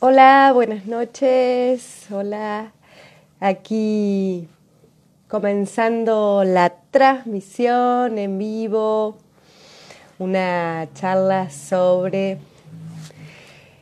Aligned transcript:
Hola, 0.00 0.52
buenas 0.54 0.86
noches. 0.86 2.06
Hola, 2.12 2.70
aquí 3.40 4.46
comenzando 5.26 6.44
la 6.44 6.72
transmisión 6.92 8.16
en 8.16 8.38
vivo, 8.38 9.18
una 10.20 10.86
charla 10.94 11.50
sobre 11.50 12.38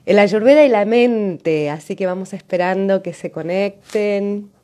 el 0.06 0.18
ayurveda 0.18 0.64
y 0.64 0.70
la 0.70 0.86
mente, 0.86 1.68
así 1.68 1.96
que 1.96 2.06
vamos 2.06 2.32
esperando 2.32 3.02
que 3.02 3.12
se 3.12 3.30
conecten. 3.30 4.55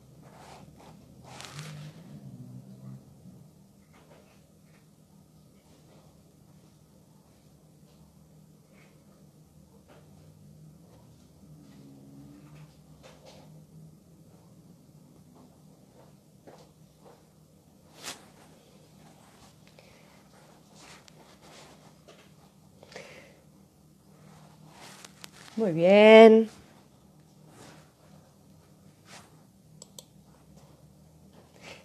Muy 25.73 25.81
bien. 25.81 26.49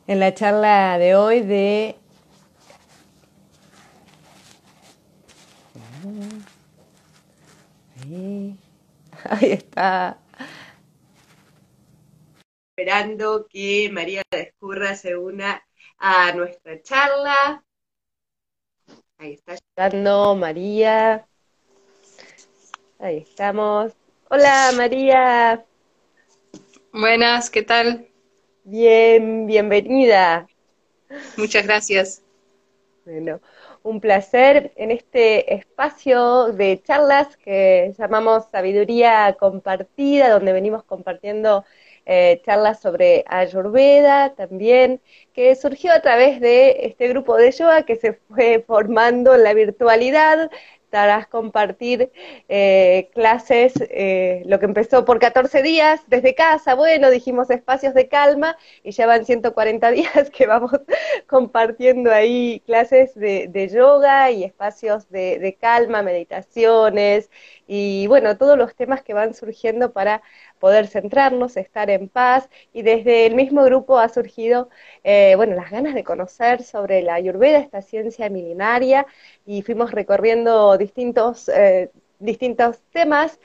En 0.07 0.21
la 0.21 0.35
charla 0.35 0.99
de 0.99 1.15
hoy 1.17 1.41
de 1.41 1.97
Ahí, 8.03 8.59
ahí 9.25 9.53
está. 9.53 10.19
Esperando 12.77 13.47
que 13.49 13.89
María 13.91 14.23
Descurra 14.31 14.97
se 14.97 15.17
una 15.17 15.63
a 15.97 16.33
nuestra 16.33 16.83
charla. 16.83 17.65
Ahí 19.17 19.33
está 19.33 19.57
llegando 19.77 20.37
María. 20.37 21.27
Ahí 23.01 23.19
estamos. 23.19 23.93
Hola 24.29 24.73
María. 24.77 25.65
Buenas, 26.93 27.49
¿qué 27.49 27.63
tal? 27.63 28.09
Bien, 28.65 29.47
bienvenida. 29.47 30.49
Muchas 31.37 31.65
gracias. 31.65 32.23
Bueno, 33.05 33.41
un 33.85 34.01
placer 34.01 34.73
en 34.75 34.91
este 34.91 35.55
espacio 35.55 36.53
de 36.53 36.83
charlas 36.83 37.37
que 37.37 37.95
llamamos 37.97 38.47
Sabiduría 38.51 39.37
Compartida, 39.39 40.31
donde 40.31 40.53
venimos 40.53 40.83
compartiendo 40.83 41.65
eh, 42.05 42.43
charlas 42.45 42.81
sobre 42.81 43.25
Ayurveda 43.29 44.35
también, 44.35 45.01
que 45.35 45.55
surgió 45.55 45.93
a 45.93 46.01
través 46.01 46.41
de 46.41 46.87
este 46.87 47.07
grupo 47.09 47.37
de 47.37 47.53
yoga 47.53 47.83
que 47.83 47.97
se 47.97 48.15
fue 48.15 48.65
formando 48.67 49.35
en 49.35 49.45
la 49.45 49.55
virtualidad, 49.55 50.51
a 50.93 51.27
compartir 51.27 52.11
eh, 52.49 53.11
clases, 53.15 53.75
eh, 53.91 54.43
lo 54.47 54.59
que 54.59 54.67
empezó 54.67 55.05
por 55.05 55.19
14 55.19 55.63
días 55.63 56.01
desde 56.07 56.35
casa, 56.35 56.75
bueno, 56.75 57.11
dijimos 57.11 57.51
espacios 57.51 57.95
de 57.95 58.09
calma 58.09 58.57
y 58.83 58.93
ya 58.93 59.07
van 59.07 59.25
140 59.25 59.91
días 59.93 60.31
que 60.31 60.47
vamos 60.47 60.73
compartiendo 61.27 62.13
ahí 62.13 62.63
clases 62.67 63.15
de, 63.15 63.71
yoga 63.73 64.31
y 64.31 64.45
espacios 64.45 65.11
de, 65.11 65.39
de 65.39 65.55
calma, 65.55 66.03
meditaciones 66.03 67.31
y 67.69 68.07
bueno, 68.09 68.37
todos 68.39 68.57
los 68.59 68.75
temas 68.75 69.03
que 69.03 69.15
van 69.15 69.35
surgiendo 69.35 69.93
para 69.93 70.23
poder 70.59 70.87
centrarnos, 70.89 71.57
estar 71.57 71.91
en 71.91 72.09
paz, 72.09 72.49
y 72.73 72.83
desde 72.83 73.27
el 73.27 73.35
mismo 73.37 73.63
grupo 73.65 73.99
ha 73.99 74.09
surgido, 74.09 74.71
eh, 75.05 75.35
bueno, 75.37 75.55
las 75.55 75.71
ganas 75.71 75.95
de 75.95 76.03
conocer 76.05 76.63
sobre 76.63 77.03
la 77.03 77.15
Ayurveda, 77.15 77.59
esta 77.59 77.83
ciencia 77.83 78.31
milenaria, 78.31 79.07
y 79.47 79.63
fuimos 79.63 79.93
recorriendo 79.93 80.79
distintos, 80.79 81.49
eh, 81.51 81.91
distintos 82.19 82.81
temas, 82.93 83.39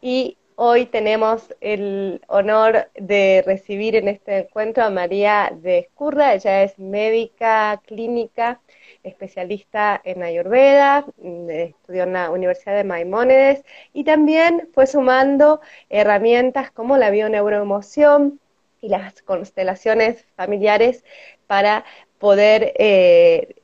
y 0.00 0.38
hoy 0.56 0.86
tenemos 0.86 1.54
el 1.60 2.22
honor 2.28 2.90
de 2.94 3.42
recibir 3.46 3.94
en 3.96 4.08
este 4.08 4.38
encuentro 4.38 4.84
a 4.84 4.90
María 4.90 5.52
de 5.54 5.78
Escurra, 5.80 6.34
ella 6.34 6.62
es 6.62 6.78
médica 6.78 7.82
clínica, 7.86 8.60
especialista 9.06 10.00
en 10.04 10.22
Ayurveda, 10.22 11.06
mm, 11.16 11.50
estudió 11.50 12.04
en 12.04 12.12
la 12.12 12.30
Universidad 12.30 12.76
de 12.76 12.84
Maimónides 12.84 13.64
y 13.92 14.04
también 14.04 14.68
fue 14.74 14.86
sumando 14.86 15.60
herramientas 15.88 16.70
como 16.70 16.96
la 16.96 17.10
bioneuroemoción 17.10 18.40
y 18.80 18.88
las 18.88 19.22
constelaciones 19.22 20.24
familiares 20.36 21.04
para 21.46 21.84
poder 22.18 22.72
eh, 22.78 23.54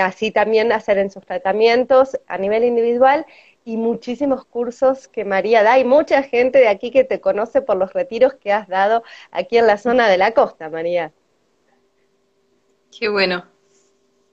así 0.00 0.30
también 0.30 0.72
hacer 0.72 0.98
en 0.98 1.10
sus 1.10 1.24
tratamientos 1.24 2.18
a 2.26 2.38
nivel 2.38 2.64
individual 2.64 3.26
y 3.64 3.76
muchísimos 3.76 4.44
cursos 4.44 5.08
que 5.08 5.24
María 5.24 5.62
da 5.62 5.78
y 5.78 5.84
mucha 5.84 6.22
gente 6.22 6.58
de 6.58 6.68
aquí 6.68 6.90
que 6.90 7.04
te 7.04 7.20
conoce 7.20 7.62
por 7.62 7.76
los 7.76 7.92
retiros 7.92 8.34
que 8.34 8.52
has 8.52 8.68
dado 8.68 9.04
aquí 9.30 9.58
en 9.58 9.66
la 9.66 9.78
zona 9.78 10.08
de 10.08 10.18
la 10.18 10.32
costa, 10.32 10.68
María. 10.68 11.12
Qué 12.98 13.08
bueno, 13.08 13.46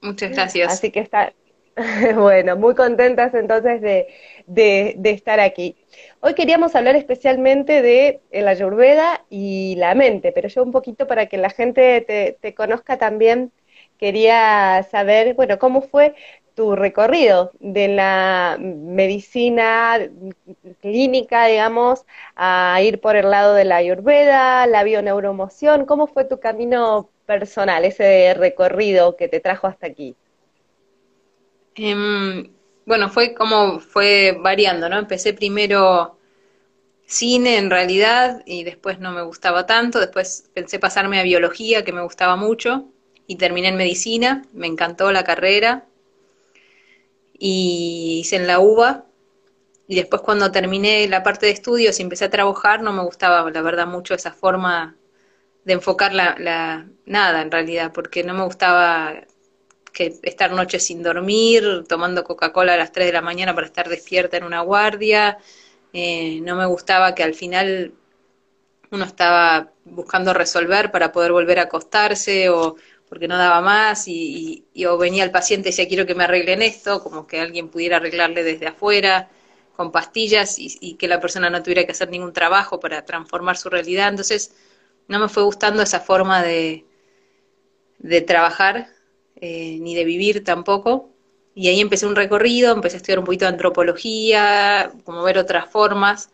Muchas 0.02 0.32
gracias. 0.32 0.72
Así 0.72 0.90
que 0.90 1.00
está, 1.00 1.32
bueno, 2.14 2.56
muy 2.56 2.74
contentas 2.74 3.34
entonces 3.34 3.80
de, 3.80 4.06
de, 4.46 5.10
estar 5.10 5.40
aquí. 5.40 5.76
Hoy 6.20 6.34
queríamos 6.34 6.74
hablar 6.74 6.96
especialmente 6.96 7.82
de 7.82 8.20
la 8.32 8.50
ayurveda 8.50 9.24
y 9.30 9.76
la 9.76 9.94
mente, 9.94 10.32
pero 10.32 10.48
yo 10.48 10.62
un 10.62 10.72
poquito 10.72 11.06
para 11.06 11.26
que 11.26 11.38
la 11.38 11.50
gente 11.50 12.00
te, 12.02 12.36
te 12.40 12.54
conozca 12.54 12.98
también, 12.98 13.52
quería 13.98 14.86
saber, 14.90 15.34
bueno, 15.34 15.58
cómo 15.58 15.82
fue 15.82 16.14
tu 16.54 16.74
recorrido 16.76 17.52
de 17.60 17.88
la 17.88 18.56
medicina 18.60 19.98
clínica, 20.80 21.46
digamos, 21.46 22.04
a 22.36 22.78
ir 22.82 23.00
por 23.00 23.16
el 23.16 23.30
lado 23.30 23.54
de 23.54 23.64
la 23.64 23.76
ayurveda, 23.76 24.66
la 24.66 24.82
bioneuromoción, 24.84 25.86
¿cómo 25.86 26.06
fue 26.06 26.24
tu 26.24 26.40
camino 26.40 27.08
personal, 27.30 27.84
ese 27.84 28.34
recorrido 28.34 29.14
que 29.14 29.28
te 29.28 29.38
trajo 29.38 29.68
hasta 29.68 29.86
aquí? 29.86 30.16
Em, 31.76 32.50
bueno, 32.84 33.08
fue 33.08 33.34
como 33.34 33.78
fue 33.78 34.36
variando, 34.40 34.88
¿no? 34.88 34.98
Empecé 34.98 35.32
primero 35.32 36.18
cine 37.06 37.58
en 37.58 37.70
realidad 37.70 38.42
y 38.46 38.64
después 38.64 38.98
no 38.98 39.12
me 39.12 39.22
gustaba 39.22 39.64
tanto, 39.64 40.00
después 40.00 40.50
pensé 40.54 40.80
pasarme 40.80 41.20
a 41.20 41.22
biología, 41.22 41.84
que 41.84 41.92
me 41.92 42.02
gustaba 42.02 42.34
mucho, 42.34 42.88
y 43.28 43.36
terminé 43.36 43.68
en 43.68 43.76
medicina, 43.76 44.42
me 44.52 44.66
encantó 44.66 45.12
la 45.12 45.22
carrera, 45.22 45.86
y 47.38 48.18
hice 48.22 48.36
en 48.36 48.48
la 48.48 48.58
UBA, 48.58 49.06
y 49.86 49.94
después 49.94 50.22
cuando 50.22 50.50
terminé 50.50 51.06
la 51.06 51.22
parte 51.22 51.46
de 51.46 51.52
estudios 51.52 52.00
y 52.00 52.02
empecé 52.02 52.24
a 52.24 52.30
trabajar, 52.30 52.82
no 52.82 52.92
me 52.92 53.04
gustaba, 53.04 53.48
la 53.50 53.62
verdad, 53.62 53.86
mucho 53.86 54.14
esa 54.14 54.32
forma 54.32 54.96
de 55.64 55.72
enfocar 55.74 56.14
la, 56.14 56.86
nada 57.06 57.42
en 57.42 57.50
realidad, 57.50 57.92
porque 57.92 58.24
no 58.24 58.34
me 58.34 58.44
gustaba 58.44 59.14
que 59.92 60.14
estar 60.22 60.52
noches 60.52 60.86
sin 60.86 61.02
dormir, 61.02 61.84
tomando 61.88 62.24
Coca-Cola 62.24 62.74
a 62.74 62.76
las 62.76 62.92
3 62.92 63.06
de 63.06 63.12
la 63.12 63.22
mañana 63.22 63.54
para 63.54 63.66
estar 63.66 63.88
despierta 63.88 64.36
en 64.36 64.44
una 64.44 64.60
guardia, 64.60 65.38
eh, 65.92 66.40
no 66.42 66.56
me 66.56 66.66
gustaba 66.66 67.14
que 67.14 67.24
al 67.24 67.34
final 67.34 67.92
uno 68.92 69.04
estaba 69.04 69.72
buscando 69.84 70.32
resolver 70.34 70.90
para 70.90 71.12
poder 71.12 71.32
volver 71.32 71.58
a 71.58 71.62
acostarse 71.62 72.48
o 72.48 72.76
porque 73.08 73.26
no 73.26 73.36
daba 73.36 73.60
más 73.60 74.06
y, 74.06 74.66
o 74.88 74.96
venía 74.96 75.24
el 75.24 75.32
paciente 75.32 75.68
y 75.68 75.72
decía 75.72 75.88
quiero 75.88 76.06
que 76.06 76.14
me 76.14 76.24
arreglen 76.24 76.62
esto, 76.62 77.02
como 77.02 77.26
que 77.26 77.40
alguien 77.40 77.68
pudiera 77.68 77.96
arreglarle 77.96 78.44
desde 78.44 78.68
afuera 78.68 79.28
con 79.76 79.90
pastillas 79.90 80.58
y, 80.58 80.76
y 80.80 80.94
que 80.94 81.08
la 81.08 81.20
persona 81.20 81.50
no 81.50 81.62
tuviera 81.62 81.84
que 81.84 81.92
hacer 81.92 82.10
ningún 82.10 82.32
trabajo 82.32 82.78
para 82.78 83.04
transformar 83.04 83.56
su 83.56 83.68
realidad. 83.70 84.08
Entonces, 84.08 84.54
no 85.10 85.18
me 85.18 85.28
fue 85.28 85.42
gustando 85.42 85.82
esa 85.82 85.98
forma 85.98 86.40
de, 86.40 86.86
de 87.98 88.20
trabajar, 88.20 88.86
eh, 89.40 89.76
ni 89.80 89.96
de 89.96 90.04
vivir 90.04 90.44
tampoco. 90.44 91.10
Y 91.52 91.66
ahí 91.66 91.80
empecé 91.80 92.06
un 92.06 92.14
recorrido, 92.14 92.72
empecé 92.72 92.96
a 92.96 92.98
estudiar 92.98 93.18
un 93.18 93.24
poquito 93.24 93.44
de 93.44 93.50
antropología, 93.50 94.92
como 95.04 95.24
ver 95.24 95.36
otras 95.36 95.68
formas. 95.68 96.30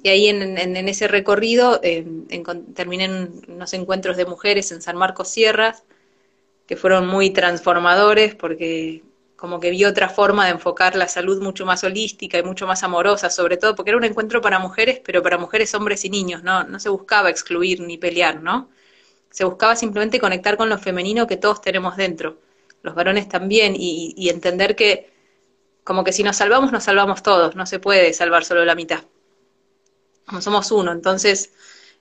Y 0.00 0.10
ahí 0.10 0.28
en, 0.28 0.56
ese 0.88 1.08
recorrido 1.08 1.80
eh, 1.82 2.06
terminé 2.74 3.06
en 3.06 3.42
unos 3.48 3.74
encuentros 3.74 4.16
de 4.16 4.26
mujeres 4.26 4.70
en 4.70 4.80
San 4.80 4.96
Marcos 4.96 5.28
Sierras, 5.28 5.82
que 6.68 6.76
fueron 6.76 7.08
muy 7.08 7.30
transformadores 7.30 8.36
porque 8.36 9.02
como 9.36 9.60
que 9.60 9.70
vi 9.70 9.84
otra 9.84 10.08
forma 10.08 10.46
de 10.46 10.52
enfocar 10.52 10.96
la 10.96 11.08
salud 11.08 11.42
mucho 11.42 11.66
más 11.66 11.84
holística 11.84 12.38
y 12.38 12.42
mucho 12.42 12.66
más 12.66 12.82
amorosa, 12.82 13.30
sobre 13.30 13.56
todo 13.56 13.74
porque 13.74 13.90
era 13.90 13.98
un 13.98 14.04
encuentro 14.04 14.40
para 14.40 14.58
mujeres, 14.58 15.00
pero 15.04 15.22
para 15.22 15.38
mujeres, 15.38 15.74
hombres 15.74 16.04
y 16.04 16.10
niños, 16.10 16.42
¿no? 16.42 16.64
No 16.64 16.80
se 16.80 16.88
buscaba 16.88 17.30
excluir 17.30 17.80
ni 17.80 17.98
pelear, 17.98 18.42
¿no? 18.42 18.70
Se 19.30 19.44
buscaba 19.44 19.76
simplemente 19.76 20.20
conectar 20.20 20.56
con 20.56 20.68
lo 20.68 20.78
femenino 20.78 21.26
que 21.26 21.36
todos 21.36 21.60
tenemos 21.60 21.96
dentro, 21.96 22.38
los 22.82 22.94
varones 22.94 23.28
también, 23.28 23.74
y, 23.76 24.14
y 24.16 24.28
entender 24.30 24.76
que 24.76 25.12
como 25.84 26.04
que 26.04 26.12
si 26.12 26.22
nos 26.24 26.36
salvamos, 26.36 26.72
nos 26.72 26.84
salvamos 26.84 27.22
todos, 27.22 27.56
no 27.56 27.66
se 27.66 27.78
puede 27.78 28.12
salvar 28.14 28.44
solo 28.44 28.64
la 28.64 28.74
mitad. 28.74 29.04
como 30.26 30.40
somos 30.40 30.70
uno. 30.72 30.92
Entonces, 30.92 31.52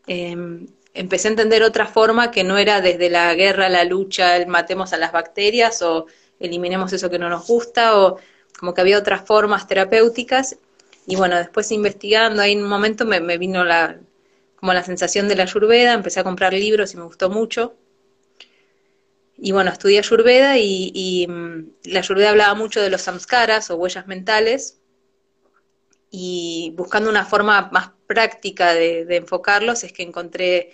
em, 0.08 0.68
empecé 0.94 1.28
a 1.28 1.32
entender 1.32 1.64
otra 1.64 1.86
forma 1.88 2.32
que 2.32 2.44
no 2.44 2.58
era 2.58 2.82
desde 2.82 3.10
la 3.10 3.34
guerra, 3.36 3.70
la 3.70 3.84
lucha, 3.84 4.38
el 4.38 4.48
matemos 4.48 4.94
a 4.94 4.98
las 4.98 5.12
bacterias 5.12 5.82
o 5.82 6.08
eliminemos 6.40 6.94
eso 6.94 7.10
que 7.10 7.20
no 7.20 7.30
nos 7.30 7.48
gusta 7.48 8.00
o 8.00 8.18
como 8.60 8.74
que 8.74 8.82
había 8.82 8.98
otras 8.98 9.26
formas 9.26 9.68
terapéuticas. 9.68 10.58
Y 11.06 11.16
bueno, 11.16 11.38
después 11.38 11.72
investigando, 11.72 12.42
ahí 12.42 12.54
en 12.54 12.64
un 12.64 12.70
momento 12.70 13.06
me, 13.06 13.38
vino 13.38 13.64
la, 13.66 14.00
como 14.56 14.74
la 14.74 14.84
sensación 14.84 15.28
de 15.28 15.36
la 15.36 15.44
ayurveda, 15.44 15.94
empecé 15.94 16.22
a 16.22 16.24
comprar 16.24 16.54
libros 16.54 16.94
y 16.94 16.98
me 16.98 17.04
gustó 17.04 17.30
mucho. 17.30 17.76
Y 19.38 19.52
bueno, 19.52 19.72
estudié 19.72 20.00
Ayurveda 20.00 20.58
y, 20.58 21.26
mm, 21.28 21.92
la 21.92 22.00
Ayurveda 22.00 22.30
hablaba 22.30 22.54
mucho 22.54 22.82
de 22.82 22.90
los 22.90 23.02
samskaras 23.02 23.70
o 23.72 23.76
huellas 23.76 24.08
mentales 24.08 24.80
y 26.10 26.74
buscando 26.78 27.10
una 27.10 27.26
forma 27.26 27.70
más 27.74 27.92
práctica 28.08 28.74
de, 28.74 29.06
enfocarlos 29.18 29.84
es 29.84 29.92
que 29.92 30.04
encontré 30.04 30.72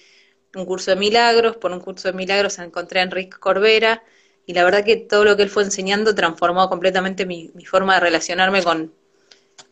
un 0.56 0.66
curso 0.66 0.92
de 0.92 0.98
milagros, 0.98 1.58
por 1.58 1.72
un 1.72 1.80
curso 1.80 2.10
de 2.10 2.14
milagros 2.14 2.60
encontré 2.60 3.00
a 3.00 3.04
Enrique 3.04 3.38
Corbera 3.40 4.04
y 4.50 4.54
la 4.54 4.64
verdad 4.64 4.84
que 4.84 4.96
todo 4.96 5.26
lo 5.26 5.38
que 5.38 5.44
él 5.44 5.50
fue 5.52 5.62
enseñando 5.62 6.16
transformó 6.16 6.68
completamente 6.70 7.28
mi, 7.28 7.52
forma 7.68 7.94
de 7.94 8.00
relacionarme 8.00 8.64
con, 8.64 8.92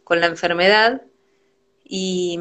con 0.03 0.21
la 0.21 0.27
enfermedad. 0.27 1.01
Y, 1.83 2.39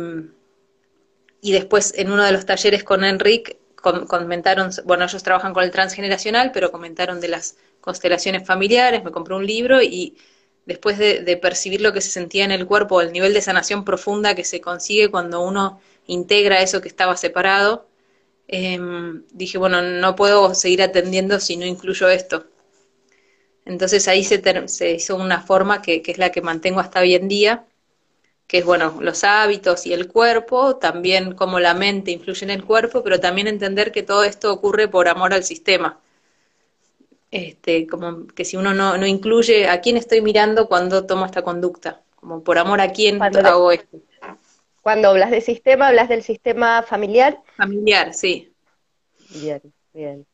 y 1.40 1.52
después 1.52 1.94
en 1.96 2.10
uno 2.10 2.22
de 2.22 2.32
los 2.32 2.44
talleres 2.44 2.84
con 2.84 3.04
Enrique 3.04 3.58
comentaron, 3.74 4.70
bueno, 4.84 5.06
ellos 5.06 5.22
trabajan 5.22 5.54
con 5.54 5.64
el 5.64 5.70
transgeneracional, 5.70 6.50
pero 6.52 6.70
comentaron 6.70 7.22
de 7.22 7.28
las 7.28 7.56
constelaciones 7.80 8.46
familiares, 8.46 9.02
me 9.02 9.12
compré 9.12 9.34
un 9.34 9.46
libro 9.46 9.80
y 9.80 10.18
después 10.66 10.98
de, 10.98 11.38
percibir 11.40 11.80
lo 11.80 11.94
que 11.94 12.02
se 12.02 12.10
sentía 12.10 12.44
en 12.44 12.52
el 12.52 12.66
cuerpo, 12.66 13.00
el 13.00 13.12
nivel 13.12 13.32
de 13.32 13.40
sanación 13.40 13.82
profunda 13.82 14.34
que 14.34 14.44
se 14.44 14.60
consigue 14.60 15.10
cuando 15.10 15.40
uno 15.40 15.80
integra 16.06 16.60
eso 16.60 16.82
que 16.82 16.88
estaba 16.88 17.16
separado, 17.16 17.86
em, 18.48 19.24
dije, 19.32 19.58
bueno, 19.58 19.82
no 19.82 20.16
puedo 20.16 20.54
seguir 20.54 20.82
atendiendo 20.82 21.40
si 21.40 21.56
no 21.56 21.66
incluyo 21.66 22.08
esto. 22.08 22.46
Entonces 23.64 24.06
ahí 24.08 24.22
se, 24.24 24.42
se 24.68 24.92
hizo 24.92 25.16
una 25.16 25.42
forma 25.42 25.82
que, 25.82 26.02
que, 26.02 26.12
es 26.12 26.18
la 26.18 26.30
que 26.30 26.40
mantengo 26.40 26.80
hasta 26.80 27.00
hoy 27.00 27.14
en 27.14 27.28
día, 27.28 27.64
que 28.46 28.58
es, 28.58 28.64
bueno, 28.64 28.98
los 29.00 29.24
hábitos 29.24 29.86
y 29.86 29.92
el 29.92 30.06
cuerpo, 30.06 30.76
también 30.76 31.34
cómo 31.34 31.58
la 31.58 31.74
mente 31.74 32.12
influye 32.12 32.44
en 32.44 32.50
el 32.50 32.64
cuerpo, 32.64 33.02
pero 33.02 33.18
también 33.18 33.48
entender 33.48 33.90
que 33.90 34.04
todo 34.04 34.22
esto 34.22 34.52
ocurre 34.52 34.86
por 34.88 35.08
amor 35.08 35.34
al 35.34 35.42
sistema. 35.42 35.98
Este, 37.32 37.88
como 37.88 38.28
que 38.28 38.44
si 38.44 38.56
uno 38.56 38.72
no, 38.72 38.96
no 38.96 39.06
incluye 39.06 39.68
a 39.68 39.80
quién 39.80 39.96
estoy 39.96 40.20
mirando 40.20 40.68
cuando 40.68 41.04
tomo 41.06 41.26
esta 41.26 41.42
conducta, 41.42 42.02
como 42.14 42.44
por 42.44 42.58
amor 42.58 42.80
a 42.80 42.92
quién 42.92 43.20
hago 43.20 43.72
esto. 43.72 43.98
Cuando 44.86 45.08
hablas 45.08 45.32
de 45.32 45.40
sistema, 45.40 45.88
hablas 45.88 46.08
del 46.08 46.22
sistema 46.22 46.80
familiar. 46.84 47.42
Familiar, 47.56 48.14
sí. 48.14 48.54
Bien, 49.30 49.60
bien. 49.92 50.24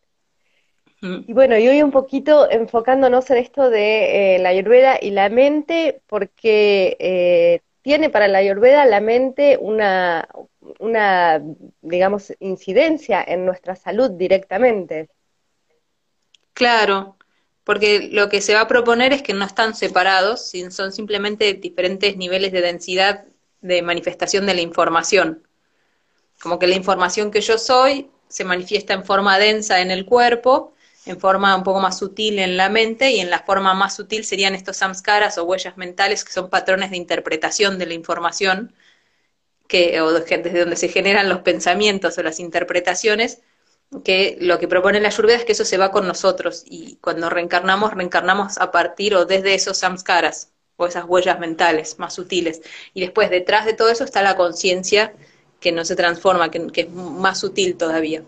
Y 1.01 1.33
bueno, 1.33 1.57
y 1.57 1.67
hoy 1.69 1.83
un 1.83 1.91
poquito 1.91 2.51
enfocándonos 2.51 3.31
en 3.31 3.39
esto 3.39 3.71
de 3.71 4.35
eh, 4.35 4.39
la 4.41 4.51
ayurveda 4.51 4.99
y 5.01 5.13
la 5.13 5.31
mente, 5.31 6.03
porque 6.07 6.99
eh, 7.01 7.61
tiene 7.81 8.11
para 8.11 8.29
la 8.29 8.41
Ayurveda 8.41 8.85
la 8.85 9.01
mente 9.01 9.57
una, 9.59 10.29
una, 10.79 11.43
digamos, 11.81 12.35
incidencia 12.39 13.25
en 13.27 13.47
nuestra 13.47 13.75
salud 13.75 14.11
directamente. 14.11 15.09
Claro, 16.53 17.17
porque 17.65 18.11
lo 18.13 18.29
que 18.29 18.43
se 18.43 18.53
va 18.53 18.61
a 18.61 18.69
proponer 18.69 19.15
es 19.15 19.23
que 19.23 19.33
no 19.33 19.47
están 19.47 19.75
separados, 19.75 20.53
son 20.69 20.93
simplemente 20.93 21.55
diferentes 21.55 22.19
niveles 22.19 22.53
de 22.53 22.61
densidad 22.61 23.25
de 23.63 23.83
manifestación 23.83 24.47
de 24.47 24.55
la 24.55 24.61
información. 24.61 25.47
Como 26.41 26.59
que 26.59 26.67
la 26.67 26.75
información 26.75 27.31
que 27.31 27.41
yo 27.41 27.59
soy 27.59 28.11
se 28.29 28.45
manifiesta 28.45 28.95
en 28.95 29.05
forma 29.05 29.39
densa 29.39 29.81
en 29.81 29.91
el 29.91 30.05
cuerpo 30.05 30.75
en 31.05 31.19
forma 31.19 31.55
un 31.57 31.65
poco 31.65 31.81
más 31.81 31.99
sutil 31.99 32.39
en 32.39 32.57
la 32.57 32.69
mente 32.69 33.11
y 33.11 33.21
en 33.21 33.31
la 33.31 33.41
forma 33.41 33.75
más 33.75 33.97
sutil 33.97 34.25
serían 34.25 34.55
estos 34.55 34.77
samskaras 34.77 35.37
o 35.39 35.45
huellas 35.45 35.77
mentales 35.77 36.25
que 36.25 36.33
son 36.33 36.49
patrones 36.49 36.91
de 36.91 36.97
interpretación 36.97 37.79
de 37.79 37.87
la 37.87 37.95
información 37.95 38.73
que, 39.67 40.01
o 40.01 40.13
desde 40.13 40.61
donde 40.61 40.77
se 40.77 40.89
generan 40.89 41.29
los 41.29 41.41
pensamientos 41.41 42.19
o 42.19 42.23
las 42.23 42.39
interpretaciones 42.39 43.41
que 44.05 44.39
lo 44.41 44.59
que 44.59 44.69
propone 44.69 45.01
la 45.01 45.09
Ayurveda 45.09 45.39
es 45.39 45.45
que 45.45 45.53
eso 45.53 45.65
se 45.65 45.77
va 45.77 45.91
con 45.91 46.07
nosotros 46.07 46.63
y 46.67 46.97
cuando 46.97 47.29
reencarnamos, 47.29 47.93
reencarnamos 47.95 48.59
a 48.59 48.71
partir 48.71 49.15
o 49.15 49.27
desde 49.27 49.55
esos 49.55 49.79
samskaras 49.79 50.52
esas 50.87 51.05
huellas 51.07 51.39
mentales 51.39 51.99
más 51.99 52.15
sutiles. 52.15 52.63
Y 52.95 53.01
después, 53.01 53.31
detrás 53.31 53.67
de 53.67 53.75
todo 53.75 53.91
eso 53.91 54.05
está 54.05 54.23
la 54.23 54.37
conciencia 54.37 55.13
que 55.61 55.73
no 55.73 55.85
se 55.85 55.97
transforma, 55.97 56.51
que 56.51 56.71
es 56.75 56.91
más 56.91 57.41
sutil 57.41 57.77
todavía. 57.77 58.23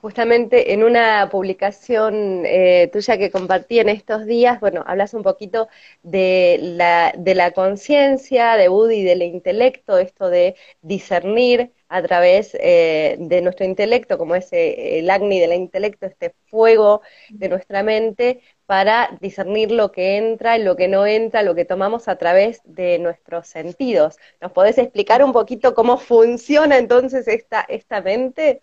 Justamente 0.00 0.72
en 0.72 0.82
una 0.82 1.28
publicación 1.30 2.44
eh, 2.46 2.88
tuya 2.90 3.18
que 3.18 3.30
compartí 3.30 3.80
en 3.80 3.90
estos 3.90 4.24
días, 4.24 4.58
bueno, 4.58 4.82
hablas 4.86 5.12
un 5.12 5.22
poquito 5.22 5.68
de 6.02 6.58
la, 6.62 7.12
de 7.18 7.34
la 7.34 7.50
conciencia, 7.50 8.56
de 8.56 8.68
Buddha 8.68 8.94
y 8.94 9.04
del 9.04 9.20
intelecto, 9.22 9.98
esto 9.98 10.30
de 10.30 10.56
discernir 10.80 11.72
a 11.88 12.00
través 12.02 12.56
eh, 12.58 13.16
de 13.20 13.42
nuestro 13.42 13.66
intelecto, 13.66 14.16
como 14.16 14.36
ese 14.36 15.00
el 15.00 15.10
agni 15.10 15.38
del 15.38 15.52
intelecto, 15.52 16.06
este 16.06 16.34
fuego 16.46 17.02
de 17.28 17.50
nuestra 17.50 17.82
mente, 17.82 18.40
para 18.70 19.18
discernir 19.20 19.72
lo 19.72 19.90
que 19.90 20.16
entra 20.16 20.56
y 20.56 20.62
lo 20.62 20.76
que 20.76 20.86
no 20.86 21.04
entra, 21.04 21.42
lo 21.42 21.56
que 21.56 21.64
tomamos 21.64 22.06
a 22.06 22.14
través 22.18 22.60
de 22.62 23.00
nuestros 23.00 23.48
sentidos. 23.48 24.14
¿Nos 24.40 24.52
podés 24.52 24.78
explicar 24.78 25.24
un 25.24 25.32
poquito 25.32 25.74
cómo 25.74 25.98
funciona 25.98 26.78
entonces 26.78 27.26
esta, 27.26 27.62
esta 27.62 28.00
mente? 28.00 28.62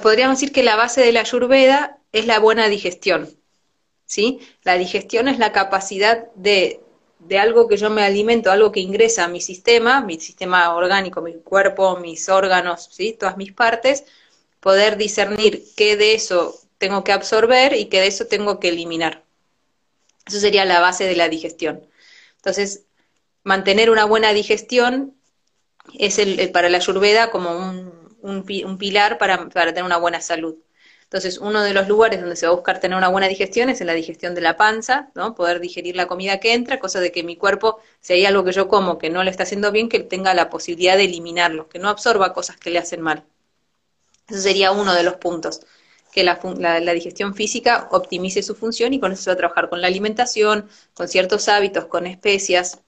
podríamos 0.00 0.40
decir 0.40 0.54
que 0.54 0.62
la 0.62 0.74
base 0.74 1.02
de 1.02 1.12
la 1.12 1.20
ayurveda 1.20 1.98
es 2.12 2.26
la 2.26 2.38
buena 2.38 2.66
digestión. 2.68 3.28
¿sí? 4.06 4.40
La 4.62 4.78
digestión 4.78 5.28
es 5.28 5.38
la 5.38 5.52
capacidad 5.52 6.32
de, 6.34 6.80
de 7.18 7.38
algo 7.38 7.68
que 7.68 7.76
yo 7.76 7.90
me 7.90 8.04
alimento, 8.04 8.50
algo 8.50 8.72
que 8.72 8.80
ingresa 8.80 9.24
a 9.24 9.28
mi 9.28 9.42
sistema, 9.42 10.00
mi 10.00 10.18
sistema 10.18 10.74
orgánico, 10.74 11.20
mi 11.20 11.34
cuerpo, 11.34 11.98
mis 11.98 12.30
órganos, 12.30 12.88
¿sí? 12.90 13.12
todas 13.12 13.36
mis 13.36 13.52
partes, 13.52 14.06
poder 14.60 14.96
discernir 14.96 15.62
qué 15.76 15.98
de 15.98 16.14
eso 16.14 16.58
tengo 16.78 17.04
que 17.04 17.12
absorber 17.12 17.74
y 17.74 17.86
qué 17.86 18.00
de 18.00 18.08
eso 18.08 18.26
tengo 18.26 18.60
que 18.60 18.68
eliminar. 18.68 19.24
Eso 20.26 20.40
sería 20.40 20.64
la 20.64 20.80
base 20.80 21.04
de 21.04 21.16
la 21.16 21.28
digestión. 21.28 21.86
Entonces, 22.36 22.84
mantener 23.44 23.90
una 23.90 24.04
buena 24.04 24.32
digestión 24.32 25.14
es 25.98 26.18
el, 26.18 26.50
para 26.50 26.68
la 26.68 26.78
ayurveda 26.78 27.30
como 27.30 27.50
un, 28.22 28.76
pilar 28.78 29.18
para, 29.18 29.48
para 29.48 29.72
tener 29.72 29.84
una 29.84 29.98
buena 29.98 30.20
salud. 30.20 30.56
Entonces, 31.04 31.38
uno 31.38 31.62
de 31.62 31.72
los 31.72 31.86
lugares 31.86 32.20
donde 32.20 32.34
se 32.34 32.46
va 32.46 32.52
a 32.52 32.56
buscar 32.56 32.80
tener 32.80 32.98
una 32.98 33.08
buena 33.08 33.28
digestión 33.28 33.70
es 33.70 33.80
en 33.80 33.86
la 33.86 33.92
digestión 33.92 34.34
de 34.34 34.40
la 34.40 34.56
panza, 34.56 35.10
¿no? 35.14 35.36
Poder 35.36 35.60
digerir 35.60 35.94
la 35.94 36.08
comida 36.08 36.40
que 36.40 36.52
entra, 36.52 36.80
cosa 36.80 36.98
de 36.98 37.12
que 37.12 37.22
mi 37.22 37.36
cuerpo, 37.36 37.78
si 38.00 38.14
hay 38.14 38.26
algo 38.26 38.44
que 38.44 38.50
yo 38.50 38.66
como 38.66 38.98
que 38.98 39.08
no 39.08 39.22
le 39.22 39.30
está 39.30 39.44
haciendo 39.44 39.70
bien, 39.70 39.88
que 39.88 40.00
tenga 40.00 40.34
la 40.34 40.50
posibilidad 40.50 40.96
de 40.96 41.04
eliminarlo, 41.04 41.68
que 41.68 41.78
no 41.78 41.88
absorba 41.88 42.32
cosas 42.32 42.56
que 42.56 42.70
le 42.70 42.80
hacen 42.80 43.02
mal. 43.02 43.24
Eso 44.28 44.40
sería 44.40 44.72
uno 44.72 44.94
de 44.94 45.04
los 45.04 45.14
puntos, 45.16 45.60
que 46.16 46.24
la, 46.24 46.40
la 46.80 46.92
digestión 46.94 47.34
física 47.34 47.88
optimice 47.92 48.42
su 48.42 48.54
función 48.54 48.94
y 48.94 49.00
con 49.00 49.12
eso 49.12 49.24
se 49.24 49.30
va 49.30 49.34
a 49.34 49.36
trabajar 49.36 49.68
con 49.68 49.82
la 49.82 49.86
alimentación, 49.86 50.66
con 50.94 51.08
ciertos 51.08 51.46
hábitos, 51.50 51.84
con 51.84 52.06
especias, 52.06 52.80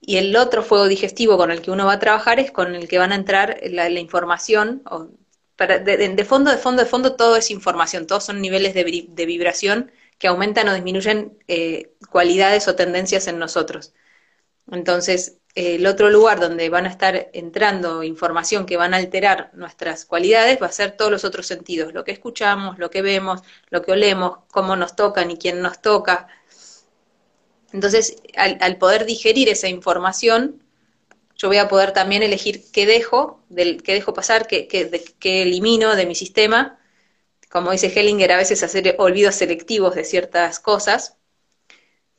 y 0.00 0.18
el 0.18 0.36
otro 0.36 0.62
fuego 0.62 0.86
digestivo 0.86 1.36
con 1.36 1.50
el 1.50 1.62
que 1.62 1.72
uno 1.72 1.86
va 1.86 1.94
a 1.94 1.98
trabajar 1.98 2.38
es 2.38 2.52
con 2.52 2.76
el 2.76 2.88
que 2.88 2.98
van 2.98 3.10
a 3.12 3.16
entrar 3.16 3.58
la, 3.64 3.88
información. 3.88 4.82
O 4.90 5.08
de, 5.58 6.24
fondo, 6.24 6.52
de 6.52 6.58
fondo, 6.58 6.82
de 6.82 6.88
fondo, 6.88 7.16
todo 7.16 7.36
es 7.36 7.50
información, 7.50 8.06
todos 8.06 8.24
son 8.24 8.40
niveles 8.40 8.74
de, 8.74 8.84
vibración 9.26 9.90
que 10.18 10.28
aumentan 10.28 10.68
o 10.68 10.74
disminuyen 10.74 11.38
eh, 11.48 11.92
cualidades 12.10 12.68
o 12.68 12.76
tendencias 12.76 13.26
en 13.26 13.38
nosotros. 13.38 13.94
Entonces, 14.70 15.38
el 15.54 15.86
otro 15.86 16.10
lugar 16.10 16.40
donde 16.40 16.68
van 16.70 16.86
a 16.86 16.88
estar 16.88 17.30
entrando 17.32 18.02
información 18.02 18.64
que 18.66 18.76
van 18.76 18.94
a 18.94 18.98
alterar 18.98 19.50
nuestras 19.54 20.06
cualidades 20.06 20.58
va 20.62 20.66
a 20.66 20.72
ser 20.72 20.96
todos 20.96 21.10
los 21.10 21.24
otros 21.24 21.46
sentidos, 21.46 21.92
lo 21.92 22.04
que 22.04 22.12
escuchamos, 22.12 22.78
lo 22.78 22.90
que 22.90 23.02
vemos, 23.02 23.42
lo 23.70 23.82
que 23.82 23.92
olemos, 23.92 24.38
cómo 24.50 24.76
nos 24.76 24.96
tocan 24.96 25.30
y 25.30 25.36
quién 25.36 25.60
nos 25.60 25.82
toca, 25.82 26.28
entonces, 27.72 28.16
al, 28.36 28.76
poder 28.76 29.06
digerir 29.06 29.48
esa 29.48 29.68
información, 29.68 30.62
yo 31.36 31.48
voy 31.48 31.56
a 31.56 31.68
poder 31.68 31.92
también 31.92 32.22
elegir 32.22 32.62
qué 32.72 32.86
dejo, 32.86 33.42
del, 33.48 33.82
qué 33.82 33.94
dejo 33.94 34.14
pasar, 34.14 34.46
qué, 34.46 34.68
qué, 34.68 35.42
elimino 35.42 35.96
de 35.96 36.06
mi 36.06 36.14
sistema. 36.14 36.78
Como 37.50 37.72
dice 37.72 37.92
Hellinger, 37.94 38.32
a 38.32 38.36
veces 38.36 38.62
hacer 38.62 38.94
olvidos 38.98 39.36
selectivos 39.36 39.94
de 39.94 40.04
ciertas 40.04 40.60
cosas. 40.60 41.16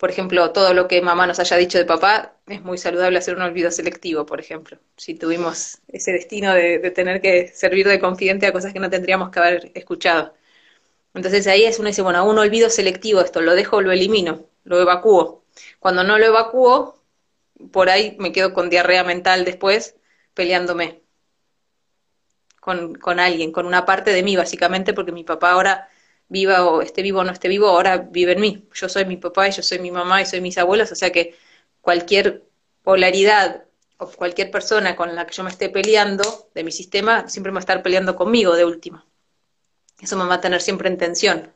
Por 0.04 0.12
ejemplo, 0.12 0.52
todo 0.52 0.74
lo 0.74 0.90
que 0.90 1.02
mamá 1.02 1.26
nos 1.28 1.40
haya 1.40 1.56
dicho 1.56 1.78
de 1.78 1.86
papá, 1.86 2.36
es 2.48 2.62
muy 2.62 2.78
saludable 2.78 3.18
hacer 3.20 3.38
un 3.38 3.42
olvido 3.42 3.72
selectivo, 3.72 4.26
por 4.26 4.42
ejemplo. 4.42 4.78
Si 4.98 5.16
tuvimos 5.16 5.78
ese 5.88 6.12
destino 6.12 6.54
de, 6.54 6.92
tener 6.92 7.22
que 7.22 7.48
servir 7.48 7.88
de 7.88 8.02
confidente 8.02 8.46
a 8.46 8.52
cosas 8.52 8.74
que 8.74 8.82
no 8.82 8.90
tendríamos 8.90 9.30
que 9.30 9.40
haber 9.40 9.72
escuchado. 9.76 10.34
Entonces 11.14 11.48
ahí 11.48 11.64
es 11.64 11.80
uno 11.80 11.88
dice, 11.88 12.02
bueno, 12.02 12.26
un 12.30 12.38
olvido 12.38 12.70
selectivo 12.70 13.22
esto, 13.22 13.40
lo 13.42 13.56
dejo, 13.56 13.82
lo 13.82 13.94
elimino, 13.94 14.46
lo 14.66 14.82
evacúo. 14.82 15.46
Cuando 15.80 16.04
no 16.04 16.20
lo 16.20 16.26
evacúo, 16.26 17.02
por 17.72 17.90
ahí 17.90 18.18
me 18.20 18.34
quedo 18.34 18.54
con 18.54 18.70
diarrea 18.70 19.06
mental 19.06 19.46
después 19.46 19.96
peleándome 20.34 21.02
con, 22.60 22.96
con 22.96 23.22
alguien, 23.22 23.54
con 23.54 23.66
una 23.66 23.86
parte 23.86 24.12
de 24.12 24.24
mí 24.24 24.36
básicamente, 24.36 24.94
porque 24.94 25.14
mi 25.14 25.24
papá 25.24 25.52
ahora 25.52 25.90
viva 26.34 26.66
o 26.66 26.82
esté 26.82 27.02
vivo 27.04 27.20
o 27.20 27.24
no 27.24 27.32
esté 27.32 27.48
vivo, 27.48 27.68
ahora 27.68 27.98
vive 27.98 28.34
en 28.34 28.42
mí. 28.42 28.68
Yo 28.74 28.90
soy 28.90 29.06
mi 29.06 29.18
papá 29.18 29.50
yo 29.50 29.64
soy 29.64 29.80
mi 29.80 29.92
mamá 29.92 30.22
y 30.22 30.26
soy 30.26 30.42
mis 30.42 30.58
abuelos, 30.58 30.92
o 30.92 30.96
sea 30.96 31.12
que 31.12 31.36
cualquier 31.82 32.44
polaridad 32.82 33.66
o 33.98 34.08
cualquier 34.08 34.50
persona 34.52 34.96
con 34.96 35.16
la 35.16 35.26
que 35.28 35.36
yo 35.36 35.44
me 35.44 35.52
esté 35.52 35.70
peleando 35.70 36.24
de 36.56 36.64
mi 36.64 36.72
sistema 36.72 37.30
siempre 37.30 37.52
me 37.52 37.58
va 37.58 37.60
a 37.60 37.68
estar 37.68 37.84
peleando 37.84 38.16
conmigo 38.16 38.56
de 38.56 38.66
última. 38.66 39.06
Eso 40.02 40.18
me 40.18 40.26
va 40.26 40.36
a 40.36 40.42
tener 40.42 40.62
siempre 40.62 40.90
en 40.90 40.98
tensión. 40.98 41.54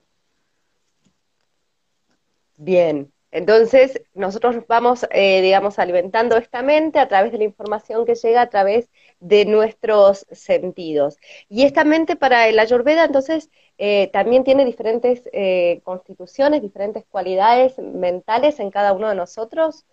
Bien, 2.58 3.12
entonces 3.32 4.02
nosotros 4.14 4.56
vamos, 4.68 5.06
eh, 5.12 5.42
digamos, 5.42 5.80
alimentando 5.80 6.38
esta 6.38 6.62
mente 6.62 7.00
a 7.00 7.08
través 7.08 7.32
de 7.32 7.40
la 7.40 7.44
información 7.44 8.06
que 8.06 8.16
llega 8.16 8.42
a 8.42 8.50
través 8.50 8.90
de 9.20 9.46
nuestros 9.46 10.26
sentidos. 10.32 11.18
Y 11.50 11.64
esta 11.64 11.84
mente 11.84 12.16
para 12.16 12.48
el 12.48 12.60
Ayurveda, 12.60 13.06
entonces, 13.06 13.50
eh, 13.78 14.10
también 14.14 14.44
tiene 14.44 14.66
diferentes 14.66 15.24
eh, 15.34 15.82
constituciones, 15.84 16.62
diferentes 16.62 17.06
cualidades 17.10 17.78
mentales 17.78 18.60
en 18.60 18.72
cada 18.72 18.94
uno 18.94 19.10
de 19.10 19.16
nosotros. 19.16 19.86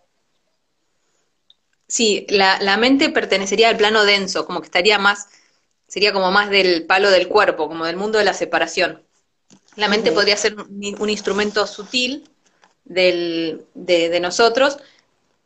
Sí, 1.86 2.26
la, 2.30 2.58
la, 2.60 2.76
mente 2.76 3.10
pertenecería 3.10 3.68
al 3.68 3.76
plano 3.76 4.04
denso, 4.04 4.46
como 4.46 4.60
que 4.60 4.66
estaría 4.66 4.98
más, 4.98 5.28
sería 5.86 6.12
como 6.12 6.30
más 6.30 6.48
del 6.50 6.86
palo 6.86 7.10
del 7.10 7.28
cuerpo, 7.28 7.68
como 7.68 7.84
del 7.84 7.96
mundo 7.96 8.18
de 8.18 8.24
la 8.24 8.32
separación. 8.32 9.02
La 9.76 9.88
mente 9.88 10.12
podría 10.12 10.36
ser 10.36 10.56
un, 10.56 11.10
instrumento 11.10 11.66
sutil 11.66 12.30
del, 12.84 13.66
de, 13.74 14.08
de, 14.08 14.20
nosotros 14.20 14.78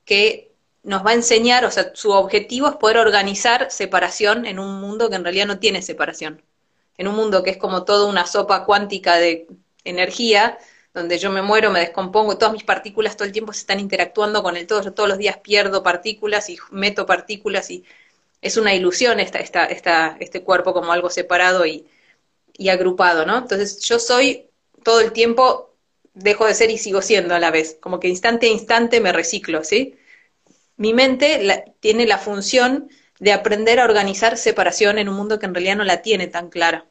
que 0.04 0.47
nos 0.82 1.04
va 1.04 1.10
a 1.10 1.14
enseñar, 1.14 1.64
o 1.64 1.70
sea, 1.70 1.92
su 1.94 2.10
objetivo 2.12 2.68
es 2.68 2.76
poder 2.76 2.98
organizar 2.98 3.70
separación 3.70 4.46
en 4.46 4.58
un 4.58 4.80
mundo 4.80 5.10
que 5.10 5.16
en 5.16 5.24
realidad 5.24 5.46
no 5.46 5.58
tiene 5.58 5.82
separación. 5.82 6.42
En 6.96 7.08
un 7.08 7.14
mundo 7.16 7.42
que 7.42 7.50
es 7.50 7.56
como 7.58 7.84
toda 7.84 8.06
una 8.08 8.26
sopa 8.26 8.64
cuántica 8.64 9.16
de 9.16 9.46
energía, 9.84 10.58
donde 10.94 11.18
yo 11.18 11.30
me 11.30 11.42
muero, 11.42 11.70
me 11.70 11.80
descompongo, 11.80 12.38
todas 12.38 12.52
mis 12.52 12.64
partículas 12.64 13.16
todo 13.16 13.26
el 13.26 13.32
tiempo 13.32 13.52
se 13.52 13.60
están 13.60 13.80
interactuando 13.80 14.42
con 14.42 14.56
el 14.56 14.66
todo, 14.66 14.82
yo 14.82 14.92
todos 14.94 15.08
los 15.08 15.18
días 15.18 15.38
pierdo 15.38 15.82
partículas 15.82 16.48
y 16.50 16.58
meto 16.70 17.06
partículas 17.06 17.70
y 17.70 17.84
es 18.42 18.56
una 18.56 18.74
ilusión 18.74 19.20
esta, 19.20 19.38
esta, 19.40 19.66
esta, 19.66 20.16
este 20.20 20.42
cuerpo 20.44 20.72
como 20.74 20.92
algo 20.92 21.10
separado 21.10 21.66
y, 21.66 21.86
y 22.54 22.68
agrupado, 22.70 23.26
¿no? 23.26 23.38
Entonces 23.38 23.80
yo 23.80 23.98
soy 23.98 24.48
todo 24.84 25.00
el 25.00 25.12
tiempo, 25.12 25.74
dejo 26.14 26.46
de 26.46 26.54
ser 26.54 26.70
y 26.70 26.78
sigo 26.78 27.02
siendo 27.02 27.34
a 27.34 27.40
la 27.40 27.50
vez, 27.50 27.78
como 27.80 28.00
que 28.00 28.08
instante 28.08 28.46
a 28.46 28.50
instante 28.50 29.00
me 29.00 29.12
reciclo, 29.12 29.64
¿sí? 29.64 29.96
Mi 30.78 30.94
mente 30.94 31.74
tiene 31.80 32.06
la 32.06 32.18
función 32.18 32.88
de 33.18 33.32
aprender 33.32 33.80
a 33.80 33.84
organizar 33.84 34.38
separación 34.38 34.98
en 34.98 35.08
un 35.08 35.16
mundo 35.16 35.38
que 35.38 35.46
en 35.46 35.54
realidad 35.54 35.76
no 35.76 35.84
la 35.84 36.02
tiene 36.02 36.28
tan 36.28 36.50
clara, 36.50 36.86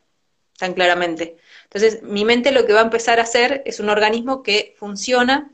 tan 0.57 0.73
claramente. 0.73 1.37
Entonces, 1.63 2.03
mi 2.03 2.25
mente 2.25 2.51
lo 2.51 2.65
que 2.65 2.73
va 2.73 2.81
a 2.81 2.83
empezar 2.83 3.19
a 3.19 3.23
hacer 3.23 3.63
es 3.65 3.79
un 3.79 3.89
organismo 3.89 4.43
que 4.43 4.75
funciona 4.77 5.51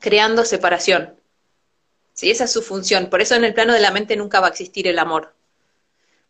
creando 0.00 0.44
separación. 0.44 1.16
¿Sí? 2.14 2.30
Esa 2.30 2.44
es 2.44 2.52
su 2.52 2.62
función. 2.62 3.10
Por 3.10 3.20
eso 3.20 3.34
en 3.34 3.44
el 3.44 3.54
plano 3.54 3.72
de 3.72 3.80
la 3.80 3.90
mente 3.90 4.16
nunca 4.16 4.40
va 4.40 4.46
a 4.46 4.50
existir 4.50 4.86
el 4.86 4.98
amor. 4.98 5.34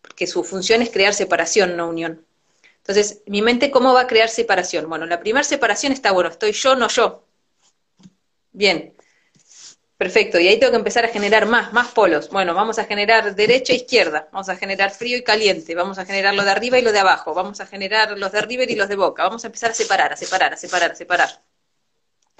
Porque 0.01 0.27
su 0.27 0.45
función 0.45 0.81
es 0.81 0.91
crear 0.91 1.13
separación, 1.13 1.77
no 1.77 1.89
unión. 1.89 2.25
Entonces, 2.79 3.21
mi 3.27 3.43
mente, 3.43 3.71
¿cómo 3.71 3.93
va 3.93 4.03
a 4.03 4.07
crear 4.07 4.31
separación? 4.31 4.89
Bueno, 4.89 5.05
la 5.05 5.21
primera 5.21 5.45
separación 5.45 5.93
está, 5.93 6.11
bueno, 6.11 6.31
estoy 6.31 6.53
yo, 6.53 6.75
no 6.75 6.89
yo. 6.89 7.25
Bien, 8.53 8.95
Perfecto, 9.99 10.39
y 10.39 10.47
ahí 10.47 10.61
tengo 10.61 10.71
que 10.71 10.79
empezar 10.79 11.05
a 11.05 11.09
generar 11.09 11.47
más, 11.47 11.73
más 11.73 11.89
polos. 11.89 12.31
Bueno, 12.31 12.55
vamos 12.55 12.79
a 12.79 12.85
generar 12.85 13.35
derecha 13.35 13.73
e 13.73 13.77
izquierda, 13.77 14.29
vamos 14.31 14.49
a 14.49 14.55
generar 14.55 14.93
frío 14.93 15.19
y 15.19 15.25
caliente, 15.25 15.75
vamos 15.75 15.99
a 15.99 16.05
generar 16.05 16.35
lo 16.35 16.45
de 16.45 16.53
arriba 16.53 16.79
y 16.79 16.83
lo 16.83 16.93
de 16.93 17.01
abajo, 17.01 17.35
vamos 17.35 17.61
a 17.61 17.67
generar 17.67 18.17
los 18.17 18.31
de 18.31 18.41
River 18.43 18.71
y 18.71 18.77
los 18.77 18.89
de 18.89 18.95
Boca, 18.95 19.25
vamos 19.25 19.43
a 19.43 19.49
empezar 19.49 19.73
a 19.73 19.75
separar, 19.75 20.13
a 20.13 20.17
separar, 20.17 20.53
a 20.53 20.57
separar, 20.57 20.93
a 20.93 20.95
separar. 20.95 21.29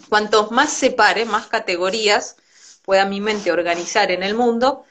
Cuantos 0.09 0.53
más 0.53 0.73
separe, 0.73 1.25
más 1.25 1.49
categorías 1.49 2.37
pueda 2.85 3.05
mi 3.07 3.21
mente 3.21 3.51
organizar 3.51 4.13
en 4.13 4.23
el 4.23 4.35
mundo, 4.35 4.85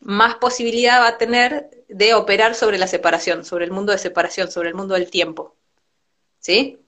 más 0.00 0.36
posibilidad 0.36 1.02
va 1.02 1.08
a 1.08 1.18
tener 1.18 1.68
de 1.88 2.14
operar 2.14 2.54
sobre 2.54 2.78
la 2.78 2.86
separación, 2.86 3.44
sobre 3.44 3.66
el 3.66 3.72
mundo 3.72 3.92
de 3.92 3.98
separación, 3.98 4.50
sobre 4.50 4.70
el 4.70 4.74
mundo 4.74 4.94
del 4.94 5.10
tiempo. 5.10 5.54
¿Sí? 6.38 6.78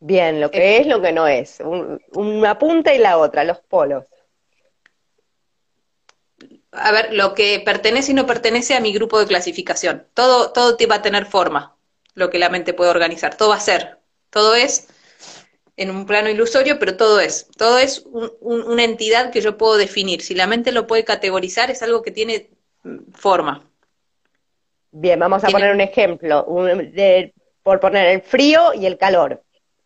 Bien, 0.00 0.40
lo 0.40 0.50
que 0.50 0.58
eh, 0.58 0.80
es, 0.80 0.86
lo 0.88 1.00
que 1.00 1.12
no 1.12 1.28
es. 1.28 1.58
una 2.14 2.58
punta 2.58 2.92
y 2.92 2.98
la 2.98 3.16
otra, 3.16 3.44
los 3.44 3.60
polos 3.60 4.06
a 6.72 6.92
ver, 6.92 7.12
lo 7.12 7.34
que 7.34 7.60
pertenece 7.64 8.12
y 8.12 8.14
no 8.14 8.26
pertenece 8.26 8.74
a 8.74 8.80
mi 8.80 8.92
grupo 8.92 9.18
de 9.18 9.26
clasificación. 9.26 10.06
Todo, 10.14 10.52
todo 10.52 10.76
va 10.90 10.96
a 10.96 11.02
tener 11.02 11.26
forma, 11.26 11.76
lo 12.14 12.30
que 12.30 12.38
la 12.38 12.48
mente 12.48 12.74
puede 12.74 12.90
organizar. 12.90 13.36
Todo 13.36 13.50
va 13.50 13.56
a 13.56 13.60
ser. 13.60 13.98
Todo 14.30 14.54
es 14.54 14.88
en 15.76 15.90
un 15.90 16.06
plano 16.06 16.28
ilusorio, 16.28 16.78
pero 16.78 16.96
todo 16.96 17.20
es. 17.20 17.48
Todo 17.56 17.78
es 17.78 18.04
una 18.40 18.84
entidad 18.84 19.30
que 19.30 19.40
yo 19.40 19.56
puedo 19.56 19.76
definir. 19.76 20.22
Si 20.22 20.34
la 20.34 20.46
mente 20.46 20.72
lo 20.72 20.86
puede 20.86 21.04
categorizar, 21.04 21.70
es 21.70 21.82
algo 21.82 22.02
que 22.02 22.12
tiene 22.12 22.50
mm, 22.84 23.12
forma. 23.12 23.66
Bien, 24.92 25.18
vamos 25.18 25.42
a 25.44 25.48
poner 25.48 25.72
un 25.74 25.80
ejemplo. 25.80 26.46
por 27.62 27.80
poner 27.80 28.06
el 28.06 28.22
frío 28.22 28.74
y 28.74 28.86
el 28.86 28.96
calor. 28.96 29.42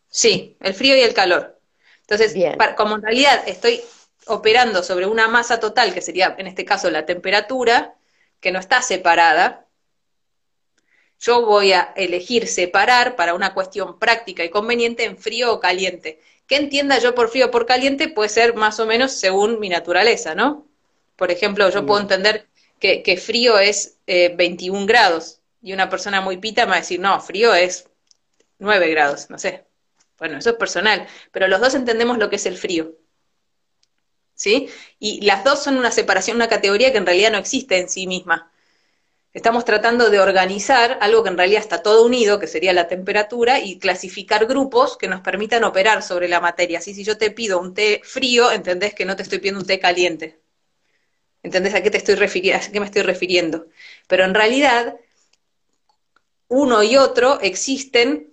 Sí, 0.07 0.57
el 0.61 0.73
frío 0.73 0.95
y 0.95 1.01
el 1.01 1.13
calor. 1.13 1.59
Entonces, 2.01 2.35
como 2.77 2.95
en 2.95 3.01
realidad 3.01 3.41
estoy 3.47 3.81
operando 4.27 4.83
sobre 4.83 5.05
una 5.05 5.27
masa 5.27 5.59
total, 5.59 5.93
que 5.93 6.01
sería 6.01 6.35
en 6.37 6.47
este 6.47 6.65
caso 6.65 6.89
la 6.89 7.05
temperatura, 7.05 7.95
que 8.39 8.51
no 8.51 8.59
está 8.59 8.81
separada, 8.81 9.65
yo 11.19 11.45
voy 11.45 11.73
a 11.73 11.93
elegir 11.95 12.47
separar 12.47 13.15
para 13.15 13.33
una 13.33 13.53
cuestión 13.53 13.97
práctica 13.99 14.43
y 14.43 14.49
conveniente 14.49 15.05
en 15.05 15.17
frío 15.17 15.53
o 15.53 15.59
caliente. 15.59 16.19
¿Qué 16.47 16.57
entienda 16.57 16.99
yo 16.99 17.15
por 17.15 17.29
frío 17.29 17.47
o 17.47 17.51
por 17.51 17.65
caliente? 17.65 18.09
Puede 18.09 18.29
ser 18.29 18.53
más 18.53 18.79
o 18.79 18.85
menos 18.85 19.13
según 19.13 19.59
mi 19.59 19.69
naturaleza, 19.69 20.35
¿no? 20.35 20.67
Por 21.15 21.31
ejemplo, 21.31 21.69
yo 21.69 21.85
puedo 21.85 22.01
entender 22.01 22.47
que, 22.79 23.01
que 23.01 23.17
frío 23.17 23.57
es 23.57 23.97
21 24.05 24.81
eh, 24.81 24.85
grados 24.85 25.39
y 25.61 25.73
una 25.73 25.89
persona 25.89 26.21
muy 26.21 26.37
pita 26.37 26.65
me 26.65 26.71
va 26.71 26.77
a 26.77 26.81
decir, 26.81 26.99
no, 26.99 27.19
frío 27.21 27.55
es 27.55 27.89
9 28.59 28.89
grados, 28.89 29.29
no 29.29 29.39
sé. 29.39 29.65
Bueno, 30.19 30.37
eso 30.37 30.51
es 30.51 30.55
personal, 30.55 31.07
pero 31.31 31.47
los 31.47 31.59
dos 31.59 31.73
entendemos 31.73 32.17
lo 32.17 32.29
que 32.29 32.35
es 32.35 32.45
el 32.45 32.57
frío. 32.57 32.93
¿Sí? 34.35 34.69
Y 34.99 35.21
las 35.25 35.43
dos 35.43 35.63
son 35.63 35.77
una 35.77 35.91
separación, 35.91 36.37
una 36.37 36.47
categoría 36.47 36.91
que 36.91 36.97
en 36.99 37.05
realidad 37.05 37.31
no 37.31 37.37
existe 37.37 37.79
en 37.79 37.89
sí 37.89 38.07
misma. 38.07 38.51
Estamos 39.33 39.65
tratando 39.65 40.09
de 40.09 40.19
organizar 40.21 40.97
algo 41.01 41.21
que 41.23 41.29
en 41.29 41.37
realidad 41.37 41.61
está 41.61 41.83
todo 41.83 42.05
unido, 42.05 42.39
que 42.39 42.47
sería 42.47 42.71
la 42.71 42.87
temperatura, 42.87 43.59
y 43.59 43.79
clasificar 43.79 44.45
grupos 44.45 44.97
que 44.97 45.09
nos 45.09 45.21
permitan 45.21 45.65
operar 45.65 46.03
sobre 46.03 46.29
la 46.29 46.39
materia. 46.39 46.79
Así, 46.79 46.93
si 46.93 47.03
yo 47.03 47.17
te 47.17 47.31
pido 47.31 47.59
un 47.59 47.73
té 47.73 48.01
frío, 48.03 48.51
entendés 48.51 48.93
que 48.93 49.03
no 49.03 49.15
te 49.17 49.23
estoy 49.23 49.39
pidiendo 49.39 49.59
un 49.59 49.67
té 49.67 49.77
caliente. 49.79 50.39
¿Entendés 51.43 51.75
a 51.75 51.83
qué, 51.83 51.91
te 51.91 51.97
estoy 51.97 52.15
a 52.15 52.59
qué 52.71 52.79
me 52.79 52.85
estoy 52.85 53.01
refiriendo? 53.01 53.67
Pero 54.07 54.23
en 54.23 54.33
realidad, 54.33 54.95
uno 56.47 56.81
y 56.81 56.95
otro 56.95 57.39
existen 57.41 58.31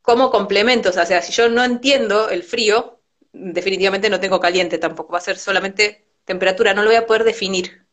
como 0.00 0.30
complementos. 0.30 0.96
O 0.96 1.04
sea, 1.04 1.22
si 1.22 1.32
yo 1.32 1.48
no 1.48 1.64
entiendo 1.64 2.28
el 2.28 2.44
frío, 2.44 2.93
definitivamente 3.34 4.08
no 4.08 4.20
tengo 4.20 4.40
caliente 4.40 4.78
tampoco, 4.78 5.12
va 5.12 5.18
a 5.18 5.22
ser 5.22 5.36
solamente 5.36 6.04
temperatura, 6.24 6.72
no 6.72 6.82
lo 6.82 6.88
voy 6.88 6.96
a 6.96 7.06
poder 7.06 7.24
definir. 7.24 7.84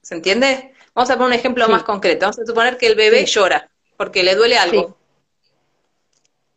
¿Se 0.00 0.14
entiende? 0.14 0.74
Vamos 0.94 1.10
a 1.10 1.14
poner 1.14 1.28
un 1.28 1.38
ejemplo 1.38 1.68
más 1.68 1.84
concreto. 1.84 2.26
Vamos 2.26 2.40
a 2.40 2.46
suponer 2.46 2.76
que 2.76 2.86
el 2.86 2.96
bebé 2.96 3.24
llora 3.24 3.70
porque 3.96 4.22
le 4.22 4.34
duele 4.34 4.58
algo. 4.58 4.98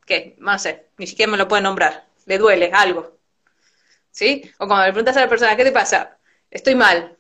¿Qué? 0.06 0.36
No 0.40 0.58
sé, 0.58 0.88
ni 0.98 1.06
siquiera 1.06 1.32
me 1.32 1.38
lo 1.38 1.48
puede 1.48 1.62
nombrar. 1.62 2.08
Le 2.25 2.38
duele 2.38 2.72
algo. 2.74 3.18
¿Sí? 4.12 4.50
O 4.58 4.68
cuando 4.68 4.86
le 4.86 4.94
preguntas 4.94 5.18
a 5.18 5.22
la 5.22 5.30
persona, 5.30 5.56
¿qué 5.56 5.64
te 5.64 5.72
pasa? 5.72 6.18
Estoy 6.50 6.75
mal. 6.75 7.18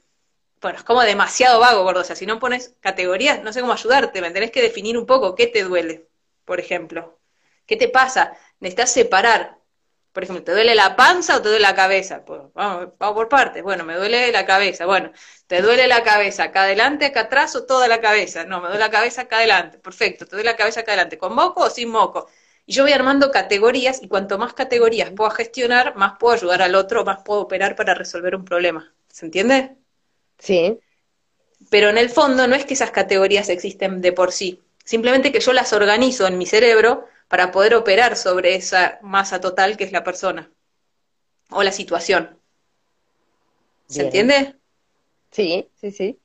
Bueno, 0.61 0.77
es 0.79 0.83
como 0.83 1.01
demasiado 1.01 1.59
vago, 1.59 1.83
gordo. 1.83 2.01
O 2.01 2.03
sea, 2.03 2.15
si 2.15 2.25
no 2.25 2.39
pones 2.39 2.73
categorías, 2.79 3.43
no 3.43 3.53
sé 3.53 3.61
cómo 3.61 3.73
ayudarte. 3.73 4.21
Me 4.21 4.31
tenés 4.31 4.51
que 4.51 4.61
definir 4.61 4.97
un 4.97 5.05
poco 5.05 5.35
qué 5.35 5.47
te 5.47 5.63
duele, 5.63 6.07
por 6.45 6.59
ejemplo. 6.59 7.19
¿Qué 7.65 7.75
te 7.75 7.87
pasa? 7.87 8.37
Necesitas 8.59 8.91
separar 8.91 9.54
por 10.15 10.23
ejemplo, 10.23 10.45
¿te 10.45 10.53
duele 10.53 10.75
la 10.75 10.95
panza 10.95 11.35
o 11.35 11.41
te 11.41 11.49
duele 11.49 11.61
la 11.61 11.75
cabeza? 11.75 12.23
Pues, 12.23 12.41
vamos, 12.53 12.93
vamos 12.97 13.15
por 13.15 13.27
partes. 13.27 13.61
Bueno, 13.61 13.83
me 13.83 13.95
duele 13.95 14.31
la 14.31 14.45
cabeza. 14.45 14.85
Bueno, 14.85 15.11
¿te 15.45 15.61
duele 15.61 15.87
la 15.87 16.03
cabeza 16.03 16.45
acá 16.45 16.63
adelante, 16.63 17.03
acá 17.03 17.21
atrás 17.23 17.53
o 17.57 17.65
toda 17.65 17.89
la 17.89 17.99
cabeza? 17.99 18.45
No, 18.45 18.61
me 18.61 18.67
duele 18.67 18.79
la 18.79 18.89
cabeza 18.89 19.23
acá 19.23 19.39
adelante. 19.39 19.77
Perfecto, 19.77 20.25
¿te 20.25 20.37
duele 20.37 20.51
la 20.51 20.55
cabeza 20.55 20.79
acá 20.79 20.93
adelante? 20.93 21.17
¿Con 21.17 21.35
moco 21.35 21.63
o 21.63 21.69
sin 21.69 21.89
moco? 21.89 22.29
Y 22.65 22.71
yo 22.71 22.83
voy 22.83 22.93
armando 22.93 23.29
categorías 23.29 24.01
y 24.01 24.07
cuanto 24.07 24.37
más 24.37 24.53
categorías 24.53 25.11
puedo 25.11 25.29
gestionar, 25.31 25.97
más 25.97 26.13
puedo 26.17 26.35
ayudar 26.35 26.61
al 26.61 26.75
otro, 26.75 27.03
más 27.03 27.21
puedo 27.21 27.41
operar 27.41 27.75
para 27.75 27.93
resolver 27.93 28.37
un 28.37 28.45
problema. 28.45 28.95
¿Se 29.09 29.25
entiende? 29.25 29.75
Sí. 30.39 30.79
Pero 31.69 31.89
en 31.89 31.97
el 31.97 32.09
fondo 32.09 32.47
no 32.47 32.55
es 32.55 32.63
que 32.63 32.75
esas 32.75 32.91
categorías 32.91 33.49
existen 33.49 33.99
de 33.99 34.13
por 34.13 34.31
sí, 34.31 34.63
simplemente 34.85 35.33
que 35.33 35.41
yo 35.41 35.51
las 35.51 35.73
organizo 35.73 36.25
en 36.25 36.37
mi 36.37 36.45
cerebro 36.45 37.05
para 37.27 37.51
poder 37.51 37.75
operar 37.75 38.17
sobre 38.17 38.55
esa 38.55 38.99
masa 39.01 39.41
total 39.41 39.77
que 39.77 39.83
es 39.83 39.91
la 39.91 40.03
persona 40.03 40.51
o 41.49 41.63
la 41.63 41.71
situación. 41.71 42.39
¿Se 43.87 44.03
entiende? 44.03 44.55
Sí, 45.31 45.69
sí, 45.79 45.91
sí. 45.91 46.19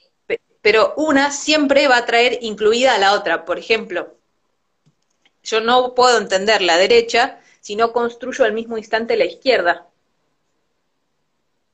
Pero 0.63 0.95
una 0.97 1.33
siempre 1.33 1.89
va 1.89 1.99
a 1.99 2.07
traer 2.07 2.39
incluida 2.43 2.95
a 2.95 2.99
la 2.99 3.15
otra. 3.15 3.45
Por 3.45 3.59
ejemplo, 3.59 4.15
yo 5.43 5.61
no 5.61 5.95
puedo 5.95 6.19
entender 6.19 6.63
la 6.63 6.77
derecha 6.77 7.41
si 7.61 7.77
no 7.77 7.93
construyo 7.93 8.45
al 8.45 8.53
mismo 8.53 8.77
instante 8.79 9.17
la 9.17 9.25
izquierda. 9.25 9.87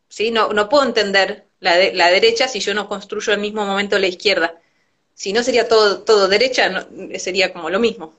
¿Sí? 0.09 0.30
No, 0.30 0.52
no 0.52 0.68
puedo 0.68 0.85
entender 0.85 1.47
la, 1.61 1.76
la 1.92 2.11
derecha 2.11 2.49
si 2.49 2.61
yo 2.61 2.75
no 2.75 2.88
construyo 2.88 3.33
al 3.33 3.40
mismo 3.40 3.66
momento 3.66 3.99
la 3.99 4.06
izquierda. 4.06 4.61
Si 5.14 5.33
no 5.33 5.42
sería 5.42 5.68
todo, 5.68 6.02
todo 6.02 6.28
derecha, 6.28 6.87
sería 7.18 7.52
como 7.52 7.71
lo 7.71 7.80
mismo. 7.80 8.14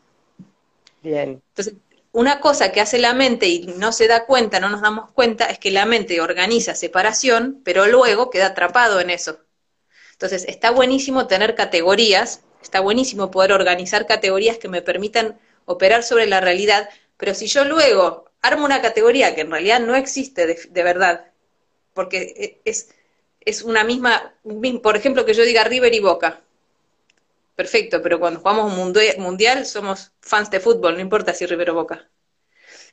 Bien. 1.01 1.41
Entonces, 1.49 1.75
una 2.11 2.39
cosa 2.39 2.71
que 2.71 2.81
hace 2.81 2.97
la 2.97 3.13
mente 3.13 3.47
y 3.47 3.67
no 3.77 3.91
se 3.91 4.07
da 4.07 4.25
cuenta, 4.25 4.59
no 4.59 4.69
nos 4.69 4.81
damos 4.81 5.11
cuenta, 5.11 5.45
es 5.45 5.59
que 5.59 5.71
la 5.71 5.85
mente 5.85 6.19
organiza 6.19 6.73
separación, 6.73 7.61
pero 7.63 7.85
luego 7.85 8.29
queda 8.29 8.47
atrapado 8.47 8.99
en 8.99 9.09
eso. 9.09 9.39
Entonces, 10.13 10.45
está 10.47 10.71
buenísimo 10.71 11.27
tener 11.27 11.53
categorías, 11.53 12.41
está 12.61 12.79
buenísimo 12.79 13.29
poder 13.29 13.51
organizar 13.51 14.07
categorías 14.07 14.57
que 14.57 14.67
me 14.67 14.81
permitan 14.81 15.39
operar 15.65 16.01
sobre 16.01 16.25
la 16.25 16.41
realidad, 16.41 16.89
pero 17.17 17.35
si 17.35 17.45
yo 17.45 17.65
luego 17.65 18.25
armo 18.41 18.65
una 18.65 18.81
categoría 18.81 19.35
que 19.35 19.41
en 19.41 19.51
realidad 19.51 19.79
no 19.79 19.95
existe 19.95 20.47
de, 20.47 20.83
verdad, 20.83 21.31
porque 21.93 22.33
e, 22.35 22.61
es, 22.65 22.89
es 23.41 23.61
una 23.61 23.83
misma, 23.83 24.33
por 24.81 24.97
ejemplo, 24.97 25.25
que 25.25 25.33
yo 25.33 25.43
diga 25.43 25.63
River 25.65 25.93
y 25.93 25.99
Boca, 25.99 26.41
perfecto, 27.57 28.03
pero 28.03 28.19
cuando 28.19 28.39
jugamos 28.39 28.71
un 28.71 28.93
mundial 29.17 29.65
somos 29.65 30.11
fans 30.21 30.51
de 30.51 30.59
fútbol, 30.59 30.93
no 30.93 31.01
importa 31.01 31.33
si 31.33 31.47
River 31.47 31.71
o 31.71 31.73
Boca. 31.73 32.07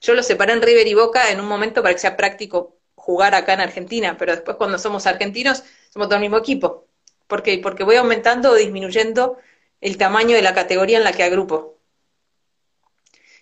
Yo 0.00 0.14
lo 0.14 0.23
separé 0.23 0.54
en 0.54 0.62
River 0.62 0.87
y 0.88 0.94
Boca 0.94 1.30
en 1.30 1.38
un 1.38 1.47
momento 1.47 1.83
para 1.83 1.94
que 1.94 2.00
sea 2.00 2.16
práctico 2.16 2.78
jugar 2.94 3.35
acá 3.35 3.52
en 3.52 3.61
Argentina, 3.61 4.16
pero 4.18 4.33
después 4.33 4.56
cuando 4.56 4.78
somos 4.78 5.06
argentinos 5.06 5.64
somos 5.92 6.09
todo 6.09 6.16
el 6.16 6.23
mismo 6.23 6.38
equipo. 6.38 6.88
¿Por 7.26 7.42
qué? 7.42 7.59
Porque 7.59 7.85
voy 7.85 7.97
aumentando 7.97 8.52
o 8.52 8.54
disminuyendo 8.54 9.37
el 9.83 9.99
tamaño 9.99 10.35
de 10.35 10.42
la 10.42 10.54
categoría 10.54 10.97
en 10.97 11.04
la 11.04 11.12
que 11.12 11.25
agrupo. 11.25 11.78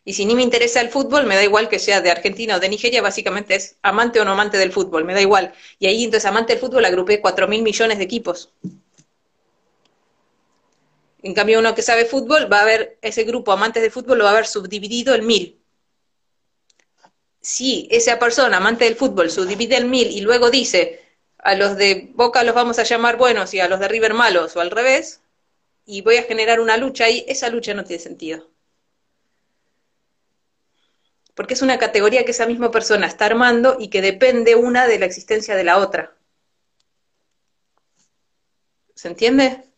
Y 0.04 0.14
si 0.14 0.26
ni 0.26 0.34
me 0.34 0.42
interesa 0.42 0.80
el 0.80 0.88
fútbol, 0.88 1.26
me 1.26 1.36
da 1.36 1.44
igual 1.44 1.68
que 1.68 1.78
sea 1.78 2.00
de 2.00 2.10
Argentina 2.10 2.56
o 2.56 2.60
de 2.60 2.68
Nigeria, 2.68 3.00
básicamente 3.00 3.54
es 3.54 3.76
amante 3.82 4.20
o 4.20 4.24
no 4.24 4.32
amante 4.32 4.58
del 4.58 4.72
fútbol, 4.72 5.04
me 5.04 5.14
da 5.14 5.20
igual. 5.20 5.52
Y 5.78 5.86
ahí 5.86 6.02
entonces 6.02 6.28
amante 6.28 6.52
del 6.54 6.60
fútbol 6.60 6.84
agrupé 6.84 7.20
cuatro 7.20 7.46
mil 7.46 7.62
millones 7.62 7.98
de 7.98 8.04
equipos. 8.04 8.52
En 11.22 11.34
cambio, 11.34 11.60
uno 11.60 11.74
que 11.74 11.82
sabe 11.82 12.04
fútbol 12.04 12.52
va 12.52 12.60
a 12.60 12.64
ver 12.64 12.98
ese 13.00 13.22
grupo 13.24 13.52
amantes 13.52 13.82
de 13.82 13.90
fútbol 13.90 14.18
lo 14.18 14.24
va 14.24 14.30
a 14.30 14.34
ver 14.34 14.46
subdividido 14.46 15.14
en 15.14 15.26
mil. 15.26 15.62
Si 17.40 17.88
esa 17.90 18.18
persona 18.18 18.56
amante 18.58 18.84
del 18.84 18.96
fútbol 18.96 19.30
subdivide 19.30 19.76
en 19.76 19.90
mil 19.90 20.08
y 20.10 20.20
luego 20.20 20.50
dice 20.50 21.00
a 21.38 21.54
los 21.54 21.76
de 21.76 22.10
Boca 22.14 22.44
los 22.44 22.54
vamos 22.54 22.78
a 22.78 22.84
llamar 22.84 23.16
buenos 23.16 23.52
y 23.54 23.60
a 23.60 23.68
los 23.68 23.80
de 23.80 23.88
River 23.88 24.14
malos 24.14 24.56
o 24.56 24.60
al 24.60 24.70
revés, 24.70 25.20
y 25.84 26.02
voy 26.02 26.16
a 26.16 26.22
generar 26.22 26.60
una 26.60 26.76
lucha 26.76 27.04
ahí, 27.04 27.24
esa 27.28 27.48
lucha 27.48 27.74
no 27.74 27.84
tiene 27.84 28.02
sentido. 28.02 28.48
Porque 31.34 31.54
es 31.54 31.62
una 31.62 31.78
categoría 31.78 32.24
que 32.24 32.30
esa 32.32 32.46
misma 32.46 32.70
persona 32.70 33.06
está 33.06 33.26
armando 33.26 33.76
y 33.80 33.88
que 33.88 34.02
depende 34.02 34.54
una 34.54 34.86
de 34.86 34.98
la 34.98 35.06
existencia 35.06 35.56
de 35.56 35.64
la 35.64 35.78
otra. 35.78 36.14
¿Se 38.94 39.08
entiende? 39.08 39.71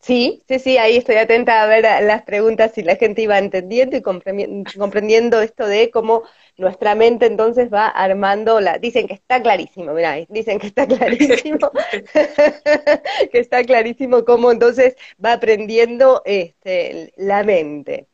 Sí, 0.00 0.42
sí, 0.48 0.58
sí, 0.60 0.78
ahí 0.78 0.96
estoy 0.96 1.16
atenta 1.16 1.62
a 1.62 1.66
ver 1.66 1.82
las 2.04 2.22
preguntas 2.22 2.72
si 2.74 2.82
la 2.82 2.96
gente 2.96 3.22
iba 3.22 3.36
entendiendo 3.38 3.96
y 3.96 4.02
comprendiendo 4.02 5.40
esto 5.42 5.66
de 5.66 5.90
cómo 5.90 6.22
nuestra 6.56 6.94
mente 6.94 7.26
entonces 7.26 7.70
va 7.72 7.88
armando 7.88 8.60
la... 8.60 8.78
Dicen 8.78 9.08
que 9.08 9.14
está 9.14 9.42
clarísimo, 9.42 9.92
mirá, 9.92 10.14
dicen 10.28 10.60
que 10.60 10.68
está 10.68 10.86
clarísimo, 10.86 11.70
que 13.32 13.38
está 13.40 13.64
clarísimo 13.64 14.24
cómo 14.24 14.52
entonces 14.52 14.96
va 15.22 15.32
aprendiendo 15.34 16.22
este, 16.24 17.12
la 17.16 17.42
mente. 17.42 18.06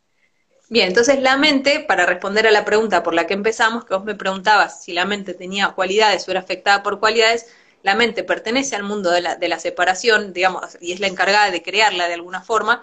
Bien, 0.68 0.88
entonces 0.88 1.20
la 1.20 1.36
mente, 1.36 1.80
para 1.80 2.06
responder 2.06 2.46
a 2.46 2.50
la 2.50 2.64
pregunta 2.64 3.02
por 3.02 3.14
la 3.14 3.26
que 3.26 3.34
empezamos, 3.34 3.84
que 3.84 3.94
vos 3.94 4.04
me 4.04 4.14
preguntabas 4.14 4.82
si 4.82 4.92
la 4.92 5.04
mente 5.04 5.34
tenía 5.34 5.72
cualidades 5.72 6.26
o 6.26 6.30
era 6.30 6.40
afectada 6.40 6.82
por 6.82 7.00
cualidades, 7.00 7.46
la 7.84 7.94
mente 7.94 8.24
pertenece 8.24 8.74
al 8.74 8.82
mundo 8.82 9.10
de 9.10 9.20
la, 9.20 9.60
separación, 9.60 10.32
digamos, 10.32 10.78
y 10.80 10.92
es 10.92 11.00
la 11.00 11.06
encargada 11.06 11.50
de 11.50 11.62
crearla 11.62 12.08
de 12.08 12.14
alguna 12.14 12.40
forma, 12.40 12.82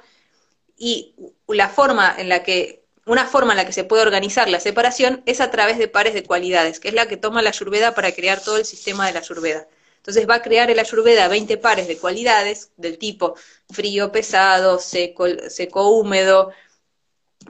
y 0.77 1.15
la 1.47 1.69
forma 1.69 2.13
en 2.15 2.29
la 2.29 2.43
que, 2.43 2.83
una 3.07 3.25
forma 3.25 3.53
en 3.53 3.57
la 3.57 3.65
que 3.65 3.73
se 3.73 3.83
puede 3.83 4.03
organizar 4.03 4.47
la 4.47 4.59
separación 4.59 5.23
es 5.25 5.41
a 5.41 5.49
través 5.49 5.79
de 5.79 5.87
pares 5.87 6.13
de 6.13 6.23
cualidades, 6.23 6.79
que 6.79 6.89
es 6.89 6.93
la 6.93 7.07
que 7.07 7.17
toma 7.17 7.41
la 7.41 7.49
ayurveda 7.49 7.95
para 7.95 8.11
crear 8.11 8.41
todo 8.43 8.57
el 8.57 8.65
sistema 8.65 9.07
de 9.07 9.13
la 9.13 9.19
ayurveda. 9.21 9.67
Entonces 9.97 10.29
va 10.29 10.35
a 10.35 10.41
crear 10.43 10.69
el 10.69 10.77
ayurveda 10.77 11.27
20 11.27 11.57
pares 11.57 11.87
de 11.87 11.97
cualidades 11.97 12.71
del 12.77 12.99
tipo 12.99 13.33
frío, 13.71 14.11
pesado, 14.11 14.77
seco, 14.77 15.25
seco 15.49 15.89
húmedo, 15.89 16.51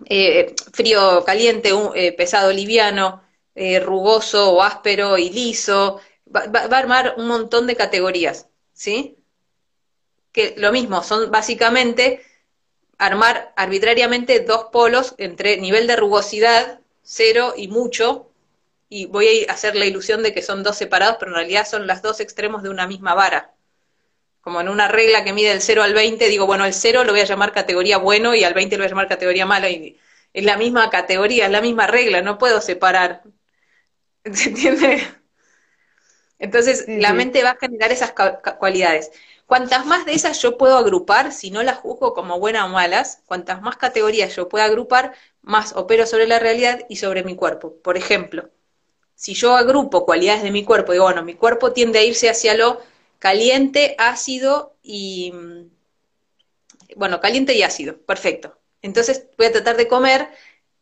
eh, 0.05 0.55
frío, 0.71 1.25
caliente, 1.25 1.71
eh, 1.95 2.13
pesado, 2.13 2.53
liviano, 2.53 3.21
eh, 3.55 3.81
rugoso 3.81 4.53
o 4.53 4.61
áspero 4.63 5.17
y 5.17 5.29
liso, 5.29 5.99
va, 6.35 6.59
a 6.59 6.77
armar 6.77 7.15
un 7.17 7.27
montón 7.27 7.67
de 7.67 7.75
categorías, 7.75 8.47
¿sí? 8.73 9.17
Que 10.31 10.53
lo 10.57 10.71
mismo, 10.71 11.03
son 11.03 11.31
básicamente 11.31 12.23
armar 12.97 13.53
arbitrariamente 13.55 14.41
dos 14.41 14.65
polos 14.71 15.15
entre 15.17 15.57
nivel 15.57 15.87
de 15.87 15.95
rugosidad, 15.95 16.79
cero 17.03 17.53
y 17.57 17.67
mucho, 17.67 18.31
y 18.89 19.05
voy 19.05 19.45
a 19.47 19.53
hacer 19.53 19.75
la 19.75 19.85
ilusión 19.85 20.21
de 20.21 20.33
que 20.33 20.41
son 20.41 20.63
dos 20.63 20.77
separados, 20.77 21.17
pero 21.19 21.31
en 21.31 21.37
realidad 21.37 21.67
son 21.67 21.87
los 21.87 22.01
dos 22.01 22.19
extremos 22.19 22.61
de 22.61 22.69
una 22.69 22.87
misma 22.87 23.13
vara. 23.15 23.53
Como 24.41 24.59
en 24.59 24.69
una 24.69 24.87
regla 24.87 25.23
que 25.23 25.33
mide 25.33 25.49
del 25.49 25.61
0 25.61 25.83
al 25.83 25.93
20, 25.93 26.27
digo, 26.27 26.47
bueno, 26.47 26.65
el 26.65 26.73
0 26.73 27.03
lo 27.03 27.11
voy 27.11 27.21
a 27.21 27.25
llamar 27.25 27.53
categoría 27.53 27.97
bueno 27.97 28.35
y 28.35 28.43
al 28.43 28.53
20 28.53 28.75
lo 28.75 28.81
voy 28.81 28.87
a 28.87 28.89
llamar 28.89 29.07
categoría 29.07 29.45
mala, 29.45 29.69
y 29.69 29.97
es 30.33 30.43
la 30.45 30.57
misma 30.57 30.89
categoría, 30.89 31.45
es 31.45 31.51
la 31.51 31.61
misma 31.61 31.87
regla, 31.87 32.21
no 32.21 32.37
puedo 32.37 32.59
separar. 32.61 33.23
¿Se 34.33 34.49
entiende? 34.49 35.20
Entonces, 36.41 36.85
la 36.87 37.13
mente 37.13 37.43
va 37.43 37.51
a 37.51 37.57
generar 37.57 37.91
esas 37.91 38.13
cualidades. 38.57 39.11
Cuantas 39.45 39.85
más 39.85 40.07
de 40.07 40.13
esas 40.13 40.41
yo 40.41 40.57
puedo 40.57 40.75
agrupar, 40.75 41.31
si 41.31 41.51
no 41.51 41.61
las 41.61 41.77
juzgo 41.77 42.15
como 42.15 42.39
buenas 42.39 42.65
o 42.65 42.69
malas, 42.69 43.21
cuantas 43.27 43.61
más 43.61 43.77
categorías 43.77 44.35
yo 44.35 44.49
pueda 44.49 44.65
agrupar, 44.65 45.13
más 45.43 45.75
opero 45.75 46.07
sobre 46.07 46.25
la 46.25 46.39
realidad 46.39 46.83
y 46.89 46.95
sobre 46.95 47.23
mi 47.23 47.35
cuerpo. 47.35 47.75
Por 47.83 47.95
ejemplo, 47.95 48.49
si 49.13 49.35
yo 49.35 49.55
agrupo 49.55 50.03
cualidades 50.03 50.41
de 50.41 50.49
mi 50.49 50.65
cuerpo, 50.65 50.93
digo, 50.93 51.03
bueno, 51.03 51.21
mi 51.21 51.35
cuerpo 51.35 51.73
tiende 51.73 51.99
a 51.99 52.03
irse 52.03 52.27
hacia 52.27 52.55
lo 52.55 52.81
caliente, 53.19 53.95
ácido 53.99 54.73
y... 54.81 55.31
Mm, 55.33 55.69
bueno, 56.95 57.21
caliente 57.21 57.53
y 57.55 57.61
ácido, 57.61 57.97
perfecto. 57.99 58.57
Entonces 58.81 59.27
voy 59.37 59.45
a 59.45 59.51
tratar 59.51 59.77
de 59.77 59.87
comer 59.87 60.27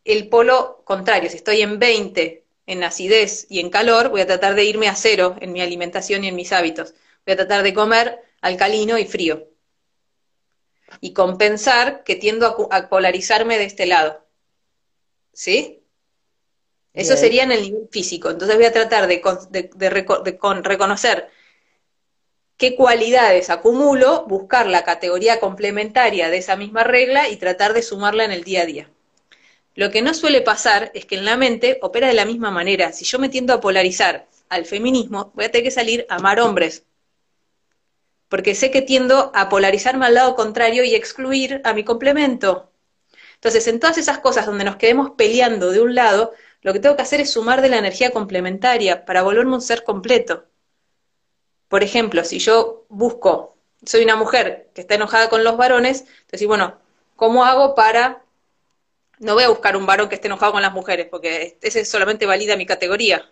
el 0.05 0.29
polo 0.29 0.83
contrario. 0.85 1.29
Si 1.29 1.35
estoy 1.35 1.61
en 1.61 1.79
20 1.79 2.45
en 2.69 2.83
acidez 2.83 3.47
y 3.49 3.61
en 3.61 3.71
calor, 3.71 4.09
voy 4.09 4.21
a 4.21 4.27
tratar 4.27 4.53
de 4.53 4.63
irme 4.63 4.87
a 4.87 4.95
cero 4.95 5.35
en 5.41 5.51
mi 5.51 5.59
alimentación 5.59 6.23
y 6.23 6.27
en 6.27 6.35
mis 6.35 6.53
hábitos. 6.53 6.93
Voy 7.25 7.33
a 7.33 7.37
tratar 7.37 7.63
de 7.63 7.73
comer 7.73 8.19
alcalino 8.41 8.99
y 8.99 9.05
frío. 9.05 9.49
Y 11.01 11.13
compensar 11.13 12.03
que 12.03 12.15
tiendo 12.15 12.69
a, 12.71 12.89
polarizarme 12.89 13.57
de 13.57 13.65
este 13.65 13.87
lado. 13.87 14.23
¿Sí? 15.33 15.83
Eso 16.93 17.17
sería 17.17 17.41
en 17.41 17.51
el 17.51 17.63
nivel 17.63 17.89
físico. 17.91 18.29
Entonces 18.29 18.55
voy 18.55 18.65
a 18.65 18.71
tratar 18.71 19.07
de, 19.07 19.89
reconocer 20.61 21.27
qué 22.55 22.75
cualidades 22.75 23.49
acumulo, 23.49 24.27
buscar 24.27 24.67
la 24.67 24.83
categoría 24.83 25.39
complementaria 25.39 26.29
de 26.29 26.37
esa 26.37 26.55
misma 26.55 26.83
regla 26.83 27.29
y 27.29 27.37
tratar 27.37 27.73
de 27.73 27.81
sumarla 27.81 28.25
en 28.25 28.31
el 28.31 28.43
día 28.43 28.61
a 28.61 28.65
día. 28.67 28.91
Lo 29.79 29.91
que 29.91 30.01
no 30.01 30.13
suele 30.13 30.41
pasar 30.41 30.91
es 30.93 31.05
que 31.05 31.15
en 31.15 31.23
la 31.23 31.37
mente 31.37 31.79
opera 31.81 32.09
de 32.09 32.13
la 32.13 32.25
misma 32.25 32.51
manera. 32.51 32.91
Si 32.91 33.05
yo 33.05 33.17
me 33.17 33.29
tiendo 33.29 33.53
a 33.53 33.61
polarizar 33.61 34.27
al 34.49 34.65
feminismo, 34.65 35.31
voy 35.35 35.45
a 35.45 35.51
tener 35.51 35.63
que 35.63 35.71
salir 35.71 36.05
a 36.09 36.15
amar 36.15 36.41
hombres. 36.41 36.83
Porque 38.27 38.55
sé 38.55 38.71
que 38.71 38.81
tiendo 38.81 39.31
a 39.33 39.47
polarizarme 39.47 40.05
al 40.05 40.15
lado 40.15 40.35
contrario 40.35 40.83
y 40.83 40.95
excluir 40.95 41.61
a 41.63 41.73
mi 41.73 41.85
complemento. 41.85 42.73
Entonces, 43.35 43.67
en 43.67 43.79
todas 43.79 43.97
esas 43.97 44.19
cosas 44.19 44.47
donde 44.47 44.65
nos 44.65 44.75
quedemos 44.75 45.11
peleando 45.11 45.71
de 45.71 45.79
un 45.79 45.95
lado, 45.95 46.33
lo 46.61 46.73
que 46.73 46.81
tengo 46.81 46.97
que 46.97 47.03
hacer 47.03 47.21
es 47.21 47.31
sumar 47.31 47.61
de 47.61 47.69
la 47.69 47.77
energía 47.77 48.11
complementaria 48.11 49.05
para 49.05 49.21
volverme 49.21 49.55
un 49.55 49.61
ser 49.61 49.85
completo. 49.85 50.47
Por 51.69 51.83
ejemplo, 51.83 52.25
si 52.25 52.39
yo 52.39 52.85
busco, 52.89 53.55
soy 53.85 54.03
una 54.03 54.17
mujer 54.17 54.71
que 54.73 54.81
está 54.81 54.95
enojada 54.95 55.29
con 55.29 55.45
los 55.45 55.55
varones, 55.55 56.03
entonces, 56.23 56.49
bueno, 56.49 56.77
¿cómo 57.15 57.45
hago 57.45 57.75
para 57.75 58.25
no 59.19 59.33
voy 59.33 59.43
a 59.43 59.49
buscar 59.49 59.77
un 59.77 59.85
varón 59.85 60.09
que 60.09 60.15
esté 60.15 60.27
enojado 60.27 60.53
con 60.53 60.61
las 60.61 60.73
mujeres, 60.73 61.07
porque 61.09 61.57
ese 61.61 61.85
solamente 61.85 62.25
valida 62.25 62.57
mi 62.57 62.65
categoría. 62.65 63.31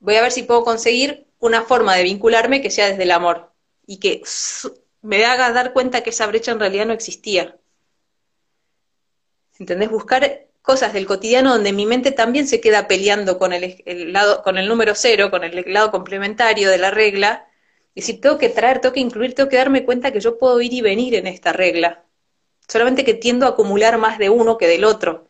Voy 0.00 0.16
a 0.16 0.22
ver 0.22 0.32
si 0.32 0.42
puedo 0.42 0.64
conseguir 0.64 1.26
una 1.38 1.62
forma 1.62 1.94
de 1.94 2.02
vincularme 2.02 2.60
que 2.60 2.70
sea 2.70 2.88
desde 2.88 3.04
el 3.04 3.12
amor 3.12 3.52
y 3.86 3.98
que 3.98 4.22
me 5.02 5.24
haga 5.24 5.52
dar 5.52 5.72
cuenta 5.72 6.02
que 6.02 6.10
esa 6.10 6.26
brecha 6.26 6.52
en 6.52 6.60
realidad 6.60 6.86
no 6.86 6.92
existía. 6.92 7.56
¿Entendés? 9.58 9.90
Buscar 9.90 10.48
cosas 10.60 10.92
del 10.92 11.06
cotidiano 11.06 11.52
donde 11.52 11.72
mi 11.72 11.86
mente 11.86 12.10
también 12.10 12.48
se 12.48 12.60
queda 12.60 12.88
peleando 12.88 13.38
con 13.38 13.52
el, 13.52 14.12
lado, 14.12 14.42
con 14.42 14.58
el 14.58 14.68
número 14.68 14.94
cero, 14.96 15.30
con 15.30 15.44
el 15.44 15.72
lado 15.72 15.92
complementario 15.92 16.68
de 16.68 16.78
la 16.78 16.90
regla. 16.90 17.48
Y 17.94 18.02
si 18.02 18.14
tengo 18.14 18.38
que 18.38 18.48
traer, 18.48 18.80
tengo 18.80 18.92
que 18.92 19.00
incluir, 19.00 19.34
tengo 19.34 19.48
que 19.48 19.56
darme 19.56 19.84
cuenta 19.84 20.12
que 20.12 20.20
yo 20.20 20.36
puedo 20.38 20.60
ir 20.60 20.72
y 20.72 20.80
venir 20.80 21.14
en 21.14 21.28
esta 21.28 21.52
regla. 21.52 22.05
Solamente 22.68 23.04
que 23.04 23.14
tiendo 23.14 23.46
a 23.46 23.50
acumular 23.50 23.96
más 23.98 24.18
de 24.18 24.30
uno 24.30 24.58
que 24.58 24.66
del 24.66 24.84
otro. 24.84 25.28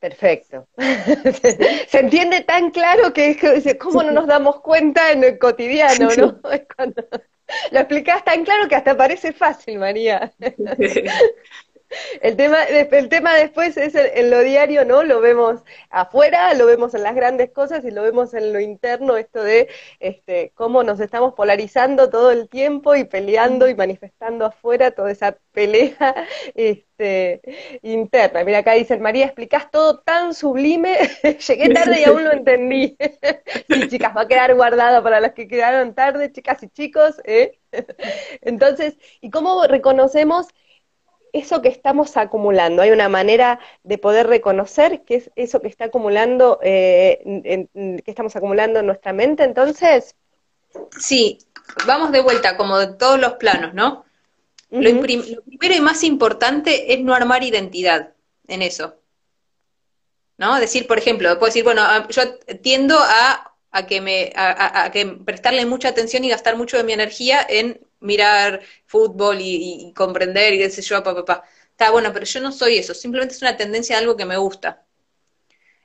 Perfecto. 0.00 0.68
Se 1.88 1.98
entiende 1.98 2.42
tan 2.42 2.70
claro 2.70 3.12
que 3.12 3.30
es 3.30 3.76
cómo 3.78 4.02
no 4.02 4.12
nos 4.12 4.26
damos 4.26 4.60
cuenta 4.60 5.10
en 5.10 5.24
el 5.24 5.38
cotidiano, 5.38 6.08
¿no? 6.16 6.40
lo 7.72 7.78
explicás 7.78 8.24
tan 8.24 8.44
claro 8.44 8.68
que 8.68 8.76
hasta 8.76 8.96
parece 8.96 9.32
fácil, 9.32 9.78
María. 9.78 10.32
El 12.20 12.36
tema, 12.36 12.64
el 12.64 13.08
tema 13.08 13.34
después 13.34 13.76
es 13.76 13.94
en 13.94 14.30
lo 14.30 14.40
diario, 14.40 14.84
¿no? 14.84 15.02
Lo 15.04 15.20
vemos 15.20 15.62
afuera, 15.90 16.52
lo 16.54 16.66
vemos 16.66 16.94
en 16.94 17.02
las 17.02 17.14
grandes 17.14 17.50
cosas 17.50 17.84
y 17.84 17.90
lo 17.90 18.02
vemos 18.02 18.34
en 18.34 18.52
lo 18.52 18.60
interno, 18.60 19.16
esto 19.16 19.42
de 19.42 19.68
este, 20.00 20.52
cómo 20.54 20.82
nos 20.82 21.00
estamos 21.00 21.34
polarizando 21.34 22.10
todo 22.10 22.30
el 22.30 22.48
tiempo 22.48 22.94
y 22.94 23.04
peleando 23.04 23.68
y 23.68 23.74
manifestando 23.74 24.44
afuera 24.46 24.90
toda 24.90 25.10
esa 25.10 25.38
pelea 25.52 26.26
este, 26.54 27.40
interna. 27.82 28.44
Mira, 28.44 28.58
acá 28.58 28.72
dicen, 28.72 29.00
María, 29.00 29.26
explicás 29.26 29.70
todo 29.70 30.00
tan 30.00 30.34
sublime, 30.34 30.98
llegué 31.48 31.70
tarde 31.70 32.00
y 32.00 32.04
aún 32.04 32.24
lo 32.24 32.32
entendí. 32.32 32.96
sí, 33.68 33.88
chicas, 33.88 34.16
va 34.16 34.22
a 34.22 34.28
quedar 34.28 34.54
guardado 34.54 35.02
para 35.02 35.20
las 35.20 35.32
que 35.32 35.48
quedaron 35.48 35.94
tarde, 35.94 36.32
chicas 36.32 36.62
y 36.62 36.68
chicos. 36.68 37.20
¿eh? 37.24 37.58
Entonces, 38.42 38.96
¿y 39.20 39.30
cómo 39.30 39.66
reconocemos 39.66 40.48
eso 41.32 41.62
que 41.62 41.68
estamos 41.68 42.16
acumulando, 42.16 42.82
hay 42.82 42.90
una 42.90 43.08
manera 43.08 43.60
de 43.82 43.98
poder 43.98 44.26
reconocer 44.26 45.02
qué 45.04 45.16
es 45.16 45.30
eso 45.36 45.60
que 45.60 45.68
está 45.68 45.86
acumulando, 45.86 46.58
eh, 46.62 47.66
que 47.74 48.10
estamos 48.10 48.34
acumulando 48.36 48.80
en 48.80 48.86
nuestra 48.86 49.12
mente, 49.12 49.44
entonces. 49.44 50.16
Sí, 50.98 51.38
vamos 51.86 52.12
de 52.12 52.20
vuelta, 52.20 52.56
como 52.56 52.78
de 52.78 52.88
todos 52.94 53.18
los 53.18 53.34
planos, 53.34 53.74
¿no? 53.74 54.04
lo, 54.70 55.00
primero 55.00 55.74
y 55.74 55.80
más 55.80 56.04
importante 56.04 56.92
es 56.92 57.00
no 57.00 57.14
armar 57.14 57.42
identidad 57.42 58.12
en 58.46 58.62
eso. 58.62 58.96
¿No? 60.36 60.60
Decir, 60.60 60.86
por 60.86 60.98
ejemplo, 60.98 61.30
puedo 61.38 61.46
decir, 61.46 61.64
bueno, 61.64 61.82
ah, 61.82 62.06
yo 62.10 62.22
tiendo 62.62 62.96
a, 62.98 63.54
a 63.72 63.86
que 63.86 64.00
me, 64.00 64.32
a, 64.36 64.84
a, 64.84 64.90
que 64.92 65.06
prestarle 65.06 65.66
mucha 65.66 65.88
atención 65.88 66.22
y 66.24 66.28
gastar 66.28 66.56
mucho 66.56 66.76
de 66.76 66.84
mi 66.84 66.92
energía 66.92 67.44
en 67.48 67.80
mirar 68.00 68.60
fútbol 68.86 69.38
y, 69.40 69.92
comprender 69.94 70.54
y 70.54 70.58
decir 70.58 70.84
yo, 70.84 71.02
papá, 71.02 71.24
papá. 71.24 71.44
Está 71.70 71.90
bueno, 71.90 72.12
pero 72.12 72.24
yo 72.26 72.40
no 72.40 72.52
soy 72.52 72.78
eso, 72.78 72.94
simplemente 72.94 73.34
es 73.34 73.42
una 73.42 73.56
tendencia 73.56 73.96
de 73.96 74.02
algo 74.02 74.16
que 74.16 74.24
me 74.24 74.36
gusta. 74.36 74.84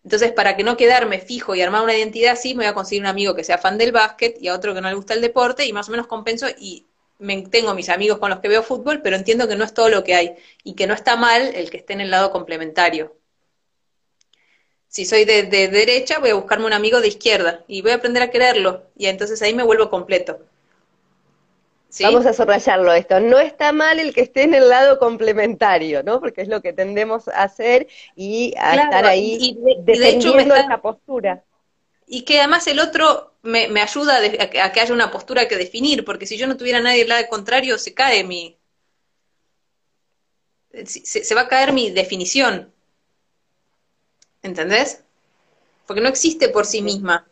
Entonces, 0.03 0.31
para 0.33 0.57
que 0.57 0.63
no 0.63 0.75
quedarme 0.75 1.19
fijo 1.19 1.55
y 1.55 1.61
armar 1.61 1.83
una 1.83 1.95
identidad 1.97 2.33
así, 2.33 2.55
me 2.55 2.63
voy 2.63 2.71
a 2.71 2.73
conseguir 2.73 3.03
un 3.03 3.07
amigo 3.07 3.35
que 3.35 3.43
sea 3.43 3.57
fan 3.57 3.77
del 3.77 3.91
básquet 3.91 4.37
y 4.41 4.49
a 4.49 4.55
otro 4.55 4.73
que 4.73 4.81
no 4.81 4.89
le 4.89 4.95
gusta 4.95 5.13
el 5.13 5.21
deporte 5.21 5.65
y 5.65 5.73
más 5.73 5.87
o 5.87 5.91
menos 5.91 6.07
compenso 6.07 6.47
y 6.57 6.85
me, 7.19 7.43
tengo 7.43 7.73
mis 7.73 7.89
amigos 7.89 8.17
con 8.19 8.29
los 8.29 8.39
que 8.39 8.49
veo 8.49 8.63
fútbol, 8.63 9.01
pero 9.01 9.15
entiendo 9.15 9.47
que 9.47 9.55
no 9.55 9.63
es 9.63 9.73
todo 9.73 9.89
lo 9.89 10.03
que 10.03 10.15
hay 10.15 10.35
y 10.63 10.75
que 10.75 10.87
no 10.87 10.93
está 10.93 11.15
mal 11.15 11.53
el 11.55 11.69
que 11.69 11.77
esté 11.77 11.93
en 11.93 12.01
el 12.01 12.11
lado 12.11 12.31
complementario. 12.31 13.15
Si 14.87 15.05
soy 15.05 15.25
de, 15.25 15.43
de 15.43 15.69
derecha, 15.69 16.19
voy 16.19 16.31
a 16.31 16.35
buscarme 16.35 16.65
un 16.65 16.73
amigo 16.73 17.01
de 17.01 17.07
izquierda 17.07 17.63
y 17.67 17.81
voy 17.81 17.91
a 17.91 17.95
aprender 17.95 18.23
a 18.23 18.29
quererlo 18.29 18.83
y 18.95 19.07
entonces 19.07 19.41
ahí 19.41 19.53
me 19.53 19.63
vuelvo 19.63 19.89
completo. 19.89 20.39
Vamos 22.01 22.25
a 22.25 22.33
subrayarlo 22.33 22.91
esto. 22.93 23.19
No 23.19 23.39
está 23.39 23.71
mal 23.71 23.99
el 23.99 24.13
que 24.13 24.21
esté 24.21 24.43
en 24.43 24.55
el 24.55 24.69
lado 24.69 24.97
complementario, 24.97 26.01
¿no? 26.01 26.19
Porque 26.19 26.41
es 26.41 26.47
lo 26.47 26.61
que 26.61 26.73
tendemos 26.73 27.27
a 27.27 27.43
hacer 27.43 27.87
y 28.15 28.53
a 28.57 28.75
estar 28.75 29.05
ahí 29.05 29.37
y 29.39 29.57
defendiendo 29.83 30.55
esa 30.55 30.81
postura. 30.81 31.43
Y 32.07 32.23
que 32.23 32.39
además 32.39 32.65
el 32.67 32.79
otro 32.79 33.33
me, 33.43 33.67
ayuda 33.79 34.17
a, 34.17 34.71
que 34.71 34.79
haya 34.79 34.93
una 34.93 35.11
postura 35.11 35.47
que 35.47 35.55
definir, 35.55 36.03
porque 36.03 36.25
si 36.25 36.37
yo 36.37 36.47
no 36.47 36.57
tuviera 36.57 36.79
nadie 36.79 36.99
del 36.99 37.09
lado 37.09 37.27
contrario, 37.29 37.77
se 37.77 37.93
cae 37.93 38.23
mi... 38.23 38.57
Se, 40.85 41.23
se 41.23 41.35
va 41.35 41.41
a 41.41 41.47
caer 41.47 41.71
mi 41.71 41.91
definición. 41.91 42.73
¿Entendés? 44.41 45.03
Porque 45.85 46.01
no 46.01 46.09
existe 46.09 46.49
por 46.49 46.65
sí 46.65 46.81
misma. 46.81 47.27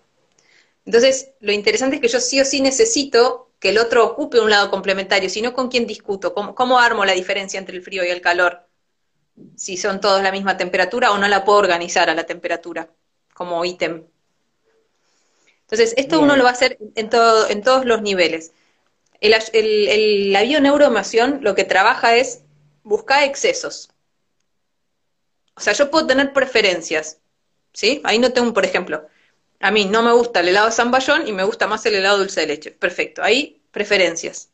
Entonces, 0.85 1.31
lo 1.39 1.51
interesante 1.51 1.95
es 1.95 2.01
que 2.01 2.07
yo 2.07 2.19
sí 2.19 2.39
o 2.39 2.45
sí 2.45 2.61
necesito 2.61 3.50
que 3.61 3.69
el 3.69 3.77
otro 3.77 4.03
ocupe 4.03 4.39
un 4.39 4.49
lado 4.49 4.71
complementario, 4.71 5.29
sino 5.29 5.53
con 5.53 5.69
quién 5.69 5.85
discuto, 5.85 6.33
¿Cómo, 6.33 6.79
armo 6.79 7.05
la 7.05 7.13
diferencia 7.13 7.59
entre 7.59 7.77
el 7.77 7.83
frío 7.83 8.03
y 8.03 8.09
el 8.09 8.19
calor, 8.19 8.67
si 9.55 9.77
son 9.77 10.01
todos 10.01 10.23
la 10.23 10.31
misma 10.31 10.57
temperatura 10.57 11.11
o 11.11 11.19
no 11.19 11.27
la 11.27 11.45
puedo 11.45 11.59
organizar 11.59 12.09
a 12.09 12.15
la 12.15 12.25
temperatura 12.25 12.89
como 13.35 13.63
ítem. 13.63 14.07
Entonces, 15.61 15.93
esto 15.95 16.19
uno 16.19 16.35
lo 16.35 16.43
va 16.43 16.49
a 16.49 16.53
hacer 16.53 16.79
en, 16.95 17.09
todo, 17.11 17.47
en 17.49 17.61
todos 17.61 17.85
los 17.85 18.01
niveles. 18.01 18.51
El, 19.19 19.35
el, 19.53 20.33
la 20.33 20.41
bioneuroemación 20.41 21.39
lo 21.43 21.53
que 21.53 21.63
trabaja 21.63 22.15
es 22.15 22.41
buscar 22.81 23.23
excesos. 23.23 23.91
O 25.55 25.61
sea, 25.61 25.73
yo 25.73 25.91
puedo 25.91 26.07
tener 26.07 26.33
preferencias, 26.33 27.19
¿sí? 27.73 28.01
Ahí 28.05 28.17
no 28.17 28.33
tengo, 28.33 28.53
por 28.53 28.65
ejemplo, 28.65 29.05
a 29.61 29.71
mí 29.71 29.85
no 29.85 30.01
me 30.03 30.11
gusta 30.13 30.39
el 30.41 30.49
helado 30.49 30.67
de 30.67 30.73
zamballón 30.73 31.27
y 31.27 31.33
me 31.33 31.43
gusta 31.43 31.67
más 31.67 31.85
el 31.85 31.95
helado 31.95 32.17
dulce 32.19 32.41
de 32.41 32.47
leche. 32.47 32.71
Perfecto, 32.71 33.23
ahí 33.23 33.63
preferencias. 33.71 34.51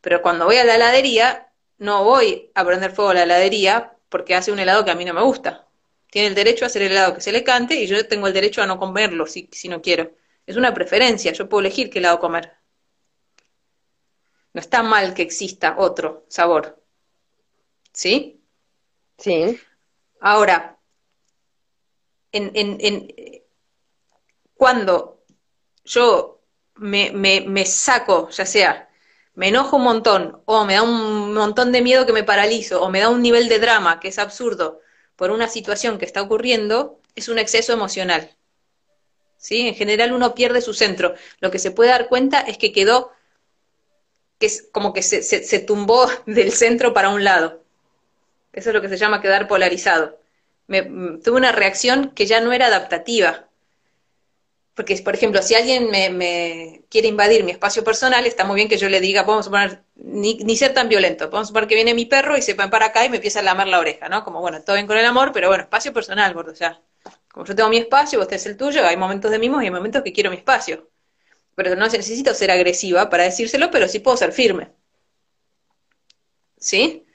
Pero 0.00 0.22
cuando 0.22 0.46
voy 0.46 0.56
a 0.56 0.64
la 0.64 0.76
heladería, 0.76 1.52
no 1.78 2.04
voy 2.04 2.50
a 2.54 2.64
prender 2.64 2.92
fuego 2.92 3.10
a 3.10 3.14
la 3.14 3.24
heladería 3.24 3.96
porque 4.08 4.34
hace 4.34 4.52
un 4.52 4.58
helado 4.58 4.84
que 4.84 4.90
a 4.90 4.94
mí 4.94 5.04
no 5.04 5.14
me 5.14 5.22
gusta. 5.22 5.66
Tiene 6.10 6.28
el 6.28 6.34
derecho 6.34 6.64
a 6.64 6.68
hacer 6.68 6.82
el 6.82 6.92
helado 6.92 7.14
que 7.14 7.20
se 7.20 7.32
le 7.32 7.44
cante 7.44 7.74
y 7.74 7.86
yo 7.86 8.06
tengo 8.08 8.26
el 8.26 8.32
derecho 8.32 8.62
a 8.62 8.66
no 8.66 8.78
comerlo 8.78 9.26
si, 9.26 9.48
si 9.52 9.68
no 9.68 9.82
quiero. 9.82 10.12
Es 10.46 10.56
una 10.56 10.72
preferencia, 10.72 11.32
yo 11.32 11.48
puedo 11.48 11.60
elegir 11.60 11.90
qué 11.90 11.98
helado 11.98 12.20
comer. 12.20 12.52
No 14.52 14.60
está 14.60 14.82
mal 14.82 15.12
que 15.14 15.22
exista 15.22 15.76
otro 15.78 16.24
sabor. 16.28 16.82
¿Sí? 17.92 18.42
Sí. 19.18 19.58
Ahora, 20.20 20.78
en, 22.32 22.52
en, 22.54 22.78
en, 22.80 23.45
cuando 24.56 25.22
yo 25.84 26.40
me, 26.76 27.66
saco, 27.66 28.28
ya 28.30 28.46
sea 28.46 28.86
me 29.34 29.48
enojo 29.48 29.76
un 29.76 29.84
montón, 29.84 30.42
o 30.46 30.64
me 30.64 30.74
da 30.74 30.82
un 30.82 31.34
montón 31.34 31.70
de 31.70 31.82
miedo 31.82 32.06
que 32.06 32.14
me 32.14 32.24
paralizo, 32.24 32.82
o 32.82 32.88
me 32.88 33.00
da 33.00 33.10
un 33.10 33.20
nivel 33.20 33.48
de 33.48 33.58
drama 33.58 34.00
que 34.00 34.08
es 34.08 34.18
absurdo 34.18 34.80
por 35.14 35.30
una 35.30 35.46
situación 35.46 35.98
que 35.98 36.06
está 36.06 36.22
ocurriendo, 36.22 37.00
es 37.14 37.28
un 37.28 37.38
exceso 37.38 37.72
emocional. 37.72 38.34
¿Sí? 39.36 39.68
En 39.68 39.74
general 39.74 40.12
uno 40.12 40.34
pierde 40.34 40.62
su 40.62 40.72
centro. 40.72 41.14
Lo 41.40 41.50
que 41.50 41.58
se 41.58 41.70
puede 41.70 41.90
dar 41.90 42.08
cuenta 42.08 42.40
es 42.40 42.56
que 42.56 42.72
quedó, 42.72 43.12
que 44.38 44.46
es 44.46 44.68
como 44.72 44.94
que 44.94 45.02
se, 45.02 45.22
se, 45.22 45.44
se 45.44 45.58
tumbó 45.58 46.08
del 46.26 46.52
centro 46.52 46.94
para 46.94 47.10
un 47.10 47.22
lado. 47.22 47.62
Eso 48.54 48.70
es 48.70 48.74
lo 48.74 48.80
que 48.80 48.88
se 48.88 48.96
llama 48.96 49.20
quedar 49.20 49.48
polarizado. 49.48 50.18
Me, 50.66 50.82
tuve 50.82 51.36
una 51.36 51.52
reacción 51.52 52.10
que 52.12 52.24
ya 52.24 52.40
no 52.40 52.54
era 52.54 52.68
adaptativa, 52.68 53.48
porque, 54.76 54.94
por 54.98 55.14
ejemplo, 55.14 55.40
si 55.40 55.54
alguien 55.54 55.90
me, 55.90 56.82
quiere 56.90 57.08
invadir 57.08 57.44
mi 57.44 57.50
espacio 57.50 57.82
personal, 57.82 58.26
está 58.26 58.44
muy 58.44 58.56
bien 58.56 58.68
que 58.68 58.76
yo 58.76 58.90
le 58.90 59.00
diga, 59.00 59.22
vamos 59.22 59.46
a 59.46 59.50
poner, 59.50 59.82
ni, 59.94 60.54
ser 60.54 60.74
tan 60.74 60.90
violento, 60.90 61.30
vamos 61.30 61.46
a 61.46 61.48
suponer 61.48 61.66
que 61.66 61.74
viene 61.74 61.94
mi 61.94 62.04
perro 62.04 62.36
y 62.36 62.42
se 62.42 62.54
pone 62.54 62.68
para 62.68 62.86
acá 62.86 63.02
y 63.02 63.08
me 63.08 63.16
empieza 63.16 63.40
a 63.40 63.42
lamer 63.42 63.68
la 63.68 63.78
oreja, 63.78 64.10
¿no? 64.10 64.22
Como, 64.22 64.42
bueno, 64.42 64.62
todo 64.62 64.76
bien 64.76 64.86
con 64.86 64.98
el 64.98 65.06
amor, 65.06 65.32
pero 65.32 65.48
bueno, 65.48 65.64
espacio 65.64 65.94
personal, 65.94 66.34
gordo, 66.34 66.52
o 66.52 66.54
sea, 66.54 66.78
como 67.32 67.46
yo 67.46 67.56
tengo 67.56 67.70
mi 67.70 67.78
espacio, 67.78 68.18
vos 68.18 68.28
tenés 68.28 68.44
el 68.44 68.58
tuyo, 68.58 68.86
hay 68.86 68.98
momentos 68.98 69.30
de 69.30 69.38
mimos 69.38 69.62
y 69.62 69.64
hay 69.64 69.70
momentos 69.70 70.02
que 70.02 70.12
quiero 70.12 70.28
mi 70.28 70.36
espacio. 70.36 70.90
Pero 71.54 71.74
no 71.74 71.86
necesito 71.86 72.34
ser 72.34 72.50
agresiva 72.50 73.08
para 73.08 73.24
decírselo, 73.24 73.70
pero 73.70 73.88
sí 73.88 74.00
puedo 74.00 74.18
ser 74.18 74.32
firme. 74.32 74.72
¿Sí? 76.58 77.06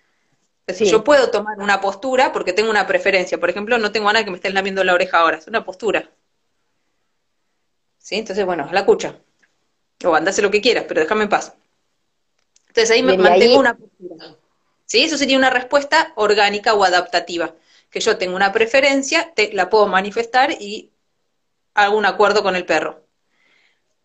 sí. 0.67 0.85
Yo 0.85 1.03
puedo 1.03 1.29
tomar 1.29 1.59
una 1.59 1.79
postura 1.79 2.33
porque 2.33 2.53
tengo 2.53 2.71
una 2.71 2.87
preferencia. 2.87 3.39
Por 3.39 3.51
ejemplo, 3.51 3.77
no 3.77 3.91
tengo 3.91 4.07
ganas 4.07 4.21
de 4.21 4.25
que 4.25 4.31
me 4.31 4.37
estén 4.37 4.55
lamiendo 4.55 4.83
la 4.83 4.95
oreja 4.95 5.19
ahora. 5.19 5.37
Es 5.37 5.47
una 5.47 5.63
postura. 5.63 6.09
¿Sí? 8.01 8.15
Entonces, 8.15 8.45
bueno, 8.45 8.67
la 8.71 8.85
cucha. 8.85 9.15
O 10.03 10.15
andase 10.15 10.41
lo 10.41 10.51
que 10.51 10.61
quieras, 10.61 10.85
pero 10.87 11.01
déjame 11.01 11.23
en 11.23 11.29
paz. 11.29 11.53
Entonces 12.67 12.91
ahí 12.91 13.03
me 13.03 13.17
mantengo 13.17 13.59
una 13.59 13.75
postura. 13.75 14.35
¿Sí? 14.85 15.03
Eso 15.03 15.17
sería 15.17 15.37
una 15.37 15.49
respuesta 15.49 16.11
orgánica 16.15 16.73
o 16.73 16.83
adaptativa. 16.83 17.53
Que 17.89 17.99
yo 17.99 18.17
tengo 18.17 18.35
una 18.35 18.51
preferencia, 18.51 19.33
te, 19.33 19.53
la 19.53 19.69
puedo 19.69 19.87
manifestar 19.87 20.51
y 20.51 20.91
hago 21.73 21.97
un 21.97 22.05
acuerdo 22.05 22.41
con 22.41 22.55
el 22.55 22.65
perro. 22.65 23.05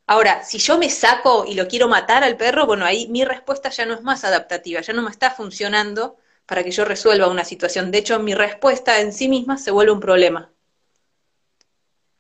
Ahora, 0.09 0.45
si 0.45 0.59
yo 0.59 0.79
me 0.79 0.91
saco 0.91 1.45
y 1.47 1.55
lo 1.55 1.67
quiero 1.67 1.89
matar 1.89 2.23
al 2.23 2.37
perro, 2.37 2.67
bueno, 2.67 2.85
ahí 2.85 3.09
mi 3.09 3.25
respuesta 3.25 3.71
ya 3.71 3.87
no 3.87 3.95
es 3.95 4.03
más 4.03 4.25
adaptativa, 4.25 4.81
ya 4.81 4.93
no 4.93 5.03
me 5.03 5.11
está 5.11 5.33
funcionando 5.33 6.17
para 6.45 6.63
que 6.63 6.71
yo 6.71 6.85
resuelva 6.85 7.29
una 7.29 7.45
situación. 7.45 7.91
De 7.91 7.99
hecho, 7.99 8.21
mi 8.21 8.35
respuesta 8.35 9.01
en 9.01 9.13
sí 9.13 9.29
misma 9.29 9.59
se 9.59 9.73
vuelve 9.73 9.93
un 9.93 10.01
problema. 10.01 10.53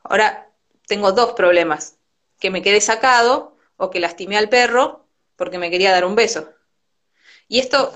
Ahora, 0.02 0.45
tengo 0.86 1.12
dos 1.12 1.32
problemas, 1.32 1.98
que 2.38 2.50
me 2.50 2.62
quedé 2.62 2.80
sacado 2.80 3.56
o 3.76 3.90
que 3.90 4.00
lastimé 4.00 4.36
al 4.36 4.48
perro 4.48 5.06
porque 5.36 5.58
me 5.58 5.70
quería 5.70 5.92
dar 5.92 6.04
un 6.04 6.14
beso. 6.14 6.48
Y 7.48 7.58
esto 7.60 7.92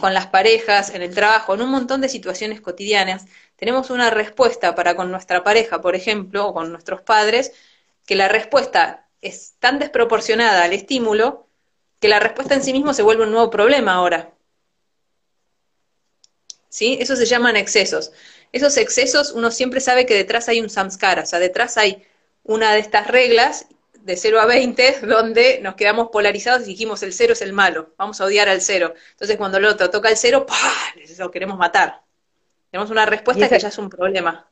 con 0.00 0.14
las 0.14 0.26
parejas, 0.28 0.90
en 0.90 1.02
el 1.02 1.14
trabajo, 1.14 1.54
en 1.54 1.62
un 1.62 1.70
montón 1.70 2.00
de 2.00 2.08
situaciones 2.08 2.60
cotidianas, 2.60 3.24
tenemos 3.56 3.90
una 3.90 4.10
respuesta 4.10 4.74
para 4.74 4.94
con 4.94 5.10
nuestra 5.10 5.42
pareja, 5.44 5.80
por 5.80 5.94
ejemplo, 5.96 6.46
o 6.46 6.54
con 6.54 6.70
nuestros 6.70 7.02
padres, 7.02 7.52
que 8.06 8.14
la 8.16 8.28
respuesta 8.28 9.08
es 9.20 9.54
tan 9.58 9.78
desproporcionada 9.78 10.64
al 10.64 10.72
estímulo 10.72 11.48
que 12.00 12.08
la 12.08 12.18
respuesta 12.20 12.54
en 12.54 12.64
sí 12.64 12.72
mismo 12.72 12.92
se 12.94 13.02
vuelve 13.02 13.24
un 13.24 13.30
nuevo 13.30 13.50
problema 13.50 13.94
ahora. 13.94 14.34
¿Sí? 16.68 16.98
Eso 17.00 17.16
se 17.16 17.26
llaman 17.26 17.56
excesos. 17.56 18.12
Esos 18.50 18.76
excesos 18.76 19.32
uno 19.32 19.50
siempre 19.50 19.80
sabe 19.80 20.06
que 20.06 20.14
detrás 20.14 20.48
hay 20.48 20.60
un 20.60 20.68
samskara, 20.68 21.22
o 21.22 21.26
sea, 21.26 21.38
detrás 21.38 21.76
hay 21.76 22.04
una 22.44 22.72
de 22.74 22.80
estas 22.80 23.06
reglas 23.06 23.66
de 24.00 24.16
0 24.16 24.40
a 24.40 24.46
20, 24.46 25.00
donde 25.02 25.60
nos 25.60 25.74
quedamos 25.74 26.08
polarizados 26.08 26.62
y 26.62 26.70
dijimos 26.70 27.02
el 27.02 27.12
cero 27.12 27.34
es 27.34 27.42
el 27.42 27.52
malo, 27.52 27.94
vamos 27.96 28.20
a 28.20 28.24
odiar 28.24 28.48
al 28.48 28.60
cero. 28.60 28.94
Entonces 29.12 29.36
cuando 29.36 29.58
el 29.58 29.64
otro 29.64 29.90
toca 29.90 30.08
el 30.08 30.16
cero, 30.16 30.44
¡pah! 30.46 30.56
lo 31.18 31.30
queremos 31.30 31.56
matar. 31.56 32.02
Tenemos 32.70 32.90
una 32.90 33.06
respuesta 33.06 33.48
que 33.48 33.58
ya 33.58 33.68
es 33.68 33.78
un 33.78 33.90
problema. 33.90 34.48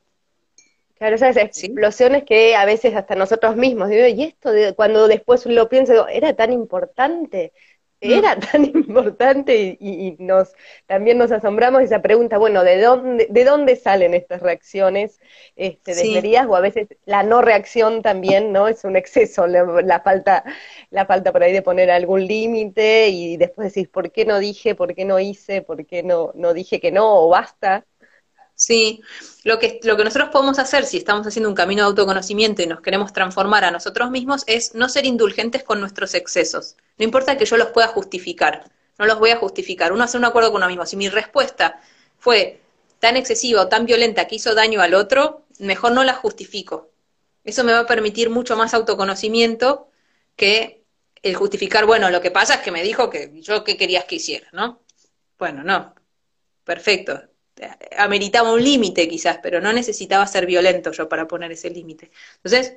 Claro, 0.98 1.16
esas 1.16 1.38
explosiones 1.38 2.24
que 2.24 2.54
a 2.54 2.66
veces 2.66 2.94
hasta 2.94 3.14
nosotros 3.14 3.56
mismos, 3.56 3.88
digo, 3.88 4.06
y 4.06 4.22
esto 4.24 4.52
cuando 4.76 5.08
después 5.08 5.46
lo 5.46 5.66
pienso, 5.70 6.06
era 6.06 6.34
tan 6.34 6.52
importante. 6.52 7.52
Era 8.00 8.38
tan 8.52 8.64
importante 8.64 9.76
y, 9.80 10.16
nos 10.18 10.52
también 10.86 11.18
nos 11.18 11.32
asombramos 11.32 11.82
esa 11.82 12.02
pregunta, 12.02 12.38
bueno, 12.38 12.64
¿de 12.64 12.80
dónde, 12.80 13.26
de 13.30 13.44
dónde 13.44 13.76
salen 13.76 14.14
estas 14.14 14.42
reacciones 14.42 15.20
este, 15.56 15.94
desmedidas? 15.94 16.46
O 16.48 16.56
a 16.56 16.60
veces 16.60 16.88
la 17.04 17.22
no 17.22 17.42
reacción 17.42 18.02
también, 18.02 18.52
¿no? 18.52 18.68
Es 18.68 18.84
un 18.84 18.96
exceso, 18.96 19.46
la, 19.46 20.00
falta, 20.00 20.44
la 20.90 21.06
falta 21.06 21.32
por 21.32 21.42
ahí 21.42 21.52
de 21.52 21.62
poner 21.62 21.90
algún 21.90 22.26
límite 22.26 23.08
y 23.08 23.36
después 23.36 23.74
decís, 23.74 23.88
¿por 23.88 24.10
qué 24.10 24.24
no 24.24 24.38
dije, 24.38 24.74
por 24.74 24.94
qué 24.94 25.04
no 25.04 25.18
hice, 25.18 25.62
por 25.62 25.86
qué 25.86 26.02
no, 26.02 26.32
no 26.34 26.54
dije 26.54 26.80
que 26.80 26.92
no 26.92 27.24
o 27.24 27.28
basta? 27.28 27.86
Sí, 28.60 29.00
lo 29.42 29.58
que, 29.58 29.80
lo 29.84 29.96
que 29.96 30.04
nosotros 30.04 30.28
podemos 30.28 30.58
hacer 30.58 30.84
si 30.84 30.98
estamos 30.98 31.26
haciendo 31.26 31.48
un 31.48 31.54
camino 31.54 31.82
de 31.82 31.86
autoconocimiento 31.86 32.60
y 32.60 32.66
nos 32.66 32.82
queremos 32.82 33.10
transformar 33.14 33.64
a 33.64 33.70
nosotros 33.70 34.10
mismos 34.10 34.44
es 34.46 34.74
no 34.74 34.90
ser 34.90 35.06
indulgentes 35.06 35.64
con 35.64 35.80
nuestros 35.80 36.12
excesos. 36.14 36.76
No 36.98 37.06
importa 37.06 37.38
que 37.38 37.46
yo 37.46 37.56
los 37.56 37.68
pueda 37.68 37.88
justificar, 37.88 38.70
no 38.98 39.06
los 39.06 39.18
voy 39.18 39.30
a 39.30 39.38
justificar. 39.38 39.94
Uno 39.94 40.04
hace 40.04 40.18
un 40.18 40.26
acuerdo 40.26 40.52
con 40.52 40.58
uno 40.58 40.68
mismo. 40.68 40.84
Si 40.84 40.94
mi 40.98 41.08
respuesta 41.08 41.80
fue 42.18 42.60
tan 42.98 43.16
excesiva 43.16 43.62
o 43.62 43.68
tan 43.68 43.86
violenta 43.86 44.26
que 44.26 44.34
hizo 44.34 44.54
daño 44.54 44.82
al 44.82 44.92
otro, 44.92 45.46
mejor 45.58 45.92
no 45.92 46.04
la 46.04 46.12
justifico. 46.12 46.90
Eso 47.44 47.64
me 47.64 47.72
va 47.72 47.80
a 47.80 47.86
permitir 47.86 48.28
mucho 48.28 48.56
más 48.58 48.74
autoconocimiento 48.74 49.88
que 50.36 50.84
el 51.22 51.34
justificar, 51.34 51.86
bueno, 51.86 52.10
lo 52.10 52.20
que 52.20 52.30
pasa 52.30 52.56
es 52.56 52.60
que 52.60 52.72
me 52.72 52.82
dijo 52.82 53.08
que 53.08 53.40
yo 53.40 53.64
qué 53.64 53.78
querías 53.78 54.04
que 54.04 54.16
hiciera, 54.16 54.48
¿no? 54.52 54.82
Bueno, 55.38 55.64
no. 55.64 55.94
Perfecto 56.64 57.29
ameritaba 57.96 58.52
un 58.52 58.62
límite 58.62 59.08
quizás, 59.08 59.38
pero 59.42 59.60
no 59.60 59.72
necesitaba 59.72 60.26
ser 60.26 60.46
violento 60.46 60.92
yo 60.92 61.08
para 61.08 61.26
poner 61.26 61.52
ese 61.52 61.70
límite. 61.70 62.10
Entonces, 62.36 62.76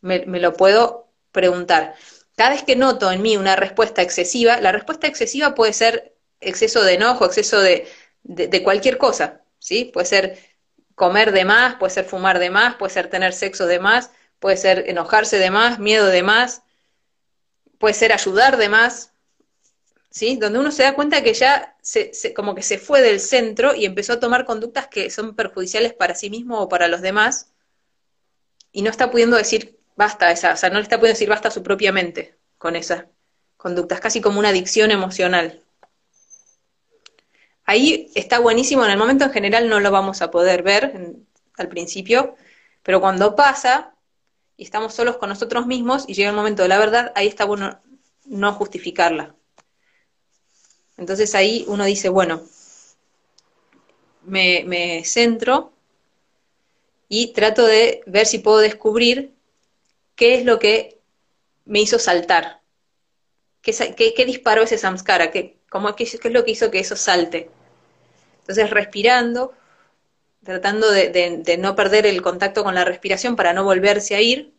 me, 0.00 0.24
lo 0.26 0.52
puedo 0.54 1.08
preguntar. 1.32 1.94
Cada 2.36 2.50
vez 2.50 2.62
que 2.62 2.76
noto 2.76 3.10
en 3.12 3.22
mí 3.22 3.36
una 3.36 3.56
respuesta 3.56 4.02
excesiva, 4.02 4.60
la 4.60 4.72
respuesta 4.72 5.06
excesiva 5.06 5.54
puede 5.54 5.72
ser 5.72 6.14
exceso 6.40 6.82
de 6.82 6.94
enojo, 6.94 7.26
exceso 7.26 7.60
de, 7.60 7.86
de, 8.22 8.62
cualquier 8.62 8.98
cosa, 8.98 9.42
¿sí? 9.58 9.84
Puede 9.84 10.06
ser 10.06 10.38
comer 10.94 11.32
de 11.32 11.44
más, 11.44 11.76
puede 11.76 11.92
ser 11.92 12.04
fumar 12.04 12.38
de 12.38 12.50
más, 12.50 12.76
puede 12.76 12.92
ser 12.92 13.08
tener 13.08 13.32
sexo 13.32 13.66
de 13.66 13.78
más, 13.78 14.10
puede 14.38 14.56
ser 14.56 14.88
enojarse 14.88 15.38
de 15.38 15.50
más, 15.50 15.78
miedo 15.78 16.06
de 16.06 16.22
más, 16.22 16.62
puede 17.78 17.94
ser 17.94 18.12
ayudar 18.12 18.56
de 18.56 18.68
más, 18.68 19.09
¿sí? 20.10 20.36
Donde 20.36 20.58
uno 20.58 20.72
se 20.72 20.82
da 20.82 20.94
cuenta 20.94 21.22
que 21.22 21.34
ya 21.34 21.76
se, 21.82 22.12
como 22.34 22.54
que 22.54 22.62
se 22.62 22.78
fue 22.78 23.00
del 23.00 23.20
centro 23.20 23.74
y 23.74 23.86
empezó 23.86 24.14
a 24.14 24.20
tomar 24.20 24.44
conductas 24.44 24.88
que 24.88 25.10
son 25.10 25.34
perjudiciales 25.34 25.94
para 25.94 26.14
sí 26.14 26.30
mismo 26.30 26.60
o 26.60 26.68
para 26.68 26.88
los 26.88 27.00
demás 27.00 27.52
y 28.72 28.82
no 28.82 28.90
está 28.90 29.10
pudiendo 29.10 29.36
decir 29.36 29.78
basta 29.96 30.30
esa, 30.30 30.54
o 30.54 30.56
sea, 30.56 30.70
no 30.70 30.76
le 30.76 30.82
está 30.82 30.98
pudiendo 30.98 31.14
decir 31.14 31.28
basta 31.28 31.48
a 31.48 31.52
su 31.52 31.62
propia 31.62 31.92
mente 31.92 32.36
con 32.58 32.76
esas 32.76 33.04
conductas, 33.56 34.00
casi 34.00 34.20
como 34.20 34.38
una 34.38 34.48
adicción 34.48 34.90
emocional. 34.90 35.62
Ahí 37.64 38.10
está 38.14 38.38
buenísimo, 38.40 38.84
en 38.84 38.90
el 38.90 38.98
momento 38.98 39.24
en 39.24 39.32
general 39.32 39.68
no 39.68 39.80
lo 39.80 39.90
vamos 39.90 40.22
a 40.22 40.30
poder 40.30 40.62
ver 40.62 41.22
al 41.56 41.68
principio, 41.68 42.36
pero 42.82 43.00
cuando 43.00 43.36
pasa 43.36 43.94
y 44.56 44.64
estamos 44.64 44.94
solos 44.94 45.18
con 45.18 45.28
nosotros 45.28 45.66
mismos 45.66 46.04
y 46.08 46.14
llega 46.14 46.30
el 46.30 46.36
momento 46.36 46.62
de 46.62 46.68
la 46.68 46.78
verdad, 46.78 47.12
ahí 47.14 47.28
está 47.28 47.44
bueno 47.44 47.80
no 48.24 48.52
justificarla. 48.54 49.34
Entonces 51.00 51.34
ahí 51.34 51.64
uno 51.66 51.86
dice, 51.86 52.10
bueno, 52.10 52.42
me, 54.22 55.02
centro 55.06 55.72
y 57.08 57.32
trato 57.32 57.66
de 57.66 58.02
ver 58.04 58.26
si 58.26 58.38
puedo 58.38 58.58
descubrir 58.58 59.32
qué 60.14 60.34
es 60.34 60.44
lo 60.44 60.58
que 60.58 60.98
me 61.64 61.80
hizo 61.80 61.98
saltar, 61.98 62.60
qué, 63.62 64.12
qué, 64.14 64.24
disparó 64.26 64.62
ese 64.62 64.76
samskara, 64.76 65.30
qué, 65.30 65.56
cómo, 65.70 65.96
qué, 65.96 66.04
es 66.04 66.22
lo 66.26 66.44
que 66.44 66.50
hizo 66.50 66.70
que 66.70 66.80
eso 66.80 66.96
salte. 66.96 67.50
Entonces 68.40 68.68
respirando, 68.68 69.54
tratando 70.44 70.90
de, 70.90 71.56
no 71.58 71.76
perder 71.76 72.04
el 72.04 72.20
contacto 72.20 72.62
con 72.62 72.74
la 72.74 72.84
respiración 72.84 73.36
para 73.36 73.54
no 73.54 73.64
volverse 73.64 74.16
a 74.16 74.20
ir, 74.20 74.52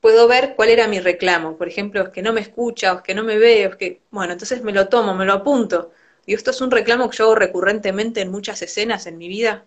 puedo 0.00 0.28
ver 0.28 0.54
cuál 0.56 0.70
era 0.70 0.88
mi 0.88 1.00
reclamo. 1.00 1.56
Por 1.56 1.68
ejemplo, 1.68 2.02
es 2.02 2.08
que 2.10 2.22
no 2.22 2.32
me 2.32 2.40
escucha, 2.40 2.92
o 2.92 2.96
es 2.98 3.02
que 3.02 3.14
no 3.14 3.24
me 3.24 3.38
ve, 3.38 3.66
o 3.66 3.70
es 3.70 3.76
que, 3.76 4.02
bueno, 4.10 4.32
entonces 4.32 4.62
me 4.62 4.72
lo 4.72 4.88
tomo, 4.88 5.14
me 5.14 5.24
lo 5.24 5.34
apunto. 5.34 5.92
Y 6.26 6.34
esto 6.34 6.50
es 6.50 6.60
un 6.60 6.70
reclamo 6.70 7.08
que 7.10 7.16
yo 7.16 7.24
hago 7.24 7.34
recurrentemente 7.36 8.20
en 8.20 8.30
muchas 8.30 8.62
escenas 8.62 9.06
en 9.06 9.18
mi 9.18 9.28
vida. 9.28 9.66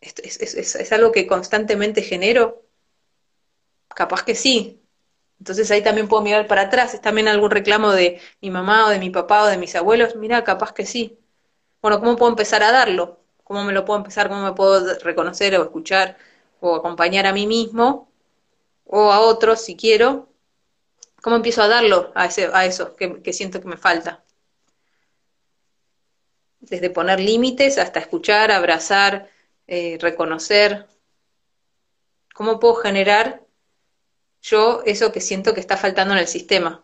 ¿Es, 0.00 0.74
es, 0.76 0.92
algo 0.92 1.12
que 1.12 1.26
constantemente 1.26 2.02
genero? 2.02 2.62
Capaz 3.88 4.22
que 4.24 4.34
sí. 4.34 4.82
Entonces 5.38 5.70
ahí 5.70 5.82
también 5.82 6.08
puedo 6.08 6.22
mirar 6.22 6.46
para 6.46 6.62
atrás. 6.62 6.94
¿Es 6.94 7.00
también 7.00 7.28
algún 7.28 7.50
reclamo 7.50 7.92
de 7.92 8.20
mi 8.40 8.50
mamá 8.50 8.86
o 8.86 8.90
de 8.90 8.98
mi 8.98 9.10
papá 9.10 9.44
o 9.44 9.46
de 9.46 9.58
mis 9.58 9.74
abuelos? 9.76 10.16
Mira, 10.16 10.44
capaz 10.44 10.72
que 10.72 10.86
sí. 10.86 11.18
Bueno, 11.82 12.00
¿cómo 12.00 12.16
puedo 12.16 12.30
empezar 12.32 12.62
a 12.62 12.72
darlo? 12.72 13.20
¿Cómo 13.44 13.64
me 13.64 13.72
lo 13.72 13.84
puedo 13.84 13.98
empezar? 13.98 14.28
¿Cómo 14.28 14.44
me 14.44 14.54
puedo 14.54 14.98
reconocer 15.00 15.56
o 15.58 15.62
escuchar 15.64 16.18
o 16.60 16.76
acompañar 16.76 17.26
a 17.26 17.32
mí 17.32 17.46
mismo 17.46 18.13
o 18.84 19.12
a 19.12 19.20
otros 19.20 19.62
si 19.62 19.76
quiero, 19.76 20.28
¿cómo 21.22 21.36
empiezo 21.36 21.62
a 21.62 21.68
darlo 21.68 22.12
a, 22.14 22.26
ese, 22.26 22.50
a 22.52 22.66
eso 22.66 22.94
que, 22.96 23.32
siento 23.32 23.60
que 23.60 23.68
me 23.68 23.76
falta? 23.76 24.24
Desde 26.60 26.90
poner 26.90 27.20
límites 27.20 27.78
hasta 27.78 28.00
escuchar, 28.00 28.50
abrazar, 28.50 29.28
eh, 29.66 29.98
reconocer. 30.00 30.86
¿Cómo 32.34 32.58
puedo 32.58 32.74
generar 32.76 33.42
yo 34.42 34.82
eso 34.84 35.12
que 35.12 35.20
siento 35.20 35.54
que 35.54 35.60
está 35.60 35.76
faltando 35.76 36.14
en 36.14 36.20
el 36.20 36.28
sistema? 36.28 36.83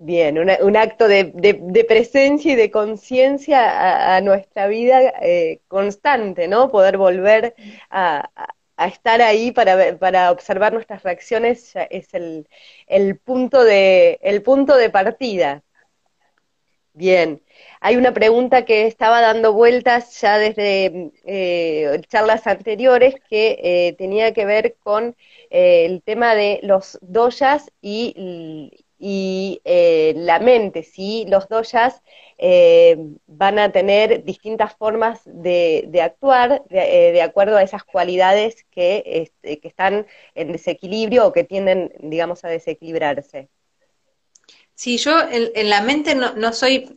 Bien, 0.00 0.38
un 0.38 0.76
acto 0.76 1.08
de, 1.08 1.84
presencia 1.88 2.52
y 2.52 2.54
de 2.56 2.70
conciencia 2.70 4.14
a, 4.16 4.20
nuestra 4.20 4.68
vida 4.68 5.12
eh, 5.20 5.60
constante, 5.66 6.46
¿no? 6.46 6.70
Poder 6.70 6.96
volver 6.96 7.54
a, 7.90 8.30
estar 8.78 9.20
ahí 9.22 9.50
para, 9.50 9.98
para 9.98 10.30
observar 10.30 10.72
nuestras 10.72 11.02
reacciones 11.02 11.74
es 11.90 12.14
el, 12.14 13.18
punto 13.18 13.64
de, 13.64 14.20
el 14.22 14.42
punto 14.42 14.76
de 14.76 14.90
partida. 14.90 15.64
Bien, 16.92 17.42
hay 17.80 17.96
una 17.96 18.12
pregunta 18.12 18.64
que 18.64 18.86
estaba 18.86 19.20
dando 19.20 19.52
vueltas 19.52 20.20
ya 20.20 20.38
desde 20.38 21.12
eh, 21.24 22.00
charlas 22.08 22.46
anteriores 22.46 23.14
que 23.28 23.58
eh, 23.62 23.94
tenía 23.98 24.32
que 24.32 24.44
ver 24.44 24.76
con 24.82 25.16
el 25.50 26.02
tema 26.02 26.34
de 26.34 26.60
los 26.62 26.98
doyas 27.02 27.70
y 27.80 28.84
y 28.98 29.60
eh, 29.64 30.14
la 30.16 30.40
mente, 30.40 30.82
¿sí? 30.82 31.24
Los 31.28 31.48
doyas 31.48 32.02
eh, 32.36 32.96
van 33.26 33.58
a 33.58 33.70
tener 33.70 34.24
distintas 34.24 34.74
formas 34.74 35.20
de, 35.24 35.88
actuar 36.02 36.62
eh, 36.70 37.12
de, 37.12 37.22
acuerdo 37.22 37.56
a 37.56 37.62
esas 37.62 37.84
cualidades 37.84 38.66
que, 38.70 39.02
este, 39.06 39.60
que 39.60 39.68
están 39.68 40.06
en 40.34 40.52
desequilibrio 40.52 41.26
o 41.26 41.32
que 41.32 41.44
tienden, 41.44 41.92
digamos, 42.00 42.44
a 42.44 42.48
desequilibrarse. 42.48 43.48
Sí, 44.74 44.98
yo 44.98 45.16
en, 45.30 45.70
la 45.70 45.80
mente 45.82 46.14
no, 46.14 46.34
no, 46.34 46.52
soy, 46.52 46.96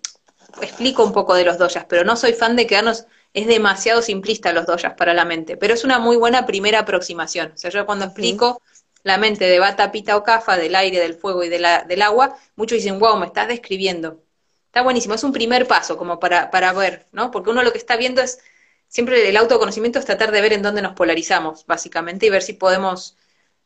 explico 0.61 1.03
un 1.03 1.13
poco 1.13 1.35
de 1.35 1.45
los 1.45 1.57
doyas, 1.57 1.85
pero 1.87 2.03
no 2.03 2.15
soy 2.15 2.33
fan 2.33 2.55
de 2.55 2.67
quedarnos, 2.67 3.05
es 3.33 3.47
demasiado 3.47 4.01
simplista 4.01 4.53
los 4.53 4.65
doyas 4.65 4.93
para 4.93 5.13
la 5.13 5.25
mente, 5.25 5.57
pero 5.57 5.73
es 5.73 5.83
una 5.83 5.97
muy 5.97 6.17
buena 6.17 6.45
primera 6.45 6.79
aproximación. 6.79 7.51
O 7.53 7.57
sea, 7.57 7.71
yo 7.71 7.85
cuando 7.85 8.05
explico 8.05 8.61
la 9.03 9.17
mente 9.17 9.45
de 9.45 9.59
bata, 9.59 9.91
pita 9.91 10.17
o 10.17 10.23
cafa, 10.23 10.57
del 10.57 10.75
aire, 10.75 10.99
del 10.99 11.15
fuego 11.15 11.43
y 11.43 11.49
de 11.49 11.59
la, 11.59 11.83
del 11.83 12.01
agua, 12.01 12.37
muchos 12.55 12.77
dicen, 12.77 12.99
wow, 12.99 13.17
me 13.17 13.25
estás 13.27 13.47
describiendo. 13.47 14.23
Está 14.67 14.83
buenísimo, 14.83 15.15
es 15.15 15.23
un 15.23 15.33
primer 15.33 15.67
paso 15.67 15.97
como 15.97 16.19
para, 16.19 16.49
para 16.51 16.71
ver, 16.73 17.07
¿no? 17.11 17.31
Porque 17.31 17.49
uno 17.49 17.63
lo 17.63 17.71
que 17.71 17.77
está 17.77 17.97
viendo 17.97 18.21
es, 18.21 18.39
siempre 18.87 19.27
el 19.27 19.37
autoconocimiento 19.37 19.99
es 19.99 20.05
tratar 20.05 20.31
de 20.31 20.41
ver 20.41 20.53
en 20.53 20.61
dónde 20.61 20.81
nos 20.81 20.93
polarizamos, 20.93 21.65
básicamente, 21.65 22.25
y 22.25 22.29
ver 22.29 22.41
si 22.41 22.53
podemos 22.53 23.17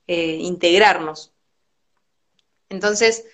eh, 0.07 0.37
integrarnos. 0.41 1.31
Entonces, 2.69 3.25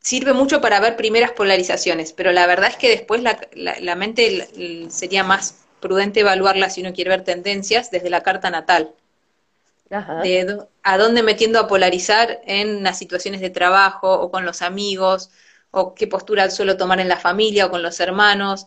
sirve 0.00 0.32
mucho 0.32 0.60
para 0.60 0.80
ver 0.80 0.96
primeras 0.96 1.32
polarizaciones, 1.32 2.12
pero 2.12 2.32
la 2.32 2.46
verdad 2.46 2.70
es 2.70 2.76
que 2.76 2.88
después 2.88 3.22
la, 3.22 3.38
la, 3.54 3.94
mente 3.96 4.48
sería 4.90 5.24
más 5.24 5.66
prudente 5.80 6.20
evaluarla 6.20 6.70
si 6.70 6.80
uno 6.80 6.92
quiere 6.92 7.10
ver 7.10 7.24
tendencias 7.24 7.90
desde 7.90 8.10
la 8.10 8.22
carta 8.22 8.50
natal. 8.50 8.94
De 9.90 10.68
a 10.84 10.98
dónde 10.98 11.24
me 11.24 11.34
tiendo 11.34 11.58
a 11.58 11.66
polarizar 11.66 12.40
en 12.46 12.84
las 12.84 12.96
situaciones 12.96 13.40
de 13.40 13.50
trabajo 13.50 14.12
o 14.20 14.30
con 14.30 14.44
los 14.46 14.62
amigos, 14.62 15.30
o 15.72 15.94
qué 15.94 16.06
postura 16.06 16.48
suelo 16.50 16.76
tomar 16.76 17.00
en 17.00 17.08
la 17.08 17.16
familia 17.16 17.66
o 17.66 17.70
con 17.70 17.82
los 17.82 17.98
hermanos, 17.98 18.66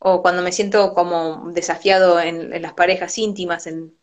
o 0.00 0.20
cuando 0.20 0.42
me 0.42 0.50
siento 0.52 0.92
como 0.92 1.52
desafiado 1.52 2.20
en, 2.20 2.60
las 2.60 2.72
parejas 2.74 3.16
íntimas. 3.18 3.68
En, 3.68 3.96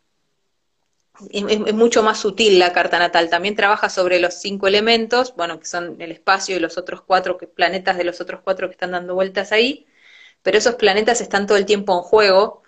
es, 1.30 1.74
mucho 1.74 2.02
más 2.02 2.18
sutil 2.20 2.58
la 2.58 2.72
carta 2.72 2.98
natal. 2.98 3.28
También 3.28 3.54
trabaja 3.54 3.90
sobre 3.90 4.18
los 4.18 4.34
cinco 4.34 4.66
elementos, 4.66 5.34
bueno, 5.36 5.60
que 5.60 5.66
son 5.66 6.00
el 6.00 6.10
espacio 6.10 6.56
y 6.56 6.60
los 6.60 6.78
otros 6.78 7.02
cuatro 7.02 7.36
que, 7.36 7.46
planetas 7.46 7.98
de 7.98 8.04
los 8.04 8.20
otros 8.22 8.40
cuatro 8.42 8.68
que 8.68 8.72
están 8.72 8.92
dando 8.92 9.14
vueltas 9.14 9.52
ahí, 9.52 9.86
pero 10.42 10.58
esos 10.58 10.76
planetas 10.76 11.20
están 11.20 11.46
todo 11.46 11.58
el 11.58 11.66
tiempo 11.66 11.94
en 11.94 12.02
juego 12.02 12.61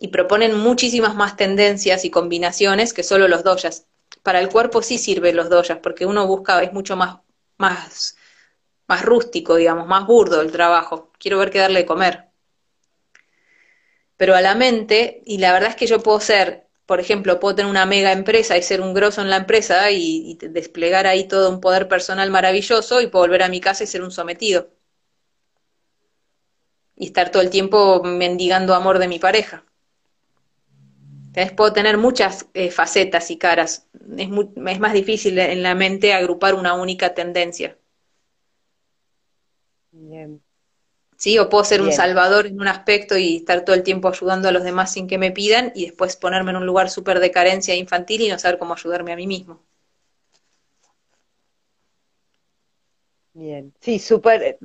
y 0.00 0.08
proponen 0.08 0.58
muchísimas 0.58 1.14
más 1.14 1.36
tendencias 1.36 2.04
y 2.06 2.10
combinaciones 2.10 2.94
que 2.94 3.02
solo 3.02 3.28
los 3.28 3.44
doyas. 3.44 3.86
Para 4.22 4.40
el 4.40 4.48
cuerpo 4.48 4.82
sí 4.82 4.98
sirven 4.98 5.36
los 5.36 5.50
doyas, 5.50 5.78
porque 5.82 6.06
uno 6.06 6.26
busca, 6.26 6.62
es 6.62 6.72
mucho 6.72 6.96
más, 6.96 7.18
más, 7.58 8.16
más 8.88 9.04
rústico, 9.04 9.56
digamos, 9.56 9.86
más 9.86 10.06
burdo 10.06 10.40
el 10.40 10.52
trabajo. 10.52 11.12
Quiero 11.18 11.38
ver 11.38 11.50
qué 11.50 11.58
darle 11.58 11.80
de 11.80 11.86
comer. 11.86 12.28
Pero 14.16 14.34
a 14.34 14.40
la 14.40 14.54
mente, 14.54 15.22
y 15.26 15.38
la 15.38 15.52
verdad 15.52 15.70
es 15.70 15.76
que 15.76 15.86
yo 15.86 16.02
puedo 16.02 16.20
ser, 16.20 16.66
por 16.86 16.98
ejemplo, 17.00 17.38
puedo 17.38 17.54
tener 17.56 17.70
una 17.70 17.86
mega 17.86 18.12
empresa 18.12 18.56
y 18.56 18.62
ser 18.62 18.80
un 18.80 18.94
grosso 18.94 19.20
en 19.20 19.28
la 19.30 19.36
empresa 19.36 19.90
y, 19.90 20.32
y 20.32 20.48
desplegar 20.48 21.06
ahí 21.06 21.28
todo 21.28 21.50
un 21.50 21.60
poder 21.60 21.88
personal 21.88 22.30
maravilloso 22.30 23.02
y 23.02 23.08
puedo 23.08 23.24
volver 23.24 23.42
a 23.42 23.48
mi 23.48 23.60
casa 23.60 23.84
y 23.84 23.86
ser 23.86 24.02
un 24.02 24.10
sometido. 24.10 24.70
Y 26.96 27.06
estar 27.06 27.30
todo 27.30 27.42
el 27.42 27.50
tiempo 27.50 28.02
mendigando 28.02 28.74
amor 28.74 28.98
de 28.98 29.08
mi 29.08 29.18
pareja. 29.18 29.64
Entonces 31.32 31.52
puedo 31.52 31.72
tener 31.72 31.96
muchas 31.98 32.46
eh, 32.54 32.70
facetas 32.70 33.30
y 33.30 33.38
caras. 33.38 33.86
Es, 34.18 34.28
es 34.66 34.80
más 34.80 34.92
difícil 34.92 35.38
en 35.38 35.62
la 35.62 35.74
mente 35.74 36.12
agrupar 36.12 36.54
una 36.54 36.74
única 36.74 37.14
tendencia. 37.14 37.76
Bien. 39.92 40.42
Sí, 41.16 41.38
o 41.38 41.48
puedo 41.48 41.64
ser 41.64 41.82
un 41.82 41.92
salvador 41.92 42.46
en 42.46 42.60
un 42.60 42.68
aspecto 42.68 43.16
y 43.18 43.36
estar 43.36 43.64
todo 43.64 43.76
el 43.76 43.84
tiempo 43.84 44.08
ayudando 44.08 44.48
a 44.48 44.52
los 44.52 44.64
demás 44.64 44.92
sin 44.92 45.08
que 45.08 45.18
me 45.18 45.32
pidan 45.32 45.72
y 45.74 45.84
después 45.86 46.16
ponerme 46.16 46.50
en 46.52 46.58
un 46.58 46.66
lugar 46.66 46.90
súper 46.90 47.20
de 47.20 47.30
carencia 47.30 47.76
infantil 47.76 48.22
y 48.22 48.28
no 48.28 48.38
saber 48.38 48.58
cómo 48.58 48.74
ayudarme 48.74 49.12
a 49.12 49.16
mí 49.16 49.26
mismo. 49.26 49.62
Bien, 53.32 53.74
sí, 53.80 53.98
súper 53.98 54.58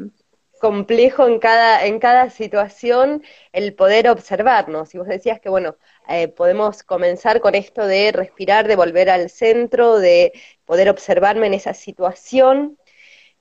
complejo 0.66 1.28
en 1.28 1.38
cada, 1.38 1.86
en 1.86 2.00
cada 2.00 2.32
situación 2.32 3.24
el 3.54 3.76
poder 3.76 4.10
observarnos. 4.10 4.96
Y 4.96 4.98
vos 4.98 5.08
decías 5.08 5.40
que, 5.40 5.48
bueno, 5.48 5.78
eh, 6.10 6.28
podemos 6.28 6.82
comenzar 6.82 7.40
con 7.40 7.54
esto 7.54 7.86
de 7.86 8.12
respirar, 8.12 8.68
de 8.68 8.76
volver 8.76 9.12
al 9.12 9.30
centro, 9.30 10.00
de 10.00 10.34
poder 10.66 10.90
observarme 10.90 11.46
en 11.46 11.54
esa 11.54 11.76
situación. 11.76 12.80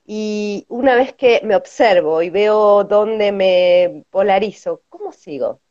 Y 0.05 0.67
una 0.69 0.93
vez 0.93 1.13
que 1.13 1.41
me 1.43 1.55
observo 1.55 2.21
y 2.21 2.29
veo 2.29 2.83
dónde 2.83 3.31
me 3.31 4.03
polarizo, 4.11 4.83
¿cómo 4.87 5.11
sigo? 5.11 5.61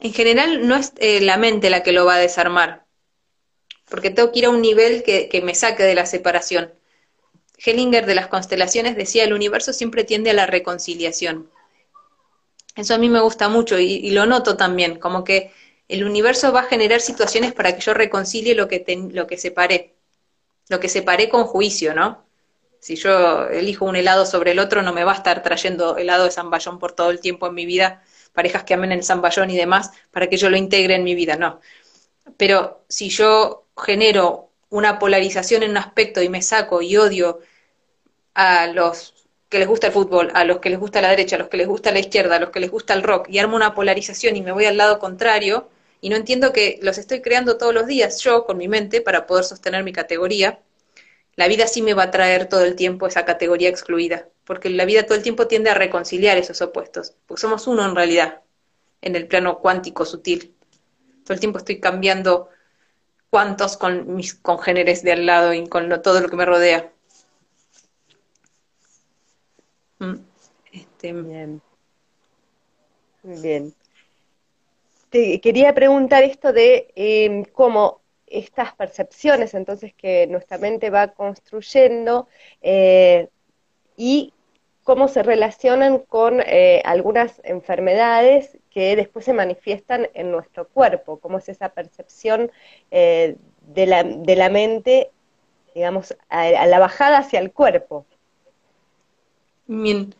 En 0.00 0.12
general 0.12 0.66
no 0.66 0.74
es 0.74 0.94
eh, 0.96 1.20
la 1.20 1.36
mente 1.36 1.70
la 1.70 1.84
que 1.84 1.92
lo 1.92 2.06
va 2.06 2.16
a 2.16 2.18
desarmar, 2.18 2.86
porque 3.88 4.10
tengo 4.10 4.32
que 4.32 4.40
ir 4.40 4.46
a 4.46 4.50
un 4.50 4.62
nivel 4.62 5.04
que, 5.04 5.28
que 5.28 5.42
me 5.42 5.54
saque 5.54 5.84
de 5.84 5.94
la 5.94 6.06
separación. 6.06 6.74
Hellinger 7.64 8.06
de 8.06 8.14
las 8.14 8.28
constelaciones 8.28 8.96
decía, 8.96 9.24
el 9.24 9.32
universo 9.32 9.72
siempre 9.72 10.04
tiende 10.04 10.30
a 10.30 10.34
la 10.34 10.46
reconciliación. 10.46 11.50
Eso 12.76 12.94
a 12.94 12.98
mí 12.98 13.08
me 13.08 13.20
gusta 13.20 13.48
mucho 13.48 13.78
y, 13.78 14.10
lo 14.10 14.26
noto 14.26 14.56
también, 14.56 14.98
como 14.98 15.24
que 15.24 15.52
el 15.88 16.04
universo 16.04 16.52
va 16.52 16.60
a 16.60 16.64
generar 16.64 17.00
situaciones 17.00 17.52
para 17.52 17.74
que 17.74 17.82
yo 17.82 17.94
reconcilie 17.94 18.54
lo 18.54 18.68
que, 18.68 18.84
lo 19.12 19.26
que 19.26 19.38
separé, 19.38 19.94
lo 20.68 20.80
que 20.80 20.88
separé 20.88 21.28
con 21.28 21.44
juicio, 21.44 21.94
¿no? 21.94 22.24
Si 22.80 22.96
yo 22.96 23.48
elijo 23.48 23.86
un 23.86 23.96
helado 23.96 24.26
sobre 24.26 24.50
el 24.50 24.58
otro, 24.58 24.82
no 24.82 24.92
me 24.92 25.04
va 25.04 25.12
a 25.12 25.16
estar 25.16 25.42
trayendo 25.42 25.96
helado 25.96 26.24
de 26.24 26.30
zamballón 26.30 26.78
por 26.78 26.92
todo 26.92 27.10
el 27.10 27.20
tiempo 27.20 27.46
en 27.46 27.54
mi 27.54 27.64
vida, 27.64 28.02
parejas 28.34 28.64
que 28.64 28.74
amen 28.74 28.92
el 28.92 29.04
zamballón 29.04 29.50
y 29.50 29.56
demás, 29.56 29.90
para 30.10 30.28
que 30.28 30.36
yo 30.36 30.50
lo 30.50 30.56
integre 30.56 30.96
en 30.96 31.04
mi 31.04 31.14
vida, 31.14 31.36
no. 31.36 31.60
Pero 32.36 32.84
si 32.88 33.08
yo 33.08 33.66
genero 33.76 34.50
una 34.68 34.98
polarización 34.98 35.62
en 35.62 35.70
un 35.70 35.76
aspecto 35.78 36.20
y 36.20 36.28
me 36.28 36.42
saco 36.42 36.82
y 36.82 36.96
odio 36.96 37.40
a 38.34 38.66
los 38.66 39.14
que 39.48 39.58
les 39.58 39.68
gusta 39.68 39.86
el 39.88 39.92
fútbol, 39.92 40.30
a 40.34 40.44
los 40.44 40.58
que 40.58 40.70
les 40.70 40.78
gusta 40.78 41.00
la 41.00 41.10
derecha, 41.10 41.36
a 41.36 41.38
los 41.38 41.48
que 41.48 41.56
les 41.56 41.68
gusta 41.68 41.92
la 41.92 42.00
izquierda, 42.00 42.36
a 42.36 42.40
los 42.40 42.50
que 42.50 42.60
les 42.60 42.70
gusta 42.70 42.94
el 42.94 43.02
rock, 43.02 43.28
y 43.28 43.38
armo 43.38 43.56
una 43.56 43.74
polarización 43.74 44.36
y 44.36 44.42
me 44.42 44.52
voy 44.52 44.64
al 44.66 44.76
lado 44.76 44.98
contrario, 44.98 45.68
y 46.00 46.08
no 46.08 46.16
entiendo 46.16 46.52
que 46.52 46.78
los 46.82 46.98
estoy 46.98 47.22
creando 47.22 47.56
todos 47.56 47.72
los 47.72 47.86
días 47.86 48.20
yo 48.20 48.44
con 48.44 48.58
mi 48.58 48.68
mente 48.68 49.00
para 49.00 49.26
poder 49.26 49.44
sostener 49.44 49.84
mi 49.84 49.92
categoría, 49.92 50.60
la 51.36 51.48
vida 51.48 51.66
sí 51.66 51.82
me 51.82 51.94
va 51.94 52.04
a 52.04 52.10
traer 52.10 52.48
todo 52.48 52.64
el 52.64 52.76
tiempo 52.76 53.06
esa 53.06 53.24
categoría 53.24 53.68
excluida, 53.68 54.28
porque 54.44 54.70
la 54.70 54.84
vida 54.84 55.04
todo 55.04 55.16
el 55.16 55.22
tiempo 55.22 55.46
tiende 55.46 55.70
a 55.70 55.74
reconciliar 55.74 56.36
esos 56.36 56.60
opuestos, 56.62 57.14
porque 57.26 57.40
somos 57.40 57.66
uno 57.66 57.84
en 57.84 57.94
realidad, 57.96 58.42
en 59.02 59.16
el 59.16 59.26
plano 59.26 59.58
cuántico 59.58 60.04
sutil. 60.04 60.54
Todo 61.24 61.34
el 61.34 61.40
tiempo 61.40 61.58
estoy 61.58 61.80
cambiando 61.80 62.50
cuantos 63.30 63.76
con 63.76 64.14
mis 64.14 64.34
congéneres 64.34 65.02
de 65.02 65.12
al 65.12 65.26
lado 65.26 65.52
y 65.54 65.66
con 65.68 65.88
todo 66.02 66.20
lo 66.20 66.28
que 66.28 66.36
me 66.36 66.46
rodea. 66.46 66.92
Mm, 69.93 69.93
este, 70.72 71.12
bien. 71.12 71.62
Bien. 73.22 73.74
Te 75.10 75.40
quería 75.40 75.74
preguntar 75.74 76.24
esto 76.24 76.52
de 76.52 76.92
em, 76.96 77.44
cómo 77.44 78.00
estas 78.26 78.74
percepciones 78.74 79.54
entonces 79.54 79.94
que 79.94 80.26
nuestra 80.26 80.58
mente 80.58 80.90
va 80.90 81.08
construyendo 81.08 82.28
eh, 82.62 83.28
y 83.96 84.32
cómo 84.82 85.08
se 85.08 85.22
relacionan 85.22 85.98
con 85.98 86.40
eh, 86.40 86.82
algunas 86.84 87.40
enfermedades 87.44 88.58
que 88.70 88.96
después 88.96 89.24
se 89.24 89.32
manifiestan 89.32 90.08
en 90.14 90.30
nuestro 90.30 90.68
cuerpo, 90.68 91.18
cómo 91.18 91.38
es 91.38 91.48
esa 91.48 91.70
percepción 91.70 92.52
eh, 92.90 93.36
de, 93.62 93.86
la, 93.86 94.48
mente, 94.50 95.10
digamos, 95.74 96.14
a, 96.28 96.66
la 96.66 96.78
bajada 96.78 97.18
hacia 97.18 97.40
el 97.40 97.52
cuerpo. 97.52 98.04
Bien. 99.66 100.14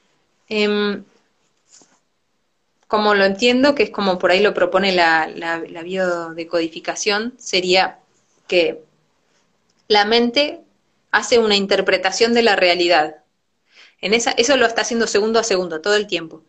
Em, 0.49 1.05
como 2.87 3.15
lo 3.15 3.25
entiendo, 3.25 3.75
que 3.75 3.85
es 3.85 3.91
como 3.91 4.19
por 4.19 4.31
ahí 4.31 4.41
lo 4.41 4.55
propone 4.55 4.93
la, 4.93 5.27
la, 5.27 5.59
la 5.59 5.83
biodecodificación, 5.83 7.35
sería 7.39 7.99
que 8.47 8.85
la 9.89 10.05
mente 10.05 10.61
hace 11.11 11.39
una 11.39 11.57
interpretación 11.57 12.35
de 12.35 12.43
la 12.43 12.57
realidad 12.57 13.17
en 14.01 14.15
esa, 14.15 14.33
eso 14.33 14.57
lo 14.57 14.67
está 14.67 14.83
haciendo 14.83 15.07
segundo 15.07 15.41
a 15.41 15.45
segundo, 15.45 15.81
todo 15.81 15.97
el 15.97 16.07
tiempo. 16.07 16.45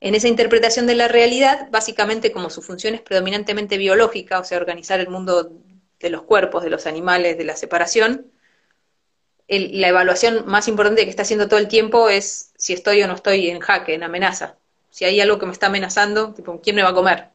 En 0.00 0.14
esa 0.14 0.28
interpretación 0.28 0.86
de 0.86 0.96
la 0.96 1.08
realidad, 1.08 1.68
básicamente 1.72 2.32
como 2.32 2.50
su 2.50 2.62
función 2.62 2.94
es 2.94 3.02
predominantemente 3.02 3.78
biológica, 3.78 4.40
o 4.40 4.44
sea, 4.44 4.58
organizar 4.58 5.00
el 5.00 5.08
mundo 5.08 5.52
de 6.00 6.10
los 6.10 6.22
cuerpos, 6.22 6.64
de 6.64 6.70
los 6.70 6.86
animales, 6.86 7.38
de 7.38 7.44
la 7.44 7.56
separación, 7.56 8.26
la 9.48 9.88
evaluación 9.88 10.44
más 10.46 10.68
importante 10.68 11.04
que 11.04 11.10
está 11.10 11.22
haciendo 11.22 11.48
todo 11.48 11.58
el 11.58 11.68
tiempo 11.68 12.08
es 12.08 12.52
si 12.56 12.72
estoy 12.72 13.02
o 13.02 13.06
no 13.06 13.14
estoy 13.14 13.48
en 13.50 13.60
jaque, 13.60 13.94
en 13.94 14.02
amenaza. 14.02 14.56
Si 14.90 15.04
hay 15.04 15.20
algo 15.20 15.38
que 15.38 15.46
me 15.46 15.52
está 15.52 15.66
amenazando, 15.66 16.32
tipo, 16.34 16.60
¿quién 16.60 16.76
me 16.76 16.82
va 16.82 16.90
a 16.90 16.94
comer? 16.94 17.28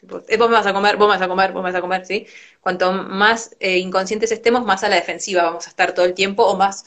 Tipo, 0.00 0.22
eh, 0.28 0.36
vos 0.36 0.48
me 0.48 0.56
vas 0.56 0.66
a 0.66 0.72
comer, 0.72 0.96
vos 0.96 1.08
me 1.08 1.14
vas 1.14 1.22
a 1.22 1.28
comer, 1.28 1.52
vos 1.52 1.62
me 1.62 1.70
vas 1.70 1.78
a 1.78 1.80
comer, 1.80 2.06
¿sí? 2.06 2.26
Cuanto 2.60 2.92
más 2.92 3.56
eh, 3.60 3.78
inconscientes 3.78 4.30
estemos, 4.32 4.64
más 4.64 4.84
a 4.84 4.88
la 4.88 4.96
defensiva 4.96 5.42
vamos 5.42 5.66
a 5.66 5.70
estar 5.70 5.92
todo 5.94 6.06
el 6.06 6.14
tiempo 6.14 6.44
o 6.44 6.56
más 6.56 6.84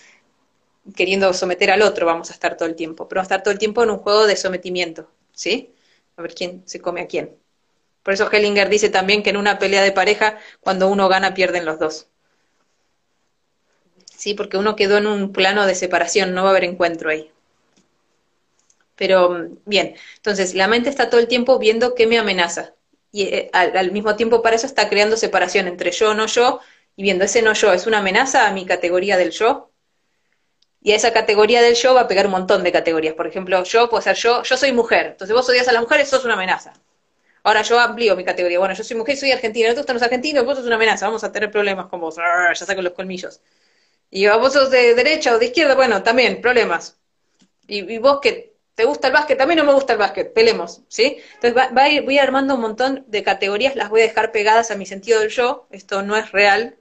queriendo 0.96 1.34
someter 1.34 1.72
al 1.72 1.82
otro 1.82 2.06
vamos 2.06 2.30
a 2.30 2.34
estar 2.34 2.58
todo 2.58 2.68
el 2.68 2.76
tiempo, 2.76 3.08
pero 3.08 3.20
vamos 3.20 3.32
a 3.32 3.36
estar 3.36 3.44
todo 3.44 3.52
el 3.52 3.60
tiempo 3.60 3.84
en 3.84 3.92
un 3.92 3.98
juego 4.00 4.28
de 4.28 4.36
sometimiento, 4.36 5.10
¿sí? 5.34 5.74
A 6.18 6.22
ver 6.22 6.34
quién 6.34 6.64
se 6.66 6.82
come 6.82 7.02
a 7.02 7.08
quién. 7.08 7.36
Por 8.04 8.14
eso 8.14 8.30
Hellinger 8.32 8.70
dice 8.70 8.90
también 8.90 9.24
que 9.24 9.30
en 9.30 9.38
una 9.38 9.60
pelea 9.60 9.84
de 9.84 9.92
pareja, 9.92 10.38
cuando 10.62 10.88
uno 10.88 11.10
gana, 11.10 11.34
pierden 11.34 11.66
los 11.66 11.80
dos. 11.80 12.08
Sí, 14.20 14.34
porque 14.34 14.58
uno 14.58 14.76
quedó 14.76 14.98
en 14.98 15.08
un 15.08 15.32
plano 15.32 15.66
de 15.66 15.76
separación, 15.76 16.34
no 16.34 16.44
va 16.44 16.50
a 16.50 16.52
haber 16.52 16.66
encuentro 16.66 17.10
ahí. 17.10 17.32
Pero 18.98 19.48
bien, 19.66 19.96
entonces 20.18 20.56
la 20.56 20.68
mente 20.68 20.90
está 20.90 21.10
todo 21.10 21.22
el 21.22 21.30
tiempo 21.30 21.58
viendo 21.58 21.96
qué 21.96 22.06
me 22.06 22.18
amenaza. 22.20 22.74
Y 23.14 23.24
eh, 23.24 23.50
al, 23.54 23.92
mismo 23.94 24.18
tiempo 24.18 24.42
para 24.42 24.58
eso 24.58 24.66
está 24.68 24.90
creando 24.90 25.16
separación 25.16 25.68
entre 25.70 25.92
yo, 25.92 26.14
no 26.16 26.26
yo, 26.28 26.60
y 26.98 27.04
viendo 27.04 27.24
ese 27.24 27.42
no 27.42 27.54
yo, 27.54 27.72
¿es 27.72 27.88
una 27.88 28.00
amenaza 28.00 28.48
a 28.48 28.52
mi 28.52 28.66
categoría 28.66 29.16
del 29.16 29.32
yo? 29.32 29.72
Y 30.82 30.92
a 30.92 30.96
esa 30.98 31.14
categoría 31.14 31.62
del 31.62 31.76
yo 31.76 31.94
va 31.94 32.02
a 32.02 32.08
pegar 32.10 32.26
un 32.26 32.34
montón 32.34 32.64
de 32.64 32.74
categorías. 32.74 33.14
Por 33.16 33.28
ejemplo, 33.28 33.64
yo 33.64 33.90
puedo 33.90 34.02
ser 34.02 34.18
yo, 34.18 34.44
yo 34.44 34.58
soy 34.58 34.74
mujer. 34.74 35.08
Entonces 35.08 35.34
vos 35.34 35.48
odias 35.48 35.70
a 35.70 35.72
las 35.72 35.82
mujeres, 35.82 36.10
sos 36.10 36.26
una 36.26 36.34
amenaza. 36.34 36.74
Ahora 37.44 37.62
yo 37.62 37.80
amplío 37.80 38.18
mi 38.18 38.26
categoría. 38.26 38.60
Bueno, 38.60 38.74
yo 38.76 38.84
soy 38.84 38.98
mujer, 38.98 39.16
soy 39.16 39.32
argentina, 39.32 39.70
no 39.70 39.76
te 39.76 39.80
gustan 39.80 39.96
los 39.96 40.04
argentinos, 40.04 40.44
vos 40.44 40.58
sos 40.58 40.66
una 40.66 40.76
amenaza, 40.76 41.06
vamos 41.06 41.24
a 41.24 41.32
tener 41.32 41.50
problemas 41.52 41.88
con 41.88 42.02
vos. 42.02 42.18
Ya 42.18 42.66
saco 42.66 42.82
los 42.82 42.94
colmillos. 42.94 43.40
Y 44.12 44.28
vos 44.28 44.54
sos 44.54 44.72
de 44.72 44.96
derecha 44.96 45.34
o 45.36 45.40
de 45.40 45.48
izquierda, 45.48 45.76
bueno, 45.76 46.04
también, 46.04 46.42
problemas. 46.42 46.98
Y, 47.68 47.98
vos 48.00 48.20
que 48.22 48.56
te 48.76 48.86
gusta 48.86 49.08
el 49.08 49.14
básquet, 49.14 49.38
también 49.38 49.60
no 49.60 49.66
me 49.66 49.74
gusta 49.74 49.94
el 49.94 50.00
básquet, 50.00 50.34
pelemos, 50.34 50.82
¿sí? 50.88 51.18
Entonces 51.42 52.04
voy 52.06 52.18
armando 52.18 52.56
un 52.56 52.62
montón 52.62 53.04
de 53.08 53.24
categorías, 53.24 53.76
las 53.76 53.90
voy 53.90 54.02
a 54.02 54.06
dejar 54.06 54.32
pegadas 54.32 54.72
a 54.72 54.76
mi 54.76 54.86
sentido 54.86 55.20
del 55.20 55.30
yo, 55.30 55.68
esto 55.70 56.02
no 56.02 56.16
es 56.18 56.32
real, 56.32 56.78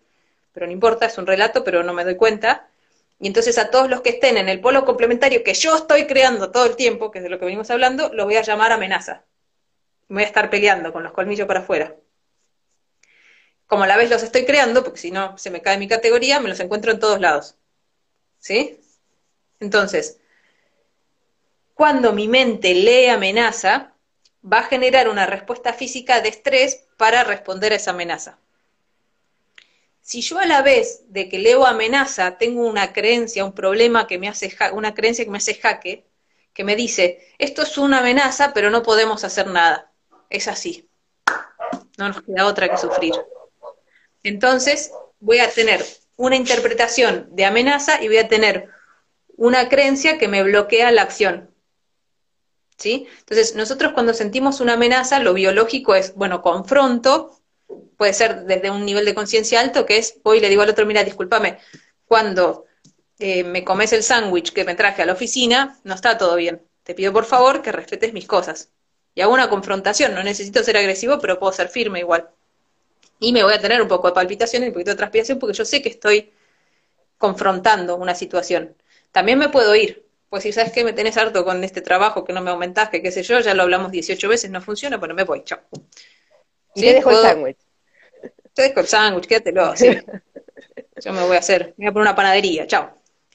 pero 0.53 0.67
no 0.67 0.73
importa, 0.73 1.07
es 1.07 1.19
un 1.19 1.27
relato, 1.27 1.65
pero 1.65 1.83
no 1.83 1.93
me 1.93 2.05
doy 2.05 2.17
cuenta. 2.17 2.69
Y 3.21 3.27
entonces 3.27 3.59
a 3.59 3.71
todos 3.71 3.91
los 3.91 4.01
que 4.01 4.11
estén 4.11 4.37
en 4.37 4.49
el 4.49 4.61
polo 4.61 4.85
complementario 4.85 5.43
que 5.45 5.55
yo 5.55 5.77
estoy 5.77 6.07
creando 6.07 6.51
todo 6.51 6.67
el 6.67 6.77
tiempo, 6.77 7.11
que 7.11 7.19
es 7.19 7.25
de 7.25 7.31
lo 7.31 7.39
que 7.39 7.45
venimos 7.45 7.71
hablando, 7.71 8.11
los 8.13 8.27
voy 8.27 8.37
a 8.37 8.43
llamar 8.43 8.73
amenaza. 8.73 9.25
Me 10.09 10.17
voy 10.17 10.23
a 10.25 10.27
estar 10.27 10.51
peleando 10.51 10.93
con 10.93 11.03
los 11.03 11.13
colmillos 11.13 11.47
para 11.47 11.61
afuera. 11.61 11.95
Como 13.69 13.85
a 13.85 13.87
la 13.87 13.97
vez 13.97 14.11
los 14.11 14.25
estoy 14.25 14.45
creando, 14.45 14.83
porque 14.83 14.99
si 14.99 15.13
no 15.13 15.39
se 15.39 15.51
me 15.51 15.63
cae 15.63 15.79
mi 15.79 15.87
categoría, 15.87 16.41
me 16.41 16.49
los 16.49 16.59
encuentro 16.59 16.91
en 16.91 16.99
todos 16.99 17.21
lados. 17.21 17.55
¿Sí? 18.41 18.81
Entonces, 19.61 20.19
cuando 21.75 22.13
mi 22.13 22.29
mente 22.29 22.75
lee 22.75 23.07
amenaza, 23.07 23.93
va 24.43 24.61
a 24.61 24.65
generar 24.65 25.09
una 25.09 25.27
respuesta 25.27 25.73
física 25.73 26.21
de 26.21 26.31
estrés 26.31 26.87
para 26.97 27.25
responder 27.25 27.73
a 27.73 27.77
esa 27.77 27.91
amenaza. 27.91 28.39
Si 30.01 30.23
yo 30.23 30.39
a 30.39 30.47
la 30.47 30.63
vez 30.63 31.03
de 31.09 31.29
que 31.29 31.39
leo 31.39 31.67
amenaza 31.67 32.39
tengo 32.39 32.67
una 32.67 32.95
creencia, 32.95 33.45
un 33.45 33.53
problema 33.53 34.07
que 34.07 34.19
me 34.19 34.29
hace, 34.29 34.57
una 34.73 34.95
creencia 34.95 35.25
que 35.25 35.31
me 35.31 35.37
hace 35.37 35.55
jaque, 35.55 36.07
que 36.55 36.65
me 36.65 36.75
dice, 36.75 37.35
esto 37.37 37.63
es 37.63 37.77
una 37.77 37.99
amenaza, 37.99 38.55
pero 38.55 38.71
no 38.71 38.83
podemos 38.83 39.23
hacer 39.25 39.49
nada. 39.49 39.93
Es 40.31 40.49
así. 40.49 40.89
No 41.99 42.09
nos 42.09 42.23
queda 42.23 42.47
otra 42.47 42.71
que 42.71 42.79
sufrir. 42.79 43.13
Entonces, 44.23 44.93
voy 45.21 45.39
a 45.39 45.51
tener 45.51 45.85
una 46.17 46.37
interpretación 46.37 47.29
de 47.31 47.45
amenaza 47.45 48.03
y 48.03 48.09
voy 48.09 48.19
a 48.19 48.29
tener 48.29 48.69
una 49.37 49.69
creencia 49.69 50.19
que 50.19 50.29
me 50.29 50.43
bloquea 50.43 50.91
la 50.91 51.03
acción. 51.03 51.51
¿Sí? 52.77 53.09
Entonces, 53.21 53.55
nosotros 53.55 53.93
cuando 53.93 54.15
sentimos 54.15 54.61
una 54.61 54.75
amenaza, 54.75 55.19
lo 55.19 55.35
biológico 55.35 55.95
es, 55.95 56.15
bueno, 56.15 56.43
confronto, 56.43 57.41
puede 57.97 58.13
ser 58.13 58.45
desde 58.45 58.71
un 58.71 58.85
nivel 58.85 59.05
de 59.05 59.15
conciencia 59.15 59.61
alto, 59.61 59.85
que 59.85 59.99
es, 59.99 60.21
voy 60.23 60.39
y 60.39 60.41
le 60.41 60.49
digo 60.49 60.63
al 60.63 60.71
otro, 60.71 60.87
mira, 60.87 61.05
discúlpame, 61.05 61.59
cuando 62.07 62.67
eh, 63.19 63.45
me 63.45 63.65
comes 63.65 63.93
el 63.93 64.03
sándwich 64.03 64.53
que 64.53 64.65
me 64.65 64.75
traje 64.75 65.03
a 65.03 65.07
la 65.07 65.13
oficina, 65.13 65.79
no 65.85 65.95
está 65.95 66.19
todo 66.19 66.37
bien. 66.37 66.63
Te 66.85 66.95
pido 66.95 67.13
por 67.13 67.25
favor 67.25 67.63
que 67.63 67.73
respetes 67.73 68.13
mis 68.13 68.27
cosas. 68.27 68.71
Y 69.15 69.21
hago 69.21 69.35
una 69.35 69.51
confrontación, 69.51 70.15
no 70.15 70.23
necesito 70.23 70.63
ser 70.63 70.77
agresivo, 70.77 71.19
pero 71.19 71.39
puedo 71.39 71.53
ser 71.53 71.69
firme 71.69 71.99
igual. 71.99 72.31
Y 73.21 73.33
me 73.33 73.43
voy 73.43 73.55
a 73.55 73.61
tener 73.61 73.83
un 73.83 73.89
poco 73.89 74.09
de 74.09 74.15
palpitación 74.15 74.63
y 74.63 74.67
un 74.67 74.73
poquito 74.73 74.91
de 74.91 74.97
transpiración 74.97 75.39
porque 75.39 75.57
yo 75.57 75.65
sé 75.65 75.83
que 75.83 75.89
estoy 75.89 76.33
confrontando 77.17 77.97
una 77.97 78.15
situación. 78.15 78.77
También 79.13 79.39
me 79.39 79.49
puedo 79.49 79.75
ir, 79.75 80.07
pues 80.29 80.45
si 80.45 80.53
sabes 80.53 80.73
que 80.73 80.85
me 80.85 80.93
tenés 80.93 81.17
harto 81.17 81.45
con 81.45 81.63
este 81.65 81.81
trabajo, 81.81 82.25
que 82.25 82.33
no 82.33 82.41
me 82.41 82.51
aumentás, 82.51 82.91
que 82.91 83.03
qué 83.03 83.11
sé 83.11 83.23
yo, 83.23 83.41
ya 83.41 83.55
lo 83.55 83.65
hablamos 83.65 83.91
18 83.91 84.29
veces, 84.29 84.51
no 84.51 84.61
funciona, 84.61 84.97
bueno, 84.99 85.15
me 85.15 85.25
voy, 85.25 85.43
chao. 85.45 85.61
Y 86.75 86.83
te 86.83 86.95
dejo 86.95 87.11
el 87.11 87.17
sándwich. 87.17 87.59
Te 88.55 88.63
dejo 88.63 88.81
el 88.81 88.87
sándwich, 88.87 89.27
quédatelo, 89.27 89.77
sí. 89.77 89.89
Yo 91.05 91.13
me 91.13 91.23
voy 91.23 91.37
a 91.37 91.41
hacer, 91.41 91.75
me 91.77 91.87
voy 91.87 91.91
a 91.91 91.93
poner 91.93 92.09
una 92.09 92.17
panadería, 92.17 92.67
chao. 92.67 92.91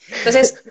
Entonces, 0.10 0.64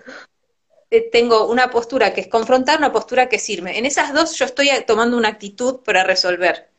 eh, 0.91 1.09
tengo 1.11 1.47
una 1.47 1.71
postura 1.71 2.13
que 2.13 2.21
es 2.21 2.27
confrontar, 2.27 2.77
una 2.77 2.91
postura 2.91 3.27
que 3.27 3.39
sirve. 3.39 3.77
En 3.77 3.85
esas 3.85 4.13
dos 4.13 4.37
yo 4.37 4.45
estoy 4.45 4.69
tomando 4.85 5.17
una 5.17 5.29
actitud 5.29 5.79
para 5.83 6.03
resolver. 6.03 6.69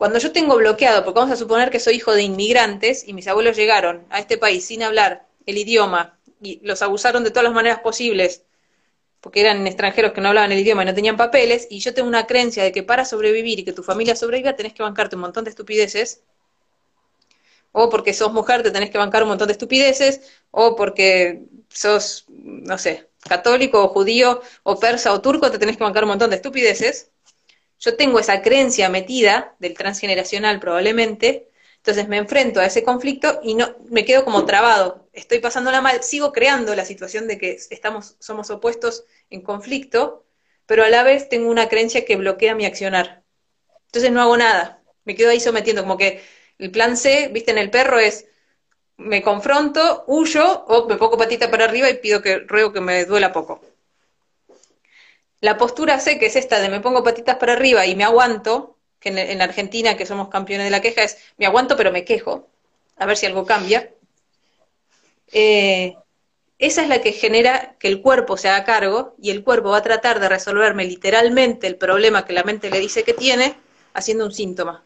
Cuando 0.00 0.18
yo 0.18 0.32
tengo 0.32 0.56
bloqueado, 0.56 1.04
porque 1.04 1.20
vamos 1.20 1.34
a 1.34 1.36
suponer 1.36 1.68
que 1.68 1.78
soy 1.78 1.96
hijo 1.96 2.14
de 2.14 2.22
inmigrantes 2.22 3.06
y 3.06 3.12
mis 3.12 3.28
abuelos 3.28 3.54
llegaron 3.54 4.06
a 4.08 4.18
este 4.18 4.38
país 4.38 4.64
sin 4.64 4.82
hablar 4.82 5.26
el 5.44 5.58
idioma 5.58 6.18
y 6.40 6.58
los 6.62 6.80
abusaron 6.80 7.22
de 7.22 7.28
todas 7.28 7.44
las 7.44 7.52
maneras 7.52 7.80
posibles 7.80 8.44
porque 9.20 9.42
eran 9.42 9.66
extranjeros 9.66 10.12
que 10.12 10.22
no 10.22 10.28
hablaban 10.28 10.52
el 10.52 10.60
idioma 10.60 10.84
y 10.84 10.86
no 10.86 10.94
tenían 10.94 11.18
papeles, 11.18 11.66
y 11.68 11.80
yo 11.80 11.92
tengo 11.92 12.08
una 12.08 12.26
creencia 12.26 12.64
de 12.64 12.72
que 12.72 12.82
para 12.82 13.04
sobrevivir 13.04 13.58
y 13.58 13.64
que 13.66 13.74
tu 13.74 13.82
familia 13.82 14.16
sobreviva 14.16 14.56
tenés 14.56 14.72
que 14.72 14.82
bancarte 14.82 15.16
un 15.16 15.20
montón 15.20 15.44
de 15.44 15.50
estupideces, 15.50 16.22
o 17.72 17.90
porque 17.90 18.14
sos 18.14 18.32
mujer 18.32 18.62
te 18.62 18.70
tenés 18.70 18.88
que 18.88 18.96
bancar 18.96 19.22
un 19.24 19.28
montón 19.28 19.48
de 19.48 19.52
estupideces, 19.52 20.22
o 20.50 20.76
porque 20.76 21.42
sos, 21.68 22.24
no 22.30 22.78
sé, 22.78 23.10
católico 23.28 23.84
o 23.84 23.88
judío 23.88 24.40
o 24.62 24.80
persa 24.80 25.12
o 25.12 25.20
turco 25.20 25.50
te 25.50 25.58
tenés 25.58 25.76
que 25.76 25.84
bancar 25.84 26.04
un 26.04 26.08
montón 26.08 26.30
de 26.30 26.36
estupideces. 26.36 27.10
Yo 27.80 27.96
tengo 27.96 28.18
esa 28.20 28.42
creencia 28.42 28.88
metida 28.90 29.56
del 29.58 29.74
transgeneracional 29.74 30.60
probablemente, 30.60 31.48
entonces 31.76 32.08
me 32.08 32.18
enfrento 32.18 32.60
a 32.60 32.66
ese 32.66 32.84
conflicto 32.84 33.40
y 33.42 33.54
no 33.54 33.74
me 33.88 34.04
quedo 34.04 34.24
como 34.24 34.44
trabado. 34.44 35.08
Estoy 35.14 35.40
pasándola 35.40 35.80
mal, 35.80 36.02
sigo 36.02 36.32
creando 36.32 36.74
la 36.74 36.84
situación 36.84 37.26
de 37.26 37.38
que 37.38 37.58
estamos, 37.70 38.16
somos 38.20 38.50
opuestos 38.50 39.04
en 39.30 39.40
conflicto, 39.42 40.26
pero 40.66 40.84
a 40.84 40.90
la 40.90 41.02
vez 41.02 41.28
tengo 41.30 41.50
una 41.50 41.68
creencia 41.68 42.04
que 42.04 42.16
bloquea 42.16 42.54
mi 42.54 42.66
accionar. 42.66 43.24
Entonces 43.86 44.12
no 44.12 44.20
hago 44.20 44.36
nada. 44.36 44.82
Me 45.04 45.14
quedo 45.16 45.30
ahí 45.30 45.40
sometiendo, 45.40 45.82
como 45.82 45.96
que 45.96 46.22
el 46.58 46.70
plan 46.70 46.96
C, 46.96 47.28
viste, 47.32 47.50
en 47.50 47.58
el 47.58 47.70
perro 47.70 47.98
es 47.98 48.26
me 48.98 49.22
confronto, 49.22 50.04
huyo 50.06 50.64
o 50.66 50.86
me 50.88 50.96
pongo 50.96 51.18
patita 51.18 51.50
para 51.50 51.64
arriba 51.64 51.90
y 51.90 51.98
pido 51.98 52.22
que 52.22 52.40
ruego 52.40 52.72
que 52.72 52.80
me 52.82 53.04
duela 53.06 53.32
poco. 53.32 53.60
La 55.40 55.56
postura 55.56 55.98
C, 55.98 56.18
que 56.18 56.26
es 56.26 56.36
esta 56.36 56.60
de 56.60 56.68
me 56.68 56.80
pongo 56.80 57.02
patitas 57.02 57.36
para 57.36 57.54
arriba 57.54 57.86
y 57.86 57.96
me 57.96 58.04
aguanto, 58.04 58.76
que 58.98 59.08
en, 59.08 59.40
Argentina, 59.40 59.96
que 59.96 60.04
somos 60.04 60.28
campeones 60.28 60.66
de 60.66 60.70
la 60.70 60.82
queja, 60.82 61.02
es 61.02 61.16
me 61.38 61.46
aguanto 61.46 61.76
pero 61.76 61.90
me 61.90 62.04
quejo, 62.04 62.48
a 62.96 63.06
ver 63.06 63.16
si 63.16 63.26
algo 63.26 63.46
cambia. 63.46 63.90
Eh, 65.32 65.96
esa 66.58 66.82
es 66.82 66.88
la 66.88 67.00
que 67.00 67.12
genera 67.12 67.76
que 67.78 67.88
el 67.88 68.02
cuerpo 68.02 68.36
se 68.36 68.50
haga 68.50 68.64
cargo 68.64 69.14
y 69.18 69.30
el 69.30 69.42
cuerpo 69.42 69.70
va 69.70 69.78
a 69.78 69.82
tratar 69.82 70.20
de 70.20 70.28
resolverme 70.28 70.84
literalmente 70.84 71.66
el 71.66 71.76
problema 71.76 72.26
que 72.26 72.34
la 72.34 72.44
mente 72.44 72.70
le 72.70 72.78
dice 72.78 73.02
que 73.04 73.14
tiene 73.14 73.56
haciendo 73.94 74.26
un 74.26 74.32
síntoma. 74.32 74.84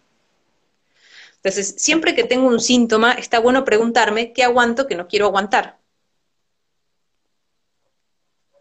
Entonces, 1.36 1.74
siempre 1.78 2.14
que 2.14 2.24
tengo 2.24 2.46
un 2.46 2.60
síntoma, 2.60 3.12
está 3.14 3.40
bueno 3.40 3.64
preguntarme 3.64 4.32
qué 4.32 4.44
aguanto 4.44 4.86
que 4.86 4.94
no 4.94 5.08
quiero 5.08 5.26
aguantar 5.26 5.78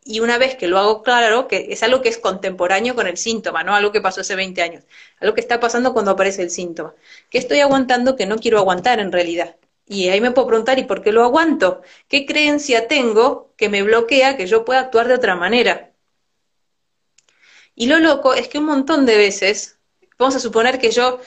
y 0.06 0.20
una 0.20 0.38
vez 0.38 0.56
que 0.56 0.68
lo 0.68 0.80
hago 0.80 1.04
claro, 1.04 1.48
que 1.48 1.68
es 1.72 1.84
algo 1.84 2.02
que 2.02 2.10
es 2.10 2.18
contemporáneo 2.18 2.96
con 2.96 3.08
el 3.08 3.18
síntoma, 3.18 3.64
no 3.64 3.74
algo 3.76 3.92
que 3.92 4.02
pasó 4.02 4.22
hace 4.22 4.36
20 4.36 4.62
años, 4.62 4.84
algo 5.20 5.34
que 5.34 5.42
está 5.42 5.60
pasando 5.60 5.94
cuando 5.94 6.12
aparece 6.12 6.42
el 6.44 6.50
síntoma. 6.52 6.94
¿Qué 7.30 7.38
estoy 7.38 7.60
aguantando 7.60 8.16
que 8.16 8.26
no 8.26 8.38
quiero 8.38 8.60
aguantar 8.60 9.00
en 9.00 9.12
realidad? 9.12 9.56
Y 9.86 10.10
ahí 10.10 10.22
me 10.22 10.32
puedo 10.32 10.48
preguntar, 10.48 10.80
¿y 10.80 10.84
por 10.84 11.02
qué 11.02 11.12
lo 11.12 11.24
aguanto? 11.24 11.82
¿Qué 12.08 12.26
creencia 12.26 12.88
tengo 12.88 13.54
que 13.58 13.70
me 13.70 13.84
bloquea 13.84 14.38
que 14.38 14.48
yo 14.48 14.66
pueda 14.66 14.80
actuar 14.82 15.08
de 15.08 15.16
otra 15.16 15.36
manera? 15.36 15.92
Y 17.76 17.88
lo 17.88 18.00
loco 18.00 18.34
es 18.34 18.48
que 18.48 18.60
un 18.60 18.66
montón 18.66 19.06
de 19.06 19.18
veces, 19.18 19.80
vamos 20.18 20.36
a 20.36 20.40
suponer 20.40 20.80
que 20.80 20.92
yo 20.92 21.20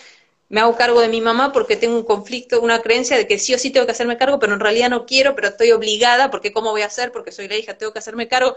me 0.48 0.60
hago 0.60 0.76
cargo 0.76 1.00
de 1.00 1.08
mi 1.08 1.20
mamá 1.20 1.52
porque 1.52 1.76
tengo 1.76 1.96
un 1.96 2.04
conflicto, 2.04 2.60
una 2.60 2.80
creencia 2.80 3.16
de 3.16 3.26
que 3.26 3.38
sí 3.38 3.54
o 3.54 3.58
sí 3.58 3.70
tengo 3.70 3.86
que 3.86 3.92
hacerme 3.92 4.16
cargo, 4.16 4.38
pero 4.38 4.54
en 4.54 4.60
realidad 4.60 4.90
no 4.90 5.06
quiero, 5.06 5.34
pero 5.34 5.48
estoy 5.48 5.72
obligada, 5.72 6.30
porque 6.30 6.52
¿cómo 6.52 6.70
voy 6.70 6.82
a 6.82 6.86
hacer? 6.86 7.12
Porque 7.12 7.32
soy 7.32 7.48
la 7.48 7.56
hija, 7.56 7.74
tengo 7.76 7.92
que 7.92 7.98
hacerme 7.98 8.28
cargo. 8.28 8.56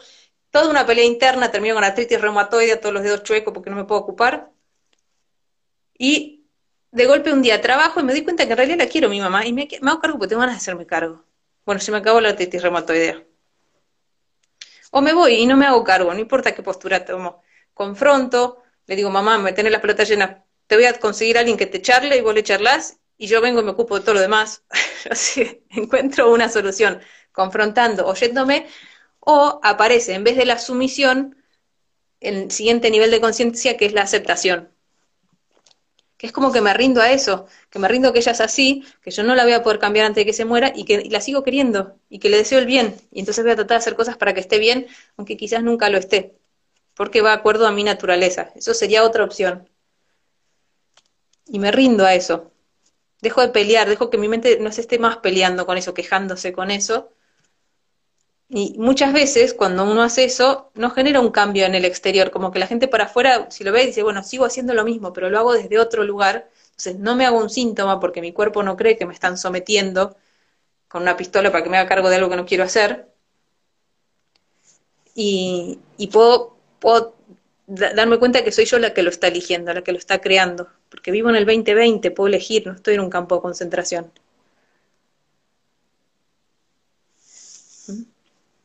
Toda 0.52 0.70
una 0.70 0.86
pelea 0.86 1.06
interna, 1.06 1.52
termino 1.52 1.76
con 1.76 1.84
artritis 1.84 2.22
reumatoide, 2.22 2.78
todos 2.78 2.94
los 2.94 3.04
dedos 3.04 3.24
chuecos 3.24 3.54
porque 3.54 3.70
no 3.70 3.76
me 3.76 3.86
puedo 3.86 4.02
ocupar. 4.02 4.52
Y 5.98 6.46
de 6.92 7.06
golpe 7.06 7.32
un 7.34 7.42
día 7.42 7.62
trabajo 7.62 8.00
y 8.00 8.04
me 8.04 8.14
doy 8.14 8.24
cuenta 8.24 8.46
que 8.46 8.52
en 8.52 8.58
realidad 8.58 8.78
la 8.80 8.88
quiero 8.88 9.10
mi 9.10 9.20
mamá 9.20 9.46
y 9.46 9.54
me, 9.54 9.68
hago 9.82 10.00
cargo 10.00 10.18
porque 10.18 10.30
tengo 10.30 10.42
ganas 10.42 10.56
de 10.56 10.60
hacerme 10.60 10.86
cargo. 10.86 11.24
Bueno, 11.66 11.82
se 11.82 11.92
me 11.92 11.98
acabó 11.98 12.22
la 12.22 12.30
artritis 12.30 12.62
reumatoidea. 12.62 13.24
O 14.92 15.02
me 15.02 15.14
voy 15.14 15.34
y 15.34 15.46
no 15.46 15.56
me 15.58 15.66
hago 15.66 15.84
cargo, 15.84 16.14
no 16.14 16.20
importa 16.20 16.54
qué 16.54 16.64
postura 16.64 17.06
tomo. 17.06 17.44
Confronto, 17.74 18.64
le 18.88 18.96
digo, 18.96 19.10
mamá, 19.10 19.38
me 19.38 19.54
tenés 19.54 19.72
la 19.72 19.82
pelota 19.82 20.04
llena, 20.04 20.44
te 20.70 20.76
voy 20.76 20.86
a 20.86 20.94
conseguir 21.00 21.36
a 21.36 21.40
alguien 21.40 21.58
que 21.58 21.66
te 21.66 21.82
charle 21.82 22.16
y 22.16 22.22
vos 22.22 22.36
le 22.36 22.44
charlas 22.44 23.00
y 23.18 23.26
yo 23.26 23.42
vengo 23.42 23.60
y 23.60 23.64
me 23.64 23.72
ocupo 23.72 23.98
de 23.98 24.02
todo 24.06 24.14
lo 24.14 24.22
demás. 24.22 24.64
Así 25.10 25.64
encuentro 25.72 26.32
una 26.32 26.48
solución, 26.48 27.02
confrontando, 27.32 28.06
oyéndome, 28.06 28.68
o 29.20 29.60
aparece 29.64 30.14
en 30.14 30.24
vez 30.24 30.38
de 30.38 30.46
la 30.46 30.60
sumisión 30.60 31.36
el 32.20 32.52
siguiente 32.52 32.92
nivel 32.92 33.10
de 33.10 33.20
conciencia 33.20 33.78
que 33.78 33.88
es 33.88 33.94
la 33.94 34.04
aceptación. 34.04 34.70
Que 36.18 36.28
es 36.28 36.34
como 36.34 36.52
que 36.52 36.62
me 36.62 36.72
rindo 36.76 37.02
a 37.02 37.12
eso, 37.12 37.48
que 37.72 37.80
me 37.80 37.88
rindo 37.88 38.14
que 38.14 38.20
ella 38.20 38.34
es 38.34 38.42
así, 38.42 38.86
que 39.02 39.10
yo 39.10 39.24
no 39.24 39.34
la 39.34 39.46
voy 39.46 39.54
a 39.54 39.64
poder 39.64 39.80
cambiar 39.80 40.06
antes 40.06 40.22
de 40.22 40.26
que 40.28 40.34
se 40.34 40.46
muera 40.46 40.72
y 40.76 40.86
que 40.86 41.06
la 41.10 41.20
sigo 41.20 41.44
queriendo 41.44 41.98
y 42.10 42.20
que 42.20 42.30
le 42.30 42.38
deseo 42.38 42.60
el 42.60 42.68
bien. 42.68 42.96
Y 43.10 43.22
entonces 43.22 43.44
voy 43.44 43.54
a 43.54 43.56
tratar 43.56 43.78
de 43.78 43.82
hacer 43.82 43.96
cosas 43.96 44.18
para 44.18 44.36
que 44.36 44.40
esté 44.40 44.60
bien, 44.60 44.86
aunque 45.18 45.36
quizás 45.36 45.64
nunca 45.64 45.90
lo 45.90 45.98
esté, 45.98 46.38
porque 46.94 47.22
va 47.22 47.32
de 47.32 47.38
acuerdo 47.38 47.66
a 47.66 47.72
mi 47.72 47.84
naturaleza. 47.84 48.52
Eso 48.56 48.76
sería 48.76 49.04
otra 49.04 49.24
opción 49.24 49.68
y 51.50 51.60
me 51.60 51.72
rindo 51.72 52.06
a 52.06 52.14
eso. 52.16 52.52
Dejo 53.22 53.42
de 53.42 53.50
pelear, 53.50 53.90
dejo 53.90 54.10
que 54.10 54.18
mi 54.18 54.28
mente 54.28 54.60
no 54.60 54.72
se 54.72 54.82
esté 54.82 55.00
más 55.00 55.18
peleando 55.18 55.66
con 55.66 55.78
eso, 55.78 55.94
quejándose 55.94 56.54
con 56.54 56.72
eso. 56.72 57.12
Y 58.52 58.76
muchas 58.80 59.14
veces 59.14 59.54
cuando 59.54 59.84
uno 59.84 60.02
hace 60.02 60.24
eso, 60.24 60.72
no 60.74 60.90
genera 60.90 61.20
un 61.20 61.30
cambio 61.30 61.66
en 61.66 61.76
el 61.76 61.86
exterior, 61.86 62.32
como 62.32 62.52
que 62.52 62.58
la 62.60 62.66
gente 62.68 62.88
para 62.88 63.06
afuera, 63.06 63.52
si 63.52 63.64
lo 63.64 63.72
ve, 63.72 63.86
dice, 63.86 64.02
bueno, 64.02 64.24
sigo 64.24 64.46
haciendo 64.46 64.74
lo 64.74 64.84
mismo, 64.84 65.14
pero 65.14 65.30
lo 65.30 65.38
hago 65.38 65.54
desde 65.54 65.80
otro 65.80 66.04
lugar. 66.04 66.50
Entonces 66.72 66.98
no 66.98 67.16
me 67.16 67.26
hago 67.26 67.38
un 67.38 67.50
síntoma 67.50 68.00
porque 68.00 68.22
mi 68.22 68.34
cuerpo 68.34 68.64
no 68.64 68.76
cree 68.78 68.98
que 68.98 69.06
me 69.06 69.14
están 69.14 69.38
sometiendo 69.38 70.18
con 70.88 71.04
una 71.04 71.18
pistola 71.18 71.52
para 71.52 71.64
que 71.64 71.70
me 71.70 71.78
haga 71.78 71.90
cargo 71.90 72.10
de 72.10 72.16
algo 72.18 72.30
que 72.30 72.38
no 72.38 72.46
quiero 72.46 72.64
hacer. 72.64 73.10
Y, 75.16 75.80
puedo, 76.12 76.58
puedo 76.80 77.16
darme 77.68 78.18
cuenta 78.20 78.44
que 78.44 78.52
soy 78.52 78.66
yo 78.66 78.80
la 78.80 78.94
que 78.94 79.04
lo 79.04 79.10
está 79.10 79.28
eligiendo, 79.28 79.74
la 79.74 79.84
que 79.84 79.92
lo 79.92 79.98
está 79.98 80.22
creando, 80.22 80.70
porque 80.90 81.12
vivo 81.12 81.30
en 81.30 81.36
el 81.36 81.46
2020, 81.46 82.12
puedo 82.12 82.28
elegir, 82.28 82.66
no 82.68 82.74
estoy 82.74 82.96
en 82.96 83.02
un 83.02 83.10
campo 83.10 83.36
de 83.36 83.42
concentración. 83.42 84.12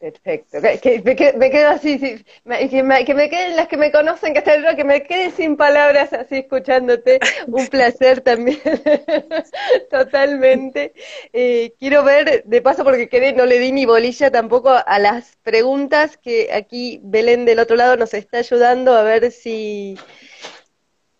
Perfecto. 0.05 0.59
Que, 0.83 1.01
me, 1.35 1.51
quedo, 1.51 1.70
así, 1.70 1.99
que, 1.99 2.83
me, 2.83 3.05
queden 3.31 3.57
las 3.57 3.68
que 3.68 3.79
me 3.79 3.91
conocen, 3.91 4.35
que 4.35 4.43
que 4.43 4.85
me 4.85 5.03
quede 5.03 5.31
sin 5.31 5.57
palabras 5.57 6.12
así 6.12 6.41
escuchándote. 6.41 7.20
Un 7.47 7.66
placer 7.68 8.20
también, 8.20 8.61
totalmente. 9.91 10.93
Eh, 11.33 11.72
quiero 11.79 12.05
ver, 12.05 12.45
de 12.45 12.61
paso, 12.61 12.85
porque 12.85 13.09
quedé, 13.09 13.33
no 13.33 13.47
le 13.47 13.59
di 13.59 13.72
ni 13.72 13.87
bolilla 13.87 14.31
tampoco 14.31 14.75
a 14.87 14.99
las 14.99 15.39
preguntas 15.43 16.18
que 16.18 16.53
aquí 16.53 17.01
Belén 17.03 17.47
del 17.47 17.61
otro 17.61 17.77
lado 17.77 17.97
nos 17.97 18.12
está 18.12 18.39
ayudando 18.39 18.93
a 18.93 19.05
ver 19.05 19.33
si 19.33 19.97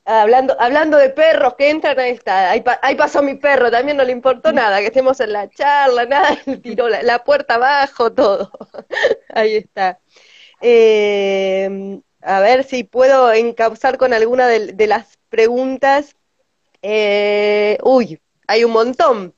Hablando, 0.07 0.55
hablando 0.61 0.99
de 0.99 1.09
perros 1.11 1.55
que 1.55 1.71
entran, 1.71 1.99
ahí 1.99 2.11
está, 2.11 2.51
ahí, 2.51 2.95
pasó 2.95 3.23
mi 3.23 3.37
perro, 3.37 3.71
también 3.71 3.97
no 3.97 4.05
le 4.05 4.13
importó 4.13 4.53
nada, 4.53 4.81
que 4.81 4.87
estemos 4.87 5.19
en 5.21 5.33
la 5.33 5.49
charla, 5.49 6.05
nada, 6.07 6.39
tiró 6.63 6.89
la, 6.89 7.25
puerta 7.25 7.55
abajo, 7.55 8.13
todo. 8.13 8.51
ahí 9.35 9.57
está. 9.57 9.99
Eh, 10.61 12.01
a 12.21 12.41
ver 12.41 12.65
si 12.65 12.85
puedo 12.85 13.33
encauzar 13.33 13.99
con 13.99 14.13
alguna 14.13 14.47
de, 14.49 14.87
las 14.87 15.19
preguntas. 15.29 16.17
Eh, 16.83 17.79
uy, 17.83 18.21
hay 18.47 18.65
un 18.65 18.73
montón. 18.73 19.35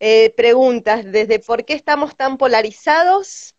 Eh, 0.00 0.32
preguntas, 0.36 1.04
desde 1.04 1.38
por 1.38 1.64
qué 1.64 1.74
estamos 1.74 2.16
tan 2.16 2.38
polarizados 2.38 3.54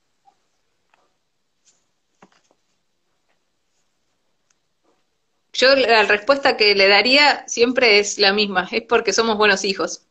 Yo 5.54 5.76
la 5.76 6.04
respuesta 6.04 6.58
que 6.58 6.74
le 6.74 6.88
daría 6.88 7.48
siempre 7.48 8.00
es 8.00 8.18
la 8.18 8.34
misma, 8.34 8.68
es 8.72 8.82
porque 8.82 9.14
somos 9.14 9.38
buenos 9.38 9.64
hijos. 9.64 10.08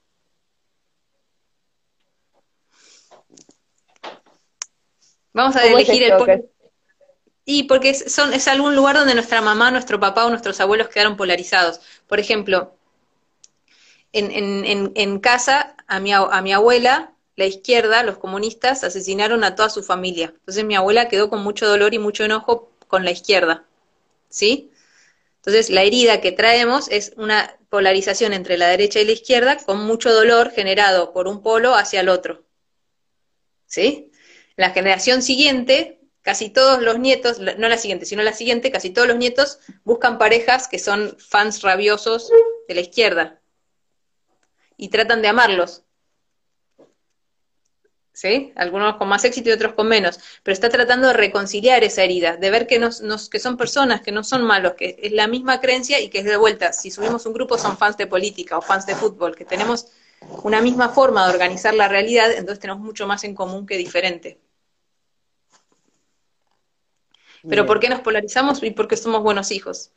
Vamos 5.32 5.57
a 5.57 5.66
elegir 5.66 6.05
el 6.05 6.45
Y 7.45 7.64
porque 7.64 7.90
es, 7.90 8.12
son, 8.12 8.32
es 8.32 8.47
algún 8.47 8.76
lugar 8.76 8.97
donde 8.97 9.14
nuestra 9.14 9.40
mamá, 9.40 9.70
nuestro 9.70 9.99
papá 9.99 10.26
o 10.26 10.30
nuestros 10.30 10.61
abuelos 10.61 10.88
quedaron 10.88 11.16
polarizados. 11.16 11.80
Por 12.07 12.20
ejemplo, 12.20 12.76
en, 14.12 14.30
en, 14.30 14.93
en 14.95 15.18
casa, 15.18 15.74
a 15.88 15.99
mi, 15.99 16.12
a 16.12 16.40
mi 16.43 16.53
abuela, 16.53 17.14
la 17.34 17.47
izquierda, 17.47 18.03
los 18.05 18.18
comunistas, 18.18 18.84
asesinaron 18.84 19.43
a 19.43 19.57
toda 19.57 19.70
su 19.70 19.82
familia. 19.82 20.34
Entonces 20.36 20.64
mi 20.64 20.76
abuela 20.76 21.09
quedó 21.09 21.30
con 21.30 21.43
mucho 21.43 21.66
dolor 21.66 21.95
y 21.95 21.99
mucho 21.99 22.24
enojo 22.24 22.70
con 22.86 23.05
la 23.05 23.11
izquierda. 23.11 23.64
¿Sí? 24.28 24.70
Entonces, 25.45 25.70
la 25.70 25.82
herida 25.82 26.20
que 26.20 26.30
traemos 26.30 26.88
es 26.88 27.14
una 27.16 27.59
polarización 27.68 28.32
entre 28.32 28.57
la 28.57 28.68
derecha 28.68 29.01
y 29.01 29.05
la 29.05 29.11
izquierda 29.11 29.57
con 29.57 29.84
mucho 29.84 30.12
dolor 30.12 30.53
generado 30.53 31.12
por 31.12 31.26
un 31.26 31.43
polo 31.43 31.74
hacia 31.74 31.99
el 31.99 32.09
otro. 32.09 32.45
¿Sí? 33.66 34.12
La 34.55 34.70
generación 34.70 35.20
siguiente, 35.20 36.01
casi 36.20 36.49
todos 36.49 36.80
los 36.80 37.01
nietos, 37.01 37.40
no 37.40 37.68
la 37.68 37.76
siguiente, 37.76 38.07
sino 38.07 38.22
la 38.22 38.34
siguiente, 38.34 38.70
casi 38.70 38.90
todos 38.90 39.09
los 39.09 39.16
nietos 39.16 39.59
buscan 39.82 40.16
parejas 40.16 40.68
que 40.68 40.78
son 40.78 41.16
fans 41.18 41.62
rabiosos 41.62 42.30
de 42.68 42.74
la 42.76 42.80
izquierda 42.82 43.40
y 44.76 44.90
tratan 44.90 45.22
de 45.22 45.28
amarlos. 45.28 45.82
¿Sí? 48.22 48.52
Algunos 48.54 48.96
con 48.96 49.08
más 49.08 49.24
éxito 49.24 49.50
y 49.50 49.52
otros 49.52 49.74
con 49.74 49.88
menos, 49.88 50.20
pero 50.44 50.52
está 50.52 50.68
tratando 50.68 51.08
de 51.08 51.12
reconciliar 51.12 51.82
esa 51.82 52.04
herida, 52.04 52.36
de 52.36 52.50
ver 52.50 52.68
que, 52.68 52.78
nos, 52.78 53.00
que 53.28 53.40
son 53.40 53.56
personas, 53.56 54.00
que 54.00 54.12
no 54.12 54.22
son 54.22 54.44
malos, 54.44 54.74
que 54.74 54.96
es 55.02 55.10
la 55.10 55.26
misma 55.26 55.60
creencia 55.60 55.98
y 55.98 56.08
que 56.08 56.20
es 56.20 56.24
de 56.24 56.36
vuelta, 56.36 56.72
si 56.72 56.92
subimos 56.92 57.26
un 57.26 57.32
grupo 57.32 57.58
son 57.58 57.76
fans 57.76 57.96
de 57.96 58.06
política 58.06 58.56
o 58.56 58.62
fans 58.62 58.86
de 58.86 58.94
fútbol, 58.94 59.34
que 59.34 59.44
tenemos 59.44 59.88
una 60.44 60.60
misma 60.60 60.90
forma 60.90 61.26
de 61.26 61.32
organizar 61.32 61.74
la 61.74 61.88
realidad, 61.88 62.30
entonces 62.30 62.60
tenemos 62.60 62.80
mucho 62.80 63.08
más 63.08 63.24
en 63.24 63.34
común 63.34 63.66
que 63.66 63.76
diferente. 63.76 64.38
Pero 67.48 67.66
¿por 67.66 67.80
qué 67.80 67.88
nos 67.88 68.02
polarizamos? 68.02 68.62
Y 68.62 68.70
porque 68.70 68.96
somos 68.96 69.20
buenos 69.20 69.50
hijos. 69.50 69.90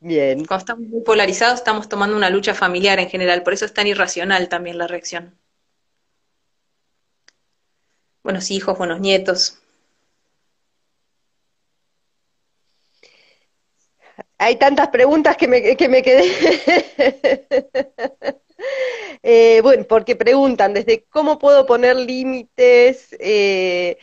Bien. 0.00 0.44
Cuando 0.44 0.60
estamos 0.60 0.86
muy 0.86 1.02
polarizados, 1.02 1.60
estamos 1.60 1.88
tomando 1.88 2.14
una 2.14 2.28
lucha 2.28 2.52
familiar 2.52 2.98
en 2.98 3.08
general, 3.08 3.42
por 3.42 3.54
eso 3.54 3.64
es 3.64 3.72
tan 3.72 3.86
irracional 3.86 4.50
también 4.50 4.76
la 4.76 4.86
reacción 4.86 5.40
buenos 8.22 8.50
hijos, 8.50 8.78
buenos 8.78 9.00
nietos. 9.00 9.58
Hay 14.38 14.56
tantas 14.56 14.88
preguntas 14.88 15.36
que 15.36 15.48
me, 15.48 15.76
que 15.76 15.88
me 15.88 16.02
quedé. 16.02 16.24
eh, 19.22 19.60
bueno, 19.62 19.84
porque 19.84 20.16
preguntan 20.16 20.72
desde 20.72 21.04
cómo 21.10 21.38
puedo 21.38 21.66
poner 21.66 21.96
límites 21.96 23.14
eh, 23.20 23.98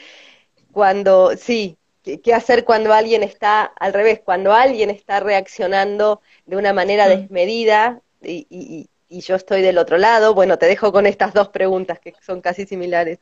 cuando, 0.72 1.36
sí, 1.36 1.78
¿qué 2.04 2.34
hacer 2.34 2.66
cuando 2.66 2.94
alguien 2.94 3.24
está 3.24 3.64
al 3.64 3.94
revés? 3.94 4.22
Cuando 4.24 4.54
alguien 4.54 4.92
está 4.92 5.20
reaccionando 5.20 6.22
de 6.46 6.58
una 6.58 6.72
manera 6.72 7.08
mm. 7.08 7.10
desmedida 7.10 8.02
y, 8.22 8.88
y 9.10 9.22
yo 9.22 9.36
estoy 9.36 9.62
del 9.62 9.78
otro 9.78 9.98
lado. 9.98 10.34
Bueno, 10.34 10.58
te 10.58 10.66
dejo 10.66 10.92
con 10.92 11.08
estas 11.08 11.34
dos 11.34 11.50
preguntas 11.50 12.00
que 12.00 12.14
son 12.22 12.42
casi 12.42 12.66
similares. 12.66 13.20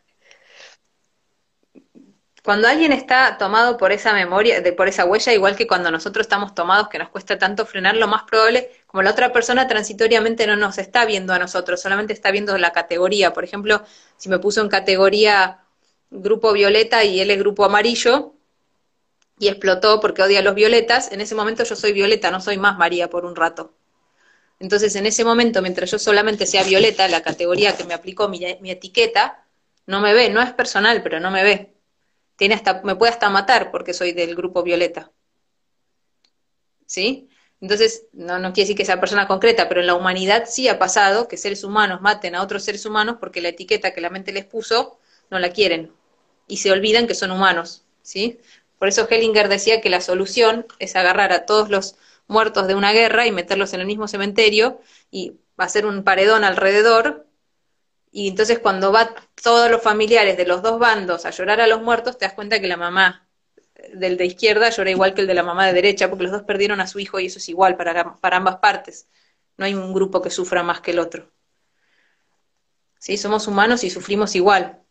Cuando 2.45 2.67
alguien 2.67 2.91
está 2.91 3.39
tomado 3.39 3.75
por 3.75 3.91
esa 3.91 4.13
memoria, 4.13 4.61
por 4.77 4.87
esa 4.87 5.03
huella, 5.03 5.33
igual 5.33 5.55
que 5.55 5.65
cuando 5.65 5.89
nosotros 5.89 6.25
estamos 6.25 6.53
tomados, 6.53 6.89
que 6.89 6.99
nos 6.99 7.09
cuesta 7.09 7.39
tanto 7.39 7.65
frenar, 7.65 7.97
lo 7.97 8.07
más 8.07 8.21
probable, 8.21 8.69
como 8.85 9.01
la 9.01 9.09
otra 9.09 9.33
persona 9.33 9.67
transitoriamente 9.67 10.45
no 10.45 10.55
nos 10.55 10.77
está 10.77 11.05
viendo 11.05 11.33
a 11.33 11.39
nosotros, 11.39 11.81
solamente 11.81 12.13
está 12.13 12.29
viendo 12.29 12.55
la 12.59 12.71
categoría. 12.71 13.33
Por 13.33 13.45
ejemplo, 13.45 13.83
si 14.17 14.29
me 14.29 14.37
puso 14.37 14.61
en 14.61 14.69
categoría 14.69 15.63
grupo 16.11 16.53
violeta 16.53 17.03
y 17.03 17.19
él 17.19 17.31
es 17.31 17.39
grupo 17.39 17.65
amarillo, 17.65 18.35
y 19.39 19.47
explotó 19.47 19.99
porque 19.99 20.21
odia 20.21 20.37
a 20.37 20.43
los 20.43 20.53
violetas, 20.53 21.11
en 21.11 21.21
ese 21.21 21.33
momento 21.33 21.63
yo 21.63 21.75
soy 21.75 21.93
violeta, 21.93 22.29
no 22.29 22.41
soy 22.41 22.59
más 22.59 22.77
María 22.77 23.09
por 23.09 23.25
un 23.25 23.35
rato. 23.35 23.73
Entonces, 24.59 24.95
en 24.95 25.07
ese 25.07 25.25
momento, 25.25 25.63
mientras 25.63 25.89
yo 25.89 25.97
solamente 25.97 26.45
sea 26.45 26.63
violeta, 26.63 27.07
la 27.07 27.23
categoría 27.23 27.75
que 27.75 27.85
me 27.85 27.95
aplicó 27.95 28.29
mi 28.29 28.69
etiqueta, 28.69 29.43
no 29.87 29.99
me 29.99 30.13
ve, 30.13 30.29
no 30.29 30.43
es 30.43 30.53
personal, 30.53 31.01
pero 31.01 31.19
no 31.19 31.31
me 31.31 31.43
ve 31.43 31.74
tiene 32.36 32.55
hasta, 32.55 32.81
me 32.83 32.95
puede 32.95 33.13
hasta 33.13 33.29
matar 33.29 33.71
porque 33.71 33.93
soy 33.93 34.11
del 34.13 34.36
grupo 34.36 34.63
violeta. 34.63 35.11
¿Sí? 36.86 37.29
Entonces, 37.61 38.07
no, 38.13 38.38
no 38.38 38.53
quiere 38.53 38.65
decir 38.65 38.77
que 38.77 38.86
sea 38.86 38.99
persona 38.99 39.27
concreta, 39.27 39.67
pero 39.67 39.81
en 39.81 39.88
la 39.88 39.95
humanidad 39.95 40.43
sí 40.47 40.67
ha 40.67 40.77
pasado 40.77 41.27
que 41.27 41.38
seres 41.38 41.63
humanos 41.63 42.01
maten 42.01 42.36
a 42.36 42.43
otros 42.43 42.63
seres 42.63 42.86
humanos 42.86 43.17
porque 43.19 43.41
la 43.41 43.49
etiqueta 43.49 43.93
que 43.93 44.01
la 44.01 44.09
mente 44.09 44.31
les 44.31 44.45
puso 44.45 44.99
no 45.31 45.39
la 45.39 45.49
quieren 45.49 45.91
y 46.47 46.57
se 46.57 46.71
olvidan 46.71 47.07
que 47.07 47.15
son 47.15 47.31
humanos, 47.31 47.86
¿sí? 48.01 48.39
Por 48.77 48.88
eso 48.88 49.07
Hellinger 49.09 49.49
decía 49.49 49.81
que 49.81 49.89
la 49.89 50.01
solución 50.01 50.67
es 50.79 50.95
agarrar 50.95 51.31
a 51.31 51.45
todos 51.45 51.69
los 51.69 51.95
muertos 52.27 52.67
de 52.67 52.75
una 52.75 52.91
guerra 52.91 53.25
y 53.25 53.31
meterlos 53.31 53.73
en 53.73 53.81
el 53.81 53.88
mismo 53.88 54.07
cementerio 54.07 54.79
y 55.09 55.39
hacer 55.57 55.86
un 55.86 56.03
paredón 56.03 56.43
alrededor 56.43 57.24
y 58.18 58.30
entonces 58.30 58.59
cuando 58.59 58.93
va 58.93 59.13
todos 59.43 59.70
los 59.70 59.82
familiares 59.82 60.38
de 60.38 60.45
los 60.45 60.61
dos 60.61 60.80
bandos 60.80 61.26
a 61.26 61.32
llorar 61.32 61.59
a 61.59 61.68
los 61.68 61.82
muertos, 61.82 62.18
te 62.18 62.24
das 62.24 62.34
cuenta 62.34 62.61
que 62.61 62.68
la 62.68 62.78
mamá 62.78 63.28
del 63.93 64.16
de 64.16 64.26
izquierda 64.26 64.70
llora 64.70 64.89
igual 64.89 65.13
que 65.13 65.20
el 65.20 65.28
de 65.28 65.34
la 65.34 65.43
mamá 65.43 65.68
de 65.68 65.74
derecha, 65.74 66.07
porque 66.07 66.24
los 66.24 66.32
dos 66.32 66.43
perdieron 66.43 66.80
a 66.80 66.88
su 66.88 66.97
hijo 66.99 67.20
y 67.20 67.26
eso 67.26 67.39
es 67.39 67.49
igual 67.49 67.76
para, 67.76 68.16
para 68.16 68.38
ambas 68.38 68.55
partes. 68.59 69.09
No 69.57 69.66
hay 69.66 69.74
un 69.74 69.93
grupo 69.93 70.22
que 70.22 70.30
sufra 70.30 70.63
más 70.63 70.80
que 70.80 70.91
el 70.91 70.99
otro. 70.99 71.30
¿Sí? 72.99 73.18
Somos 73.18 73.49
humanos 73.49 73.84
y 73.84 73.89
sufrimos 73.89 74.34
igual. 74.36 74.82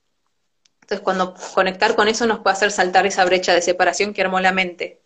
Entonces, 0.82 1.00
cuando 1.00 1.32
conectar 1.54 1.96
con 1.96 2.08
eso 2.08 2.26
nos 2.26 2.40
puede 2.40 2.56
hacer 2.56 2.72
saltar 2.72 3.06
esa 3.06 3.24
brecha 3.24 3.54
de 3.54 3.62
separación 3.62 4.12
que 4.12 4.20
armó 4.20 4.38
la 4.40 4.52
mente. 4.52 5.00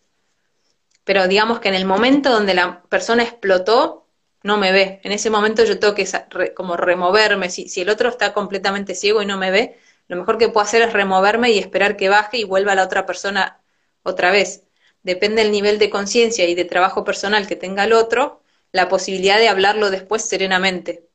Pero 1.05 1.29
digamos 1.29 1.61
que 1.61 1.69
en 1.69 1.77
el 1.77 1.85
momento 1.85 2.31
donde 2.31 2.55
la 2.55 2.83
persona 2.83 3.23
explotó, 3.23 4.08
no 4.43 4.57
me 4.59 4.73
ve. 4.73 5.01
En 5.05 5.13
ese 5.13 5.31
momento 5.31 5.65
yo 5.65 5.79
tengo 5.79 5.95
que 5.95 6.07
como 6.55 6.77
removerme. 6.77 7.51
Si, 7.51 7.69
si 7.69 7.81
el 7.81 7.91
otro 7.91 8.09
está 8.09 8.33
completamente 8.33 8.95
ciego 8.95 9.23
y 9.23 9.27
no 9.27 9.37
me 9.39 9.51
ve, 9.51 9.79
lo 10.09 10.17
mejor 10.17 10.39
que 10.39 10.49
puedo 10.49 10.65
hacer 10.65 10.83
es 10.83 10.93
removerme 10.93 11.51
y 11.51 11.59
esperar 11.59 11.97
que 11.97 12.09
baje 12.09 12.39
y 12.39 12.45
vuelva 12.45 12.75
la 12.75 12.85
otra 12.85 13.07
persona 13.07 13.61
otra 14.03 14.31
vez. 14.31 14.65
Depende 15.03 15.43
del 15.43 15.53
nivel 15.53 15.79
de 15.79 15.91
conciencia 15.91 16.47
y 16.47 16.55
de 16.55 16.65
trabajo 16.65 17.05
personal 17.05 17.47
que 17.47 17.57
tenga 17.57 17.85
el 17.85 17.93
otro, 17.93 18.43
la 18.73 18.89
posibilidad 18.89 19.39
de 19.39 19.49
hablarlo 19.49 19.91
después 19.91 20.25
serenamente. 20.25 21.09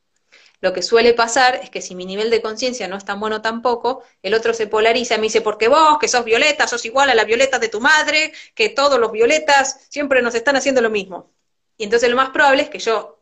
Lo 0.61 0.71
que 0.71 0.81
suele 0.81 1.13
pasar 1.13 1.55
es 1.61 1.69
que 1.69 1.81
si 1.81 1.93
mi 1.93 2.05
nivel 2.05 2.29
de 2.29 2.41
conciencia 2.41 2.87
no 2.87 2.95
es 2.95 3.03
tan 3.03 3.19
bueno 3.19 3.41
tampoco, 3.41 4.03
el 4.21 4.33
otro 4.33 4.53
se 4.53 4.67
polariza 4.67 5.15
y 5.15 5.17
me 5.17 5.23
dice, 5.23 5.41
porque 5.41 5.67
vos, 5.67 5.97
que 5.99 6.07
sos 6.07 6.23
violeta, 6.23 6.67
sos 6.67 6.85
igual 6.85 7.09
a 7.09 7.15
la 7.15 7.25
violeta 7.25 7.59
de 7.59 7.67
tu 7.67 7.81
madre, 7.81 8.31
que 8.55 8.69
todos 8.69 8.97
los 8.97 9.11
violetas 9.11 9.87
siempre 9.89 10.21
nos 10.21 10.35
están 10.35 10.55
haciendo 10.55 10.81
lo 10.81 10.89
mismo. 10.89 11.33
Y 11.77 11.83
entonces 11.83 12.09
lo 12.09 12.15
más 12.15 12.29
probable 12.29 12.63
es 12.63 12.69
que 12.69 12.79
yo 12.79 13.12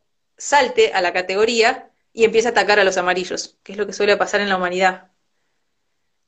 salte 0.42 0.92
a 0.94 1.02
la 1.02 1.14
categoría 1.14 1.92
y 2.14 2.24
empieza 2.24 2.50
a 2.50 2.52
atacar 2.52 2.80
a 2.80 2.84
los 2.84 2.98
amarillos, 2.98 3.60
que 3.62 3.74
es 3.74 3.78
lo 3.78 3.86
que 3.86 3.94
suele 3.94 4.18
pasar 4.18 4.42
en 4.42 4.50
la 4.50 4.58
humanidad. 4.58 5.12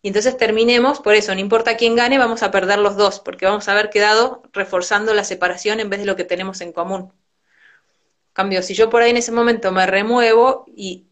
Y 0.03 0.09
entonces 0.09 0.37
terminemos, 0.37 0.99
por 0.99 1.15
eso, 1.15 1.33
no 1.33 1.41
importa 1.41 1.77
quién 1.77 1.95
gane, 1.95 2.19
vamos 2.19 2.43
a 2.43 2.51
perder 2.51 2.77
los 2.77 2.95
dos, 2.95 3.19
porque 3.19 3.47
vamos 3.47 3.67
a 3.67 3.71
haber 3.71 3.89
quedado 3.89 4.43
reforzando 4.53 5.15
la 5.15 5.23
separación 5.23 5.79
en 5.79 5.89
vez 5.89 5.99
de 5.99 6.05
lo 6.05 6.15
que 6.15 6.25
tenemos 6.25 6.61
en 6.61 6.73
común. 6.73 7.11
Cambio, 8.33 8.61
si 8.61 8.75
yo 8.75 8.91
por 8.91 9.01
ahí 9.01 9.09
en 9.09 9.17
ese 9.17 9.31
momento 9.31 9.71
me 9.71 9.87
remuevo 9.87 10.65
y 10.67 11.07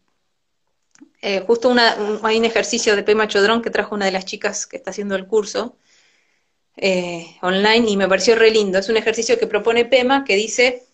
eh, 1.22 1.40
justo 1.44 1.70
una, 1.70 1.96
hay 2.22 2.38
un 2.38 2.44
ejercicio 2.44 2.94
de 2.94 3.02
Pema 3.02 3.26
Chodrón 3.26 3.62
que 3.62 3.70
trajo 3.70 3.96
una 3.96 4.06
de 4.06 4.12
las 4.12 4.26
chicas 4.26 4.66
que 4.66 4.76
está 4.76 4.90
haciendo 4.90 5.16
el 5.16 5.26
curso 5.26 5.76
eh, 6.76 7.36
online 7.42 7.90
y 7.90 7.96
me 7.96 8.08
pareció 8.08 8.36
re 8.36 8.52
lindo. 8.52 8.78
Es 8.78 8.88
un 8.88 8.96
ejercicio 8.96 9.38
que 9.40 9.48
propone 9.48 9.86
Pema 9.86 10.24
que 10.24 10.36
dice, 10.36 10.86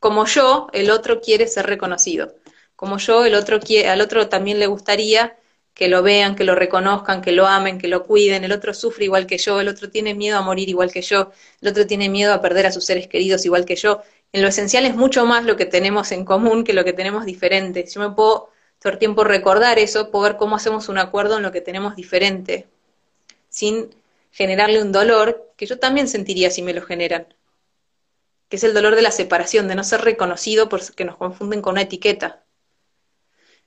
como 0.00 0.26
yo, 0.26 0.68
el 0.72 0.90
otro 0.90 1.20
quiere 1.20 1.46
ser 1.46 1.66
reconocido. 1.66 2.34
Como 2.76 2.98
yo, 2.98 3.24
el 3.24 3.34
otro 3.34 3.60
quiere, 3.60 3.88
al 3.88 4.00
otro 4.00 4.28
también 4.28 4.58
le 4.58 4.66
gustaría 4.66 5.36
que 5.74 5.88
lo 5.88 6.02
vean, 6.02 6.34
que 6.36 6.44
lo 6.44 6.54
reconozcan, 6.56 7.22
que 7.22 7.32
lo 7.32 7.46
amen, 7.46 7.78
que 7.78 7.88
lo 7.88 8.04
cuiden. 8.04 8.44
El 8.44 8.52
otro 8.52 8.74
sufre 8.74 9.04
igual 9.04 9.26
que 9.26 9.38
yo, 9.38 9.60
el 9.60 9.68
otro 9.68 9.90
tiene 9.90 10.14
miedo 10.14 10.36
a 10.38 10.42
morir 10.42 10.68
igual 10.68 10.92
que 10.92 11.02
yo, 11.02 11.30
el 11.60 11.68
otro 11.68 11.86
tiene 11.86 12.08
miedo 12.08 12.34
a 12.34 12.40
perder 12.40 12.66
a 12.66 12.72
sus 12.72 12.84
seres 12.84 13.06
queridos 13.08 13.44
igual 13.46 13.64
que 13.64 13.76
yo. 13.76 14.02
En 14.32 14.42
lo 14.42 14.48
esencial 14.48 14.86
es 14.86 14.94
mucho 14.96 15.24
más 15.24 15.44
lo 15.44 15.56
que 15.56 15.66
tenemos 15.66 16.12
en 16.12 16.24
común 16.24 16.64
que 16.64 16.72
lo 16.72 16.84
que 16.84 16.92
tenemos 16.92 17.24
diferente. 17.24 17.86
Yo 17.86 18.00
me 18.00 18.10
puedo 18.10 18.50
todo 18.80 18.92
el 18.92 18.98
tiempo 18.98 19.24
recordar 19.24 19.78
eso, 19.78 20.10
poder 20.10 20.36
cómo 20.36 20.56
hacemos 20.56 20.88
un 20.88 20.98
acuerdo 20.98 21.36
en 21.36 21.42
lo 21.42 21.52
que 21.52 21.60
tenemos 21.60 21.96
diferente, 21.96 22.66
sin 23.48 23.90
generarle 24.32 24.82
un 24.82 24.92
dolor 24.92 25.52
que 25.56 25.66
yo 25.66 25.78
también 25.78 26.08
sentiría 26.08 26.50
si 26.50 26.62
me 26.62 26.74
lo 26.74 26.82
generan, 26.82 27.26
que 28.48 28.56
es 28.56 28.64
el 28.64 28.74
dolor 28.74 28.96
de 28.96 29.02
la 29.02 29.10
separación, 29.10 29.68
de 29.68 29.74
no 29.74 29.84
ser 29.84 30.02
reconocido 30.02 30.68
porque 30.68 31.04
nos 31.04 31.16
confunden 31.16 31.62
con 31.62 31.72
una 31.72 31.82
etiqueta, 31.82 32.44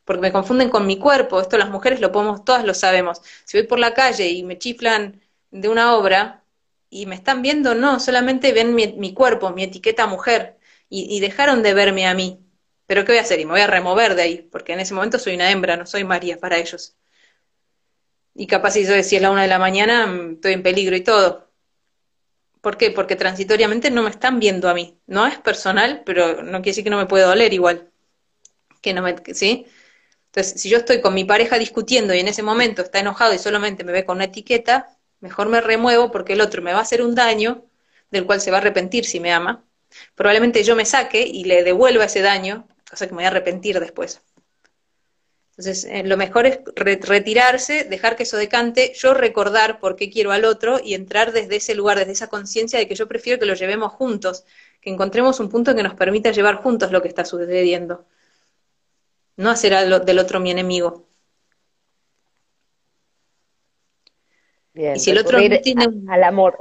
porque 0.05 0.21
me 0.21 0.31
confunden 0.31 0.69
con 0.69 0.87
mi 0.87 0.97
cuerpo, 0.97 1.41
esto 1.41 1.57
las 1.57 1.69
mujeres 1.69 2.01
lo 2.01 2.11
podemos, 2.11 2.43
todas 2.45 2.65
lo 2.65 2.73
sabemos, 2.73 3.21
si 3.45 3.57
voy 3.57 3.67
por 3.67 3.79
la 3.79 3.93
calle 3.93 4.29
y 4.29 4.43
me 4.43 4.57
chiflan 4.57 5.21
de 5.51 5.69
una 5.69 5.95
obra 5.95 6.43
y 6.89 7.05
me 7.05 7.15
están 7.15 7.41
viendo, 7.41 7.75
no, 7.75 7.99
solamente 7.99 8.53
ven 8.53 8.75
mi, 8.75 9.13
cuerpo, 9.13 9.51
mi 9.51 9.63
etiqueta 9.63 10.07
mujer, 10.07 10.57
y 10.89 11.21
dejaron 11.21 11.63
de 11.63 11.73
verme 11.73 12.05
a 12.05 12.13
mí, 12.13 12.41
pero 12.91 13.05
¿qué 13.05 13.13
voy 13.13 13.19
a 13.19 13.21
hacer? 13.21 13.39
Y 13.39 13.45
me 13.45 13.51
voy 13.51 13.61
a 13.61 13.67
remover 13.67 14.15
de 14.15 14.21
ahí, 14.23 14.41
porque 14.51 14.73
en 14.73 14.81
ese 14.81 14.93
momento 14.93 15.17
soy 15.17 15.35
una 15.35 15.49
hembra, 15.49 15.77
no 15.77 15.85
soy 15.85 16.03
María 16.03 16.37
para 16.37 16.57
ellos. 16.57 16.97
Y 18.35 18.47
capaz 18.47 18.71
si 18.71 18.85
yo 18.85 18.91
decía 18.91 19.21
la 19.21 19.31
una 19.31 19.43
de 19.43 19.47
la 19.47 19.59
mañana, 19.59 20.07
mm, 20.07 20.33
estoy 20.33 20.51
en 20.53 20.63
peligro 20.63 20.95
y 20.97 21.01
todo. 21.01 21.50
¿Por 22.61 22.77
qué? 22.77 22.91
Porque 22.91 23.15
transitoriamente 23.15 23.91
no 23.91 24.03
me 24.03 24.09
están 24.09 24.39
viendo 24.39 24.69
a 24.69 24.73
mí. 24.73 24.99
No 25.07 25.27
es 25.27 25.37
personal, 25.39 26.03
pero 26.05 26.43
no 26.43 26.59
quiere 26.59 26.71
decir 26.71 26.83
que 26.83 26.89
no 26.89 26.97
me 26.97 27.07
puede 27.07 27.25
doler 27.25 27.53
igual. 27.53 27.91
Que 28.81 28.93
no 28.93 29.01
me, 29.01 29.15
¿sí? 29.33 29.65
Entonces, 30.27 30.61
si 30.61 30.69
yo 30.69 30.77
estoy 30.77 31.01
con 31.01 31.13
mi 31.13 31.25
pareja 31.25 31.57
discutiendo 31.59 32.13
y 32.13 32.19
en 32.19 32.27
ese 32.27 32.43
momento 32.43 32.81
está 32.81 32.99
enojado 32.99 33.33
y 33.33 33.39
solamente 33.39 33.83
me 33.83 33.91
ve 33.91 34.05
con 34.05 34.17
una 34.17 34.25
etiqueta, 34.25 34.97
mejor 35.19 35.49
me 35.49 35.61
remuevo 35.61 36.11
porque 36.11 36.33
el 36.33 36.41
otro 36.41 36.61
me 36.61 36.73
va 36.73 36.79
a 36.79 36.83
hacer 36.83 37.01
un 37.01 37.15
daño 37.15 37.65
del 38.11 38.25
cual 38.25 38.41
se 38.41 38.51
va 38.51 38.57
a 38.57 38.61
arrepentir 38.61 39.05
si 39.05 39.19
me 39.19 39.33
ama. 39.33 39.65
Probablemente 40.15 40.63
yo 40.63 40.75
me 40.75 40.85
saque 40.85 41.21
y 41.21 41.43
le 41.45 41.63
devuelva 41.63 42.05
ese 42.05 42.21
daño 42.21 42.67
cosa 42.91 43.07
que 43.07 43.13
me 43.13 43.19
voy 43.19 43.25
a 43.25 43.29
arrepentir 43.29 43.79
después. 43.79 44.21
Entonces, 45.61 45.85
eh, 45.91 46.01
lo 46.03 46.17
mejor 46.17 46.47
es 46.47 46.59
retirarse, 46.75 47.83
dejar 47.83 48.15
que 48.15 48.23
eso 48.23 48.35
decante, 48.35 48.93
yo 48.95 49.13
recordar 49.13 49.79
por 49.79 49.95
qué 49.95 50.09
quiero 50.09 50.31
al 50.31 50.43
otro 50.43 50.79
y 50.83 50.95
entrar 50.95 51.33
desde 51.33 51.57
ese 51.57 51.75
lugar, 51.75 51.99
desde 51.99 52.13
esa 52.13 52.29
conciencia 52.29 52.79
de 52.79 52.87
que 52.87 52.95
yo 52.95 53.07
prefiero 53.07 53.39
que 53.39 53.45
lo 53.45 53.53
llevemos 53.53 53.91
juntos, 53.91 54.43
que 54.81 54.89
encontremos 54.89 55.39
un 55.39 55.49
punto 55.49 55.75
que 55.75 55.83
nos 55.83 55.93
permita 55.93 56.31
llevar 56.31 56.55
juntos 56.55 56.91
lo 56.91 57.03
que 57.03 57.09
está 57.09 57.25
sucediendo. 57.25 58.07
No 59.37 59.51
hacer 59.51 59.87
del 60.03 60.17
otro 60.17 60.39
mi 60.39 60.49
enemigo. 60.49 61.07
Bien, 64.73 64.95
y 64.95 64.99
si 64.99 65.11
el 65.11 65.19
otro 65.19 65.37
tiene 65.61 65.87
al 66.09 66.23
amor. 66.23 66.57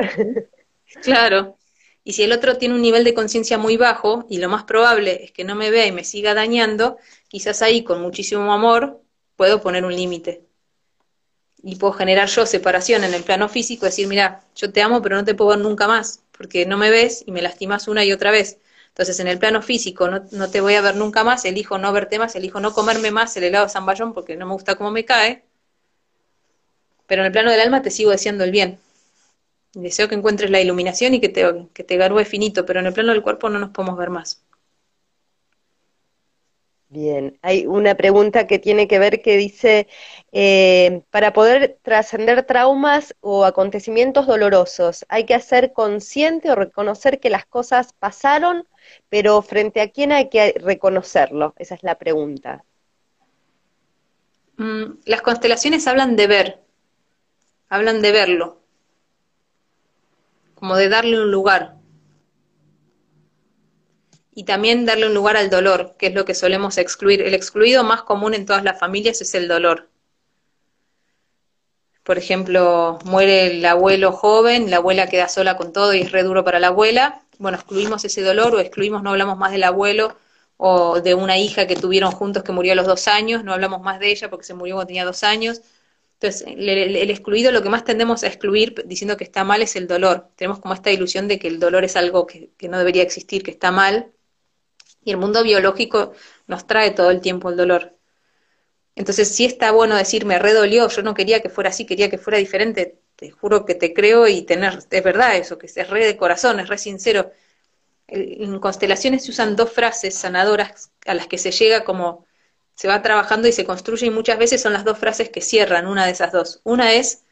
Claro, 1.03 1.57
y 2.05 2.15
si 2.15 2.23
el 2.23 2.33
otro 2.33 2.57
tiene 2.57 2.75
un 2.75 2.83
nivel 2.83 3.05
de 3.05 3.15
conciencia 3.15 3.59
muy 3.59 3.77
bajo, 3.77 4.27
y 4.31 4.39
lo 4.39 4.49
más 4.49 4.65
probable 4.65 5.25
es 5.25 5.33
que 5.33 5.45
no 5.45 5.55
me 5.55 5.71
vea 5.71 5.87
y 5.87 5.93
me 5.93 6.05
siga 6.05 6.35
dañando, 6.35 6.99
quizás 7.29 7.63
ahí 7.63 7.85
con 7.85 8.01
muchísimo 8.01 8.53
amor 8.53 9.01
puedo 9.37 9.61
poner 9.61 9.85
un 9.85 9.95
límite. 9.95 10.45
Y 11.63 11.77
puedo 11.77 11.93
generar 11.93 12.29
yo 12.29 12.47
separación 12.47 13.05
en 13.05 13.13
el 13.13 13.23
plano 13.23 13.49
físico, 13.49 13.85
decir, 13.85 14.07
mira, 14.07 14.43
yo 14.57 14.73
te 14.73 14.81
amo, 14.83 15.03
pero 15.03 15.17
no 15.17 15.25
te 15.25 15.35
puedo 15.35 15.51
ver 15.51 15.59
nunca 15.59 15.87
más, 15.87 16.23
porque 16.33 16.65
no 16.65 16.79
me 16.79 16.91
ves 16.91 17.23
y 17.27 17.33
me 17.33 17.43
lastimas 17.43 17.87
una 17.87 18.05
y 18.05 18.13
otra 18.13 18.31
vez. 18.31 18.59
Entonces, 18.89 19.21
en 19.21 19.29
el 19.29 19.39
plano 19.39 19.61
físico 19.63 20.09
no, 20.09 20.25
no 20.33 20.51
te 20.51 20.61
voy 20.63 20.75
a 20.75 20.81
ver 20.81 20.97
nunca 20.97 21.23
más, 21.23 21.45
elijo 21.45 21.79
no 21.79 21.93
verte 21.93 22.19
más, 22.19 22.35
elijo 22.35 22.61
no 22.61 22.73
comerme 22.73 23.11
más 23.11 23.37
el 23.37 23.45
helado 23.45 23.67
de 23.67 23.73
zamballón 23.73 24.15
porque 24.15 24.37
no 24.37 24.47
me 24.47 24.55
gusta 24.55 24.75
cómo 24.77 24.91
me 24.91 25.05
cae. 25.05 25.45
Pero 27.07 27.23
en 27.23 27.27
el 27.27 27.33
plano 27.33 27.51
del 27.51 27.61
alma 27.61 27.83
te 27.83 27.91
sigo 27.91 28.11
deseando 28.11 28.45
el 28.45 28.53
bien. 28.53 28.79
Deseo 29.75 30.09
que 30.09 30.17
encuentres 30.17 30.51
la 30.51 30.61
iluminación 30.61 31.15
y 31.15 31.21
que 31.21 31.29
te, 31.29 31.69
que 31.73 31.85
te 31.85 31.97
garúe 31.97 32.25
finito, 32.25 32.67
pero 32.67 32.81
en 32.81 32.87
el 32.87 32.93
plano 32.93 33.13
del 33.13 33.23
cuerpo 33.23 33.49
no 33.49 33.59
nos 33.59 33.71
podemos 33.71 33.97
ver 33.97 34.11
más. 34.11 34.43
Bien, 36.93 37.39
hay 37.43 37.67
una 37.67 37.95
pregunta 37.95 38.49
que 38.49 38.59
tiene 38.59 38.89
que 38.89 38.99
ver 38.99 39.23
que 39.23 39.37
dice, 39.37 39.87
eh, 40.33 41.03
para 41.11 41.33
poder 41.33 41.79
trascender 41.83 42.43
traumas 42.43 43.15
o 43.21 43.45
acontecimientos 43.45 44.27
dolorosos, 44.27 45.07
¿hay 45.09 45.25
que 45.25 45.35
hacer 45.35 45.73
consciente 45.73 46.51
o 46.51 46.57
reconocer 46.57 47.21
que 47.21 47.31
las 47.31 47.47
cosas 47.47 47.93
pasaron, 47.93 48.67
pero 49.09 49.41
frente 49.43 49.81
a 49.81 49.91
quién 49.91 50.11
hay 50.11 50.31
que 50.31 50.53
reconocerlo? 50.59 51.55
Esa 51.59 51.77
es 51.77 51.85
la 51.85 51.97
pregunta. 51.97 52.65
Mm, 54.57 54.95
las 55.05 55.23
constelaciones 55.23 55.87
hablan 55.87 56.17
de 56.17 56.27
ver, 56.27 56.61
hablan 57.69 58.03
de 58.03 58.11
verlo, 58.11 58.60
como 60.61 60.77
de 60.77 60.91
darle 60.91 61.21
un 61.21 61.31
lugar. 61.31 61.77
Y 64.33 64.45
también 64.45 64.85
darle 64.87 65.07
un 65.07 65.15
lugar 65.15 65.37
al 65.37 65.51
dolor, 65.51 65.97
que 65.99 66.09
es 66.09 66.15
lo 66.15 66.25
que 66.27 66.35
solemos 66.35 66.79
excluir. 66.79 67.23
El 67.23 67.35
excluido 67.35 67.83
más 67.83 68.03
común 68.03 68.35
en 68.35 68.47
todas 68.47 68.63
las 68.63 68.79
familias 68.79 69.21
es 69.23 69.35
el 69.35 69.49
dolor. 69.49 69.89
Por 72.05 72.19
ejemplo, 72.19 72.99
muere 73.05 73.47
el 73.47 73.65
abuelo 73.65 74.13
joven, 74.13 74.71
la 74.71 74.77
abuela 74.77 75.09
queda 75.09 75.29
sola 75.29 75.57
con 75.57 75.73
todo 75.73 75.95
y 75.95 76.03
es 76.03 76.13
re 76.13 76.23
duro 76.23 76.45
para 76.45 76.61
la 76.61 76.69
abuela. 76.69 77.23
Bueno, 77.39 77.57
excluimos 77.57 78.05
ese 78.05 78.23
dolor 78.23 78.55
o 78.55 78.61
excluimos, 78.61 79.03
no 79.03 79.11
hablamos 79.11 79.39
más 79.39 79.53
del 79.53 79.65
abuelo 79.65 80.17
o 80.59 81.01
de 81.01 81.15
una 81.15 81.39
hija 81.39 81.67
que 81.67 81.77
tuvieron 81.77 82.13
juntos 82.13 82.43
que 82.43 82.53
murió 82.53 82.73
a 82.73 82.77
los 82.77 82.87
dos 82.87 83.09
años, 83.09 83.45
no 83.45 83.55
hablamos 83.55 83.81
más 83.81 83.99
de 83.99 84.11
ella 84.11 84.29
porque 84.29 84.45
se 84.45 84.55
murió 84.55 84.75
cuando 84.75 84.89
tenía 84.89 85.07
dos 85.07 85.23
años 85.23 85.63
entonces, 86.21 86.47
el, 86.47 87.11
excluido, 87.11 87.51
lo 87.51 87.63
que 87.63 87.71
más 87.71 87.83
tendemos 87.85 88.23
a 88.23 88.27
excluir 88.27 88.75
diciendo 88.85 89.17
que 89.17 89.25
está 89.25 89.43
mal 89.43 89.63
es 89.63 89.75
el 89.75 89.87
dolor. 89.87 90.29
Tenemos 90.37 90.61
como 90.61 90.75
esta 90.75 90.91
ilusión 90.91 91.29
de 91.29 91.39
que 91.39 91.49
el 91.49 91.59
dolor 91.59 91.83
es 91.83 91.97
algo 91.97 92.27
que, 92.27 92.51
no 92.69 92.77
debería 92.77 93.03
existir, 93.03 93.43
que 93.43 93.51
está 93.51 93.71
mal. 93.71 94.13
Y 95.03 95.13
el 95.13 95.17
mundo 95.17 95.43
biológico 95.43 96.13
nos 96.47 96.67
trae 96.67 96.91
todo 96.91 97.11
el 97.11 97.23
tiempo 97.23 97.49
el 97.49 97.57
dolor. 97.57 97.97
Entonces, 98.97 99.35
sí 99.35 99.47
está 99.47 99.71
bueno 99.71 99.97
decir, 99.97 100.27
me 100.27 100.39
redolió, 100.39 100.89
yo 100.89 101.03
no 101.03 101.15
quería 101.15 101.41
que 101.41 101.49
fuera 101.49 101.71
así, 101.71 101.87
quería 101.87 102.11
que 102.11 102.19
fuera 102.19 102.39
diferente. 102.39 103.01
Te 103.17 103.31
juro 103.31 103.65
que 103.65 103.75
te 103.75 103.95
creo 103.95 104.29
y 104.29 104.43
tener, 104.43 104.79
es 104.91 105.05
verdad 105.05 105.37
eso, 105.37 105.57
que 105.57 105.67
es 105.67 105.89
re 105.89 106.05
de 106.05 106.19
corazón, 106.19 106.61
es 106.61 106.69
re 106.69 106.77
sincero. 106.77 107.33
En 108.09 108.59
constelaciones 108.61 109.25
se 109.25 109.31
usan 109.31 109.57
dos 109.57 109.73
frases 109.73 110.15
sanadoras 110.17 110.93
a 111.07 111.15
las 111.15 111.29
que 111.29 111.39
se 111.39 111.51
llega 111.51 111.85
como 111.85 112.27
se 112.81 112.89
va 112.89 113.03
trabajando 113.03 113.47
y 113.47 113.53
se 113.53 113.67
construye 113.67 114.07
y 114.07 114.11
muchas 114.11 114.39
veces 114.39 114.63
son 114.63 114.73
las 114.73 114.87
dos 114.87 114.97
frases 114.97 115.29
que 115.29 115.43
cierran 115.43 115.87
una 115.87 116.07
de 116.07 116.13
esas 116.13 116.33
dos. 116.33 116.63
Una 116.65 116.95
es, 116.95 117.25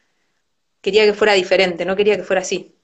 quería 0.81 1.05
que 1.05 1.15
fuera 1.15 1.33
diferente, 1.33 1.85
no 1.85 1.95
quería 1.95 2.15
que 2.17 2.23
fuera 2.23 2.43
así. 2.43 2.75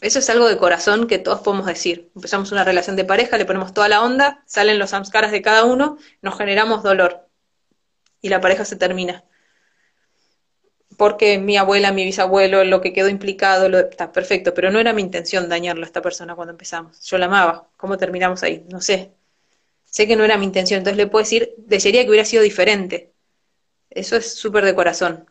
Eso 0.00 0.20
es 0.20 0.30
algo 0.30 0.46
de 0.46 0.56
corazón 0.56 1.08
que 1.08 1.18
todos 1.18 1.40
podemos 1.40 1.66
decir. 1.66 2.12
Empezamos 2.14 2.52
una 2.52 2.62
relación 2.62 2.94
de 2.94 3.04
pareja, 3.04 3.36
le 3.36 3.46
ponemos 3.46 3.74
toda 3.74 3.88
la 3.88 4.00
onda, 4.00 4.44
salen 4.46 4.78
los 4.78 4.90
samskaras 4.90 5.32
de 5.32 5.42
cada 5.42 5.64
uno, 5.64 5.98
nos 6.22 6.38
generamos 6.38 6.84
dolor 6.84 7.26
y 8.20 8.28
la 8.28 8.40
pareja 8.40 8.64
se 8.64 8.76
termina. 8.76 9.24
Porque 10.96 11.38
mi 11.40 11.56
abuela, 11.56 11.90
mi 11.90 12.04
bisabuelo, 12.04 12.62
lo 12.62 12.80
que 12.80 12.92
quedó 12.92 13.08
implicado, 13.08 13.68
lo, 13.68 13.80
está 13.80 14.12
perfecto, 14.12 14.54
pero 14.54 14.70
no 14.70 14.78
era 14.78 14.92
mi 14.92 15.02
intención 15.02 15.48
dañarlo 15.48 15.82
a 15.82 15.86
esta 15.86 16.00
persona 16.00 16.36
cuando 16.36 16.52
empezamos. 16.52 17.04
Yo 17.06 17.18
la 17.18 17.26
amaba. 17.26 17.70
¿Cómo 17.76 17.98
terminamos 17.98 18.44
ahí? 18.44 18.64
No 18.70 18.80
sé 18.80 19.12
sé 19.94 20.08
que 20.08 20.16
no 20.16 20.24
era 20.24 20.36
mi 20.36 20.44
intención, 20.44 20.78
entonces 20.78 20.96
le 20.96 21.06
puedo 21.06 21.22
decir, 21.22 21.54
desearía 21.56 22.02
que 22.02 22.08
hubiera 22.08 22.24
sido 22.24 22.42
diferente. 22.42 23.12
Eso 23.90 24.16
es 24.16 24.34
súper 24.34 24.64
de 24.64 24.74
corazón. 24.74 25.30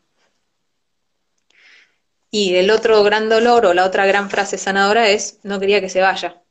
Y 2.31 2.55
el 2.55 2.71
otro 2.71 3.03
gran 3.03 3.27
dolor 3.27 3.65
o 3.65 3.73
la 3.73 3.85
otra 3.85 4.05
gran 4.05 4.29
frase 4.29 4.57
sanadora 4.57 5.09
es, 5.09 5.39
no 5.43 5.59
quería 5.59 5.81
que 5.81 5.89
se 5.89 5.99
vaya. 5.99 6.41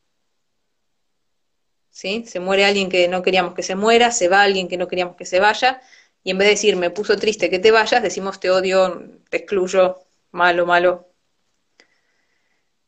¿Sí? 1.90 2.24
Se 2.26 2.38
muere 2.38 2.66
alguien 2.66 2.90
que 2.90 3.08
no 3.08 3.22
queríamos 3.22 3.54
que 3.54 3.62
se 3.62 3.76
muera, 3.76 4.10
se 4.10 4.28
va 4.28 4.42
alguien 4.42 4.68
que 4.68 4.76
no 4.76 4.88
queríamos 4.88 5.16
que 5.16 5.24
se 5.24 5.40
vaya, 5.40 5.80
y 6.22 6.32
en 6.32 6.38
vez 6.38 6.48
de 6.48 6.54
decir, 6.54 6.76
me 6.76 6.90
puso 6.90 7.16
triste 7.16 7.48
que 7.48 7.60
te 7.60 7.70
vayas, 7.70 8.02
decimos, 8.02 8.40
te 8.40 8.50
odio, 8.50 9.10
te 9.30 9.38
excluyo, 9.38 10.00
malo, 10.32 10.66
malo. 10.66 11.11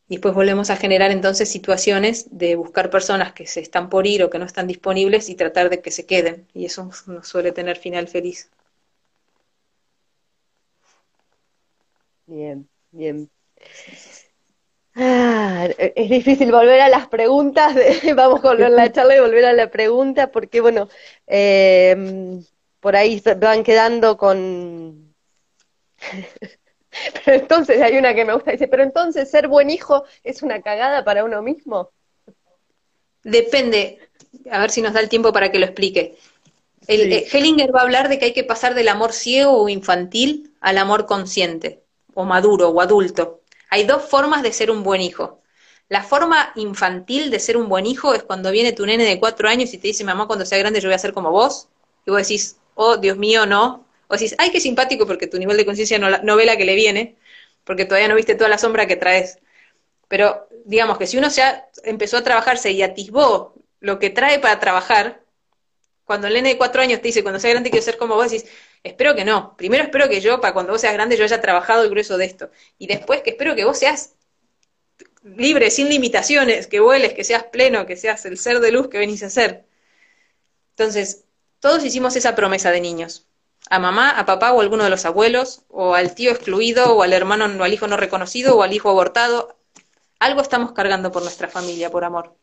Y 0.07 0.15
después 0.15 0.33
volvemos 0.33 0.69
a 0.71 0.77
generar 0.77 1.11
entonces 1.11 1.49
situaciones 1.51 2.27
de 2.31 2.55
buscar 2.55 2.89
personas 2.89 3.33
que 3.33 3.45
se 3.45 3.59
están 3.59 3.89
por 3.89 4.07
ir 4.07 4.23
o 4.23 4.29
que 4.31 4.39
no 4.39 4.45
están 4.45 4.65
disponibles 4.67 5.29
y 5.29 5.35
tratar 5.35 5.69
de 5.69 5.81
que 5.81 5.91
se 5.91 6.05
queden. 6.07 6.47
Y 6.55 6.65
eso 6.65 6.89
no 7.07 7.23
suele 7.23 7.51
tener 7.51 7.77
final 7.77 8.07
feliz. 8.07 8.49
Bien, 12.27 12.69
bien. 12.91 13.29
Ah, 14.97 15.67
es 15.77 16.09
difícil 16.09 16.51
volver 16.51 16.79
a 16.79 16.87
las 16.89 17.07
preguntas, 17.09 17.75
vamos 18.15 18.39
a 18.39 18.49
volver 18.49 18.65
a 18.67 18.69
la 18.69 18.91
charla 18.91 19.17
y 19.17 19.19
volver 19.19 19.45
a 19.45 19.53
la 19.53 19.69
pregunta, 19.69 20.31
porque 20.31 20.61
bueno, 20.61 20.87
eh, 21.27 22.39
por 22.79 22.95
ahí 22.95 23.21
van 23.39 23.63
quedando 23.63 24.17
con... 24.17 25.13
pero 27.25 27.37
entonces 27.37 27.81
hay 27.81 27.97
una 27.97 28.13
que 28.13 28.25
me 28.25 28.33
gusta, 28.33 28.51
dice, 28.51 28.67
pero 28.67 28.83
entonces 28.83 29.29
ser 29.29 29.47
buen 29.47 29.69
hijo 29.69 30.05
es 30.23 30.41
una 30.43 30.61
cagada 30.61 31.03
para 31.03 31.23
uno 31.23 31.41
mismo. 31.41 31.91
Depende, 33.23 33.99
a 34.51 34.59
ver 34.59 34.69
si 34.69 34.81
nos 34.81 34.93
da 34.93 34.99
el 34.99 35.09
tiempo 35.09 35.33
para 35.33 35.51
que 35.51 35.59
lo 35.59 35.65
explique. 35.65 36.17
El, 36.87 37.11
eh, 37.11 37.27
Hellinger 37.31 37.73
va 37.75 37.79
a 37.79 37.83
hablar 37.83 38.09
de 38.09 38.19
que 38.19 38.25
hay 38.25 38.33
que 38.33 38.43
pasar 38.43 38.75
del 38.75 38.87
amor 38.89 39.11
ciego 39.11 39.59
o 39.59 39.69
infantil 39.69 40.53
al 40.61 40.77
amor 40.77 41.05
consciente 41.07 41.81
o 42.13 42.23
maduro 42.23 42.69
o 42.69 42.81
adulto. 42.81 43.41
Hay 43.69 43.85
dos 43.85 44.03
formas 44.03 44.43
de 44.43 44.53
ser 44.53 44.69
un 44.69 44.83
buen 44.83 45.01
hijo. 45.01 45.41
La 45.89 46.03
forma 46.03 46.51
infantil 46.55 47.29
de 47.29 47.39
ser 47.39 47.57
un 47.57 47.69
buen 47.69 47.85
hijo 47.85 48.13
es 48.13 48.23
cuando 48.23 48.51
viene 48.51 48.73
tu 48.73 48.85
nene 48.85 49.03
de 49.03 49.19
cuatro 49.19 49.47
años 49.47 49.73
y 49.73 49.77
te 49.77 49.87
dice, 49.87 50.03
mamá, 50.03 50.27
cuando 50.27 50.45
sea 50.45 50.57
grande 50.57 50.81
yo 50.81 50.87
voy 50.87 50.95
a 50.95 50.99
ser 50.99 51.13
como 51.13 51.31
vos. 51.31 51.67
Y 52.05 52.11
vos 52.11 52.19
decís, 52.19 52.57
oh, 52.75 52.97
Dios 52.97 53.17
mío, 53.17 53.45
no. 53.45 53.84
O 54.07 54.13
decís, 54.15 54.35
ay, 54.37 54.51
qué 54.51 54.59
simpático 54.59 55.07
porque 55.07 55.27
tu 55.27 55.37
nivel 55.37 55.57
de 55.57 55.65
conciencia 55.65 55.99
no, 55.99 56.35
ve 56.35 56.45
la 56.45 56.57
que 56.57 56.65
le 56.65 56.75
viene, 56.75 57.15
porque 57.63 57.85
todavía 57.85 58.07
no 58.07 58.15
viste 58.15 58.35
toda 58.35 58.49
la 58.49 58.57
sombra 58.57 58.87
que 58.87 58.95
traes. 58.95 59.39
Pero 60.07 60.47
digamos 60.65 60.97
que 60.97 61.07
si 61.07 61.17
uno 61.17 61.29
ya 61.29 61.67
empezó 61.83 62.17
a 62.17 62.23
trabajarse 62.23 62.71
y 62.71 62.83
atisbó 62.83 63.55
lo 63.79 63.99
que 63.99 64.09
trae 64.09 64.39
para 64.39 64.59
trabajar, 64.59 65.21
cuando 66.05 66.27
el 66.27 66.33
nene 66.35 66.49
de 66.49 66.57
cuatro 66.57 66.81
años 66.81 67.01
te 67.01 67.07
dice, 67.07 67.23
cuando 67.23 67.39
sea 67.39 67.51
grande 67.51 67.71
quiero 67.71 67.83
ser 67.83 67.97
como 67.97 68.15
vos, 68.15 68.29
decís, 68.31 68.49
Espero 68.85 69.15
que 69.15 69.25
no. 69.25 69.57
Primero 69.57 69.83
espero 69.83 70.07
que 70.07 70.21
yo, 70.21 70.39
para 70.39 70.53
cuando 70.53 70.71
vos 70.71 70.81
seas 70.81 70.93
grande, 70.93 71.17
yo 71.17 71.23
haya 71.23 71.41
trabajado 71.41 71.83
el 71.83 71.89
grueso 71.89 72.17
de 72.19 72.25
esto. 72.25 72.51
Y 72.77 72.85
después 72.85 73.21
que 73.23 73.31
espero 73.31 73.55
que 73.55 73.65
vos 73.65 73.79
seas 73.79 74.13
libre, 75.23 75.71
sin 75.71 75.89
limitaciones, 75.89 76.67
que 76.67 76.79
vueles, 76.79 77.13
que 77.13 77.23
seas 77.23 77.45
pleno, 77.45 77.87
que 77.87 77.97
seas 77.97 78.25
el 78.25 78.37
ser 78.37 78.59
de 78.59 78.71
luz 78.71 78.87
que 78.87 78.99
venís 78.99 79.23
a 79.23 79.31
ser. 79.31 79.65
Entonces, 80.71 81.25
todos 81.59 81.83
hicimos 81.83 82.15
esa 82.15 82.35
promesa 82.35 82.69
de 82.69 82.81
niños. 82.81 83.25
A 83.69 83.79
mamá, 83.79 84.11
a 84.11 84.25
papá 84.25 84.53
o 84.53 84.59
a 84.59 84.63
alguno 84.63 84.83
de 84.83 84.89
los 84.89 85.05
abuelos, 85.05 85.63
o 85.69 85.95
al 85.95 86.15
tío 86.15 86.31
excluido, 86.31 86.95
o 86.95 87.03
al 87.03 87.13
hermano 87.13 87.45
o 87.45 87.63
al 87.63 87.73
hijo 87.73 87.87
no 87.87 87.97
reconocido, 87.97 88.57
o 88.57 88.63
al 88.63 88.73
hijo 88.73 88.89
abortado. 88.89 89.57
Algo 90.19 90.41
estamos 90.41 90.71
cargando 90.73 91.11
por 91.11 91.23
nuestra 91.23 91.47
familia, 91.49 91.89
por 91.91 92.03
amor. 92.03 92.35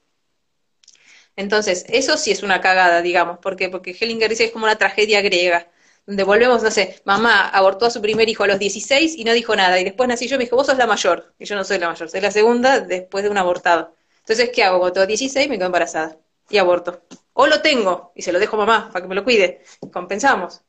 Entonces, 1.37 1.85
eso 1.89 2.17
sí 2.17 2.31
es 2.31 2.43
una 2.43 2.61
cagada, 2.61 3.03
digamos, 3.03 3.39
porque 3.41 3.69
porque 3.69 3.97
Hellinger 3.99 4.29
dice 4.31 4.45
que 4.45 4.47
es 4.49 4.53
como 4.53 4.67
una 4.67 4.77
tragedia 4.77 5.23
griega 5.23 5.71
donde 6.07 6.25
volvemos, 6.25 6.63
no 6.63 6.71
sé, 6.71 7.01
mamá 7.05 7.49
abortó 7.49 7.87
a 7.87 7.91
su 7.91 8.01
primer 8.03 8.29
hijo 8.29 8.43
a 8.45 8.47
los 8.49 8.59
16 8.59 9.15
y 9.17 9.25
no 9.25 9.33
dijo 9.33 9.55
nada, 9.55 9.79
y 9.81 9.85
después 9.85 10.09
nací 10.09 10.27
yo 10.27 10.35
y 10.35 10.39
me 10.39 10.45
dijo, 10.45 10.57
vos 10.57 10.67
sos 10.67 10.77
la 10.77 10.87
mayor, 10.87 11.33
y 11.39 11.45
yo 11.45 11.55
no 11.55 11.65
soy 11.65 11.79
la 11.79 11.89
mayor, 11.89 12.11
soy 12.11 12.21
la 12.21 12.31
segunda 12.33 12.81
después 12.81 13.25
de 13.25 13.31
un 13.31 13.39
abortado. 13.39 13.95
Entonces, 14.19 14.51
¿qué 14.53 14.65
hago? 14.65 14.79
Cuando 14.79 14.95
tengo 14.95 15.07
16 15.07 15.49
me 15.49 15.57
quedo 15.57 15.67
embarazada 15.67 16.17
y 16.51 16.59
aborto. 16.59 17.03
O 17.35 17.47
lo 17.47 17.63
tengo 17.63 18.13
y 18.15 18.23
se 18.23 18.33
lo 18.33 18.39
dejo 18.39 18.57
a 18.57 18.67
mamá 18.67 18.91
para 18.93 19.03
que 19.03 19.09
me 19.09 19.15
lo 19.15 19.25
cuide, 19.25 19.63
compensamos. 19.93 20.63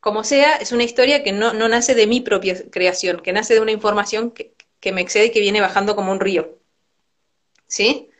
Como 0.00 0.24
sea, 0.24 0.56
es 0.56 0.72
una 0.72 0.84
historia 0.84 1.22
que 1.22 1.32
no, 1.32 1.52
no 1.54 1.68
nace 1.68 1.94
de 1.94 2.06
mi 2.06 2.20
propia 2.20 2.56
creación, 2.70 3.20
que 3.20 3.32
nace 3.32 3.54
de 3.54 3.60
una 3.60 3.72
información 3.72 4.30
que, 4.30 4.54
que 4.80 4.92
me 4.92 5.00
excede 5.00 5.26
y 5.26 5.30
que 5.32 5.40
viene 5.40 5.60
bajando 5.60 5.96
como 5.96 6.12
un 6.12 6.20
río. 6.20 6.58
¿Sí? 7.66 8.10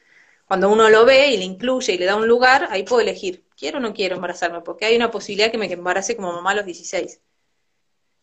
Cuando 0.46 0.70
uno 0.70 0.88
lo 0.90 1.04
ve 1.04 1.28
y 1.28 1.36
le 1.36 1.44
incluye 1.44 1.94
y 1.94 1.98
le 1.98 2.06
da 2.06 2.16
un 2.16 2.26
lugar, 2.28 2.68
ahí 2.70 2.82
puedo 2.82 3.00
elegir 3.02 3.44
quiero 3.58 3.78
o 3.78 3.80
no 3.80 3.92
quiero 3.92 4.16
embarazarme, 4.16 4.60
porque 4.62 4.86
hay 4.86 4.96
una 4.96 5.10
posibilidad 5.10 5.50
que 5.50 5.58
me 5.58 5.70
embarace 5.72 6.16
como 6.16 6.32
mamá 6.32 6.52
a 6.52 6.54
los 6.56 6.66
16. 6.66 7.20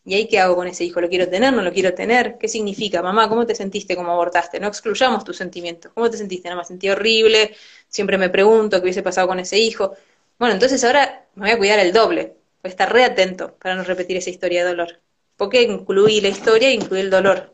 ¿Y 0.06 0.14
ahí 0.14 0.28
qué 0.28 0.40
hago 0.40 0.56
con 0.56 0.68
ese 0.68 0.84
hijo? 0.84 1.02
¿Lo 1.02 1.10
quiero 1.10 1.28
tener? 1.28 1.52
¿No 1.52 1.64
lo 1.64 1.74
quiero 1.74 1.94
tener? 1.94 2.38
¿Qué 2.38 2.48
significa? 2.48 3.02
Mamá, 3.02 3.28
¿cómo 3.28 3.46
te 3.46 3.56
sentiste 3.56 3.96
como 3.96 4.12
abortaste? 4.12 4.60
No 4.60 4.68
excluyamos 4.68 5.24
tus 5.24 5.38
sentimientos. 5.38 5.92
¿Cómo 5.94 6.10
te 6.12 6.18
sentiste? 6.18 6.50
No, 6.50 6.56
me 6.58 6.64
sentí 6.64 6.90
horrible, 6.90 7.56
siempre 7.88 8.18
me 8.18 8.30
pregunto 8.30 8.78
qué 8.78 8.84
hubiese 8.84 9.02
pasado 9.04 9.28
con 9.28 9.40
ese 9.40 9.58
hijo. 9.58 9.94
Bueno, 10.38 10.54
entonces 10.54 10.84
ahora 10.84 11.26
me 11.36 11.48
voy 11.48 11.52
a 11.52 11.58
cuidar 11.58 11.80
el 11.80 11.92
doble. 11.92 12.36
A 12.66 12.68
estar 12.68 12.92
re 12.92 13.04
atento 13.04 13.56
para 13.58 13.76
no 13.76 13.84
repetir 13.84 14.18
esa 14.18 14.32
historia 14.32 14.64
de 14.64 14.72
dolor. 14.72 15.00
Porque 15.38 15.62
incluí 15.62 16.20
la 16.20 16.30
historia 16.30 16.70
e 16.70 16.74
incluí 16.74 17.00
el 17.00 17.12
dolor. 17.12 17.54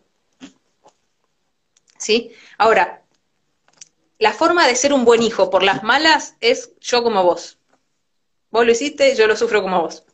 ¿Sí? 1.97 2.33
Ahora, 2.57 3.03
la 4.19 4.31
forma 4.31 4.65
de 4.67 4.75
ser 4.77 4.93
un 4.93 5.03
buen 5.03 5.21
hijo 5.21 5.49
por 5.49 5.63
las 5.63 5.83
malas 5.83 6.35
es 6.39 6.71
yo 6.79 7.03
como 7.03 7.23
vos. 7.23 7.59
Vos 8.51 8.65
lo 8.65 8.71
hiciste, 8.71 9.13
yo 9.17 9.27
lo 9.27 9.35
sufro 9.35 9.61
como 9.61 9.81
vos. 9.81 10.05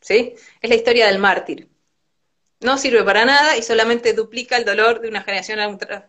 ¿Sí? 0.00 0.36
Es 0.60 0.70
la 0.70 0.76
historia 0.76 1.08
del 1.08 1.18
mártir. 1.18 1.68
No 2.60 2.78
sirve 2.78 3.02
para 3.02 3.24
nada 3.24 3.56
y 3.56 3.62
solamente 3.64 4.12
duplica 4.12 4.56
el 4.56 4.64
dolor 4.64 5.00
de 5.00 5.08
una 5.08 5.22
generación 5.22 5.58
a 5.58 5.68
otra. 5.68 6.08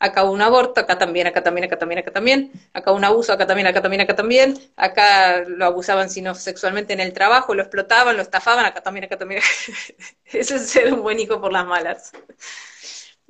Acá 0.00 0.24
un 0.24 0.40
aborto, 0.42 0.80
acá 0.80 0.96
también, 0.98 1.26
acá 1.26 1.42
también, 1.42 1.64
acá 1.66 1.78
también, 1.78 1.98
acá 2.00 2.12
también. 2.12 2.52
Acá 2.72 2.92
un 2.92 3.04
abuso, 3.04 3.32
acá 3.32 3.46
también, 3.46 3.66
acá 3.66 3.82
también, 3.82 4.00
acá 4.02 4.14
también. 4.16 4.58
Acá 4.76 5.44
lo 5.46 5.64
abusaban 5.64 6.10
sino 6.10 6.34
sexualmente 6.34 6.92
en 6.92 7.00
el 7.00 7.12
trabajo, 7.12 7.54
lo 7.54 7.62
explotaban, 7.62 8.16
lo 8.16 8.22
estafaban, 8.22 8.64
acá 8.64 8.82
también, 8.82 9.04
acá 9.04 9.16
también. 9.18 9.42
Eso 10.24 10.56
es 10.56 10.68
ser 10.70 10.92
un 10.92 11.02
buen 11.02 11.18
hijo 11.18 11.40
por 11.40 11.52
las 11.52 11.66
malas. 11.66 12.12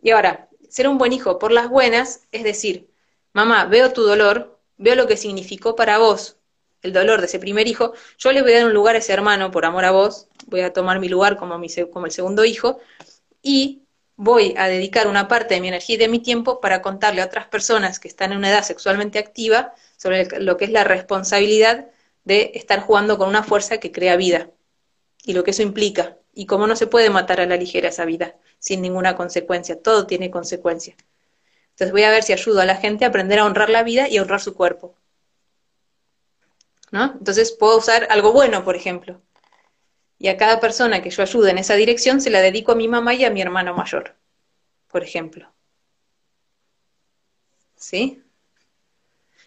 Y 0.03 0.11
ahora, 0.11 0.49
ser 0.69 0.89
un 0.89 0.99
buen 0.99 1.13
hijo 1.13 1.39
por 1.39 1.53
las 1.53 1.69
buenas 1.69 2.23
es 2.33 2.45
decir, 2.45 2.91
mamá, 3.33 3.65
veo 3.67 3.93
tu 3.93 4.03
dolor, 4.03 4.61
veo 4.77 4.95
lo 4.95 5.07
que 5.07 5.17
significó 5.17 5.75
para 5.77 5.99
vos 5.99 6.39
el 6.83 6.93
dolor 6.93 7.21
de 7.21 7.27
ese 7.27 7.39
primer 7.39 7.67
hijo, 7.67 7.93
yo 8.19 8.33
le 8.33 8.43
voy 8.43 8.53
a 8.53 8.59
dar 8.59 8.67
un 8.67 8.75
lugar 8.75 8.95
a 8.95 8.99
ese 8.99 9.13
hermano 9.13 9.51
por 9.51 9.65
amor 9.65 9.85
a 9.85 9.91
vos, 9.91 10.29
voy 10.47 10.61
a 10.61 10.73
tomar 10.73 11.01
mi 11.01 11.09
lugar 11.09 11.37
como, 11.37 11.59
mi, 11.59 11.69
como 11.93 12.07
el 12.07 12.13
segundo 12.13 12.45
hijo 12.45 12.79
y 13.43 13.83
voy 14.19 14.53
a 14.59 14.67
dedicar 14.67 15.07
una 15.07 15.29
parte 15.29 15.55
de 15.55 15.61
mi 15.61 15.69
energía 15.69 15.95
y 15.95 15.99
de 15.99 16.09
mi 16.09 16.19
tiempo 16.19 16.61
para 16.61 16.83
contarle 16.83 17.23
a 17.23 17.27
otras 17.27 17.47
personas 17.47 18.01
que 18.01 18.09
están 18.09 18.33
en 18.33 18.39
una 18.39 18.51
edad 18.51 18.65
sexualmente 18.65 19.21
activa 19.21 19.73
sobre 19.97 20.41
lo 20.41 20.57
que 20.57 20.65
es 20.65 20.73
la 20.73 20.83
responsabilidad 20.83 21.87
de 22.25 22.51
estar 22.55 22.81
jugando 22.81 23.17
con 23.17 23.29
una 23.29 23.45
fuerza 23.45 23.79
que 23.79 23.93
crea 23.93 24.17
vida 24.17 24.51
y 25.25 25.35
lo 25.35 25.45
que 25.45 25.53
eso 25.53 25.63
implica 25.63 26.19
y 26.35 26.47
cómo 26.47 26.67
no 26.67 26.75
se 26.75 26.89
puede 26.89 27.11
matar 27.11 27.41
a 27.41 27.47
la 27.47 27.57
ligera 27.57 27.91
esa 27.91 28.05
vida 28.05 28.35
sin 28.59 28.83
ninguna 28.83 29.15
consecuencia, 29.15 29.81
todo 29.81 30.09
tiene 30.09 30.33
consecuencia. 30.33 30.97
Entonces 31.71 31.93
voy 31.93 32.03
a 32.03 32.11
ver 32.11 32.25
si 32.25 32.33
ayudo 32.33 32.61
a 32.61 32.65
la 32.65 32.75
gente 32.75 33.05
a 33.05 33.09
aprender 33.09 33.39
a 33.39 33.45
honrar 33.45 33.71
la 33.71 33.85
vida 33.85 34.09
y 34.09 34.19
a 34.19 34.23
honrar 34.23 34.41
su 34.41 34.53
cuerpo. 34.55 34.97
¿no? 36.91 37.15
Entonces 37.17 37.53
puedo 37.53 37.79
usar 37.79 38.09
algo 38.11 38.33
bueno, 38.33 38.65
por 38.65 38.75
ejemplo. 38.75 39.23
Y 40.19 40.29
a 40.29 40.37
cada 40.37 40.61
persona 40.61 41.03
que 41.03 41.11
yo 41.11 41.23
ayude 41.23 41.51
en 41.51 41.59
esa 41.59 41.75
dirección 41.75 42.21
se 42.21 42.31
la 42.31 42.41
dedico 42.41 42.73
a 42.73 42.77
mi 42.77 42.89
mamá 42.89 43.15
y 43.15 43.25
a 43.25 43.31
mi 43.31 43.41
hermano 43.41 43.75
mayor, 43.75 44.17
por 44.89 45.03
ejemplo. 45.05 45.53
¿Sí? 47.77 48.23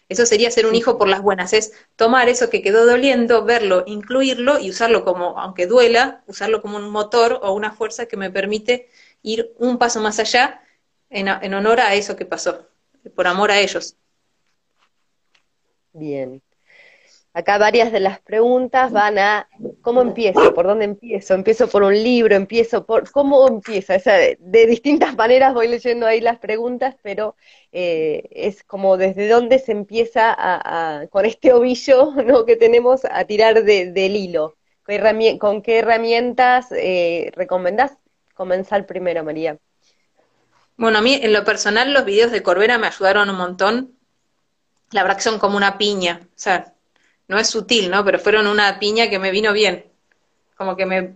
Eso 0.08 0.26
sería 0.26 0.50
ser 0.50 0.66
un 0.66 0.74
hijo 0.74 0.98
por 0.98 1.08
las 1.08 1.22
buenas, 1.22 1.52
es 1.52 1.72
tomar 1.96 2.28
eso 2.28 2.50
que 2.50 2.60
quedó 2.60 2.84
doliendo, 2.84 3.44
verlo, 3.44 3.84
incluirlo 3.86 4.58
y 4.58 4.68
usarlo 4.70 5.04
como, 5.04 5.38
aunque 5.38 5.66
duela, 5.66 6.22
usarlo 6.26 6.60
como 6.60 6.76
un 6.76 6.90
motor 6.90 7.40
o 7.42 7.52
una 7.52 7.72
fuerza 7.72 8.06
que 8.06 8.18
me 8.18 8.30
permite 8.30 8.88
ir 9.22 9.54
un 9.58 9.78
paso 9.78 10.00
más 10.00 10.18
allá 10.18 10.60
en, 11.08 11.28
en 11.28 11.54
honor 11.54 11.80
a 11.80 11.94
eso 11.94 12.16
que 12.16 12.26
pasó, 12.26 12.68
por 13.14 13.26
amor 13.26 13.50
a 13.50 13.60
ellos. 13.60 13.96
Bien. 15.94 16.42
Acá 17.32 17.56
varias 17.56 17.90
de 17.90 18.00
las 18.00 18.20
preguntas 18.20 18.92
van 18.92 19.18
a 19.18 19.48
cómo 19.82 20.00
empiezo, 20.00 20.54
por 20.54 20.66
dónde 20.66 20.84
empiezo, 20.86 21.34
empiezo 21.34 21.68
por 21.68 21.82
un 21.82 21.94
libro, 21.94 22.34
empiezo 22.34 22.86
por 22.86 23.10
cómo 23.10 23.46
empiezo. 23.46 23.92
de, 23.92 24.66
distintas 24.66 25.14
maneras 25.16 25.52
voy 25.52 25.68
leyendo 25.68 26.06
ahí 26.06 26.20
las 26.20 26.38
preguntas, 26.38 26.96
pero 27.02 27.36
eh, 27.72 28.28
es 28.30 28.62
como 28.64 28.96
desde 28.96 29.28
dónde 29.28 29.58
se 29.58 29.72
empieza 29.72 30.34
a, 30.36 31.06
con 31.08 31.26
este 31.26 31.52
ovillo 31.52 32.12
¿no? 32.24 32.46
que 32.46 32.56
tenemos 32.56 33.02
a 33.04 33.24
tirar 33.24 33.64
del 33.64 34.16
hilo. 34.16 34.56
¿Con 35.38 35.62
qué 35.62 35.78
herramientas 35.78 36.72
eh, 36.72 37.30
recomendás 37.34 37.92
comenzar 38.34 38.86
primero, 38.86 39.22
María? 39.22 39.58
Bueno, 40.76 40.98
a 40.98 41.02
mí 41.02 41.14
en 41.22 41.32
lo 41.32 41.44
personal 41.44 41.92
los 41.92 42.04
videos 42.04 42.32
de 42.32 42.42
Corbera 42.42 42.78
me 42.78 42.88
ayudaron 42.88 43.30
un 43.30 43.36
montón. 43.36 43.96
La 44.90 45.02
verdad 45.02 45.16
que 45.16 45.22
son 45.22 45.38
como 45.38 45.56
una 45.56 45.78
piña. 45.78 46.20
O 46.24 46.28
sea, 46.34 46.74
no 47.28 47.38
es 47.38 47.48
sutil, 47.48 47.90
¿no? 47.90 48.04
Pero 48.04 48.18
fueron 48.18 48.46
una 48.46 48.78
piña 48.78 49.08
que 49.08 49.18
me 49.18 49.30
vino 49.30 49.52
bien. 49.52 49.86
Como 50.56 50.76
que 50.76 50.86
me, 50.86 51.14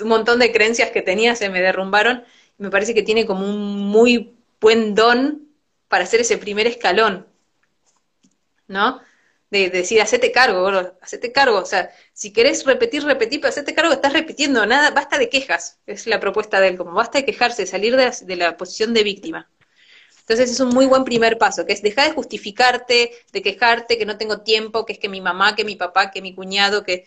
un 0.00 0.08
montón 0.08 0.38
de 0.38 0.52
creencias 0.52 0.90
que 0.90 1.02
tenía 1.02 1.34
se 1.34 1.48
me 1.48 1.60
derrumbaron. 1.60 2.24
Y 2.58 2.62
me 2.62 2.70
parece 2.70 2.94
que 2.94 3.02
tiene 3.02 3.26
como 3.26 3.46
un 3.46 3.78
muy 3.88 4.34
buen 4.60 4.94
don 4.94 5.48
para 5.88 6.04
hacer 6.04 6.20
ese 6.20 6.38
primer 6.38 6.66
escalón, 6.66 7.26
¿no? 8.66 9.00
De, 9.50 9.70
decir, 9.70 10.02
hacete 10.02 10.30
cargo, 10.30 10.68
hacete 11.00 11.32
cargo. 11.32 11.58
O 11.58 11.64
sea, 11.64 11.90
si 12.12 12.32
querés 12.32 12.66
repetir, 12.66 13.02
repetir, 13.04 13.40
pero 13.40 13.50
hacete 13.50 13.74
cargo, 13.74 13.92
estás 13.92 14.12
repitiendo, 14.12 14.66
nada, 14.66 14.90
basta 14.90 15.18
de 15.18 15.30
quejas. 15.30 15.78
Es 15.86 16.06
la 16.06 16.20
propuesta 16.20 16.60
de 16.60 16.68
él, 16.68 16.76
como 16.76 16.92
basta 16.92 17.18
de 17.18 17.24
quejarse, 17.24 17.66
salir 17.66 17.96
de 17.96 18.12
de 18.22 18.36
la 18.36 18.56
posición 18.56 18.92
de 18.92 19.04
víctima. 19.04 19.48
Entonces 20.28 20.50
es 20.50 20.60
un 20.60 20.68
muy 20.68 20.84
buen 20.84 21.04
primer 21.04 21.38
paso, 21.38 21.64
que 21.64 21.72
es 21.72 21.80
dejar 21.80 22.08
de 22.08 22.14
justificarte, 22.14 23.12
de 23.32 23.42
quejarte, 23.42 23.96
que 23.96 24.04
no 24.04 24.18
tengo 24.18 24.42
tiempo, 24.42 24.84
que 24.84 24.92
es 24.92 24.98
que 24.98 25.08
mi 25.08 25.22
mamá, 25.22 25.56
que 25.56 25.64
mi 25.64 25.74
papá, 25.74 26.10
que 26.10 26.20
mi 26.20 26.34
cuñado, 26.34 26.84
que 26.84 27.06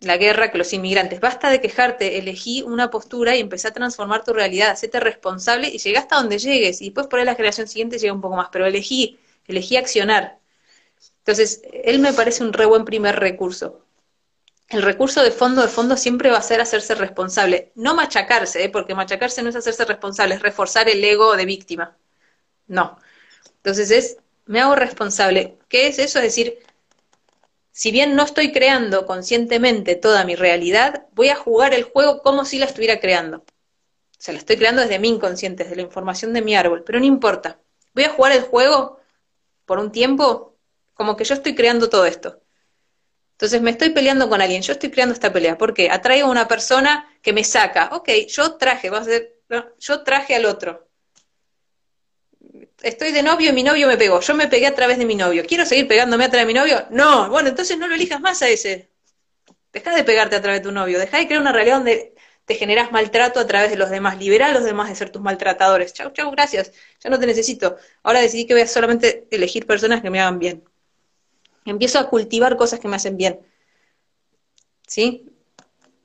la 0.00 0.16
guerra, 0.16 0.50
que 0.50 0.58
los 0.58 0.72
inmigrantes. 0.72 1.20
Basta 1.20 1.48
de 1.48 1.60
quejarte, 1.60 2.18
elegí 2.18 2.62
una 2.62 2.90
postura 2.90 3.36
y 3.36 3.40
empecé 3.40 3.68
a 3.68 3.72
transformar 3.72 4.24
tu 4.24 4.32
realidad, 4.32 4.70
hacete 4.70 4.98
responsable 4.98 5.68
y 5.68 5.78
llega 5.78 6.00
hasta 6.00 6.16
donde 6.16 6.38
llegues. 6.38 6.82
Y 6.82 6.86
después 6.86 7.06
por 7.06 7.20
ahí 7.20 7.24
la 7.24 7.36
generación 7.36 7.68
siguiente 7.68 7.98
llega 8.00 8.12
un 8.12 8.20
poco 8.20 8.34
más, 8.34 8.48
pero 8.50 8.66
elegí, 8.66 9.20
elegí 9.46 9.76
accionar. 9.76 10.40
Entonces, 11.18 11.62
él 11.84 12.00
me 12.00 12.12
parece 12.12 12.42
un 12.42 12.52
re 12.52 12.66
buen 12.66 12.84
primer 12.84 13.20
recurso. 13.20 13.84
El 14.68 14.82
recurso 14.82 15.22
de 15.22 15.30
fondo 15.30 15.62
de 15.62 15.68
fondo 15.68 15.96
siempre 15.96 16.30
va 16.30 16.38
a 16.38 16.42
ser 16.42 16.60
hacerse 16.60 16.96
responsable, 16.96 17.70
no 17.76 17.94
machacarse, 17.94 18.64
¿eh? 18.64 18.68
porque 18.70 18.96
machacarse 18.96 19.42
no 19.42 19.50
es 19.50 19.56
hacerse 19.56 19.84
responsable, 19.84 20.34
es 20.34 20.42
reforzar 20.42 20.88
el 20.88 21.04
ego 21.04 21.36
de 21.36 21.44
víctima. 21.44 21.96
No. 22.70 22.98
Entonces 23.56 23.90
es, 23.90 24.18
me 24.46 24.60
hago 24.60 24.76
responsable. 24.76 25.58
¿Qué 25.68 25.88
es 25.88 25.98
eso? 25.98 26.20
Es 26.20 26.24
decir, 26.26 26.60
si 27.72 27.90
bien 27.90 28.14
no 28.14 28.22
estoy 28.22 28.52
creando 28.52 29.06
conscientemente 29.06 29.96
toda 29.96 30.24
mi 30.24 30.36
realidad, 30.36 31.06
voy 31.12 31.30
a 31.30 31.36
jugar 31.36 31.74
el 31.74 31.82
juego 31.82 32.22
como 32.22 32.44
si 32.44 32.60
la 32.60 32.66
estuviera 32.66 33.00
creando. 33.00 33.38
O 33.38 34.22
sea, 34.22 34.34
la 34.34 34.38
estoy 34.38 34.56
creando 34.56 34.82
desde 34.82 35.00
mi 35.00 35.08
inconsciente, 35.08 35.64
desde 35.64 35.76
la 35.76 35.82
información 35.82 36.32
de 36.32 36.42
mi 36.42 36.54
árbol, 36.54 36.84
pero 36.86 37.00
no 37.00 37.06
importa. 37.06 37.58
Voy 37.92 38.04
a 38.04 38.10
jugar 38.10 38.32
el 38.32 38.42
juego 38.42 39.00
por 39.66 39.80
un 39.80 39.90
tiempo 39.90 40.56
como 40.94 41.16
que 41.16 41.24
yo 41.24 41.34
estoy 41.34 41.56
creando 41.56 41.90
todo 41.90 42.06
esto. 42.06 42.40
Entonces 43.32 43.60
me 43.62 43.70
estoy 43.72 43.90
peleando 43.90 44.28
con 44.28 44.40
alguien, 44.40 44.62
yo 44.62 44.74
estoy 44.74 44.90
creando 44.92 45.14
esta 45.14 45.32
pelea. 45.32 45.58
¿Por 45.58 45.74
qué? 45.74 45.90
Atraigo 45.90 46.28
a 46.28 46.30
una 46.30 46.46
persona 46.46 47.08
que 47.20 47.32
me 47.32 47.42
saca. 47.42 47.90
Ok, 47.94 48.10
yo 48.28 48.54
traje, 48.58 48.90
va 48.90 48.98
a 48.98 49.04
ser, 49.04 49.40
yo 49.80 50.04
traje 50.04 50.36
al 50.36 50.44
otro 50.44 50.89
estoy 52.82 53.12
de 53.12 53.22
novio 53.22 53.50
y 53.50 53.52
mi 53.52 53.62
novio 53.62 53.86
me 53.86 53.96
pegó. 53.96 54.20
Yo 54.20 54.34
me 54.34 54.48
pegué 54.48 54.66
a 54.66 54.74
través 54.74 54.98
de 54.98 55.04
mi 55.04 55.14
novio. 55.14 55.44
¿Quiero 55.46 55.66
seguir 55.66 55.88
pegándome 55.88 56.24
a 56.24 56.30
través 56.30 56.46
de 56.46 56.52
mi 56.52 56.58
novio? 56.58 56.86
No. 56.90 57.28
Bueno, 57.28 57.48
entonces 57.48 57.78
no 57.78 57.86
lo 57.88 57.94
elijas 57.94 58.20
más 58.20 58.42
a 58.42 58.48
ese. 58.48 58.90
Deja 59.72 59.94
de 59.94 60.04
pegarte 60.04 60.36
a 60.36 60.42
través 60.42 60.60
de 60.60 60.68
tu 60.68 60.72
novio. 60.72 60.98
Deja 60.98 61.18
de 61.18 61.26
crear 61.26 61.40
una 61.40 61.52
realidad 61.52 61.76
donde 61.76 62.14
te 62.44 62.54
generas 62.56 62.90
maltrato 62.90 63.38
a 63.38 63.46
través 63.46 63.70
de 63.70 63.76
los 63.76 63.90
demás. 63.90 64.18
Libera 64.18 64.46
a 64.46 64.52
los 64.52 64.64
demás 64.64 64.88
de 64.88 64.96
ser 64.96 65.10
tus 65.10 65.22
maltratadores. 65.22 65.92
Chau, 65.92 66.10
chau, 66.12 66.30
gracias. 66.30 66.72
Ya 67.02 67.10
no 67.10 67.18
te 67.18 67.26
necesito. 67.26 67.76
Ahora 68.02 68.20
decidí 68.20 68.46
que 68.46 68.54
voy 68.54 68.62
a 68.62 68.66
solamente 68.66 69.28
elegir 69.30 69.66
personas 69.66 70.02
que 70.02 70.10
me 70.10 70.20
hagan 70.20 70.38
bien. 70.38 70.64
Empiezo 71.64 71.98
a 71.98 72.08
cultivar 72.08 72.56
cosas 72.56 72.80
que 72.80 72.88
me 72.88 72.96
hacen 72.96 73.16
bien. 73.16 73.40
¿Sí? 74.86 75.26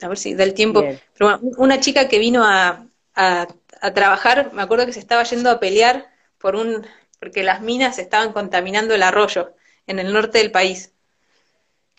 A 0.01 0.07
ver 0.07 0.17
si 0.17 0.35
da 0.35 0.43
el 0.43 0.53
tiempo. 0.53 0.81
Pero 0.81 1.39
bueno, 1.39 1.39
una 1.57 1.79
chica 1.79 2.07
que 2.07 2.19
vino 2.19 2.43
a, 2.43 2.85
a, 3.15 3.47
a 3.81 3.93
trabajar, 3.93 4.51
me 4.53 4.61
acuerdo 4.61 4.85
que 4.85 4.93
se 4.93 4.99
estaba 4.99 5.23
yendo 5.23 5.49
a 5.49 5.59
pelear 5.59 6.14
por 6.45 6.55
un, 6.55 6.85
porque 7.19 7.41
las 7.41 7.61
minas 7.61 7.97
estaban 7.97 8.31
contaminando 8.31 8.93
el 8.93 9.01
arroyo 9.01 9.55
en 9.87 9.97
el 9.97 10.13
norte 10.13 10.37
del 10.37 10.51
país. 10.51 10.93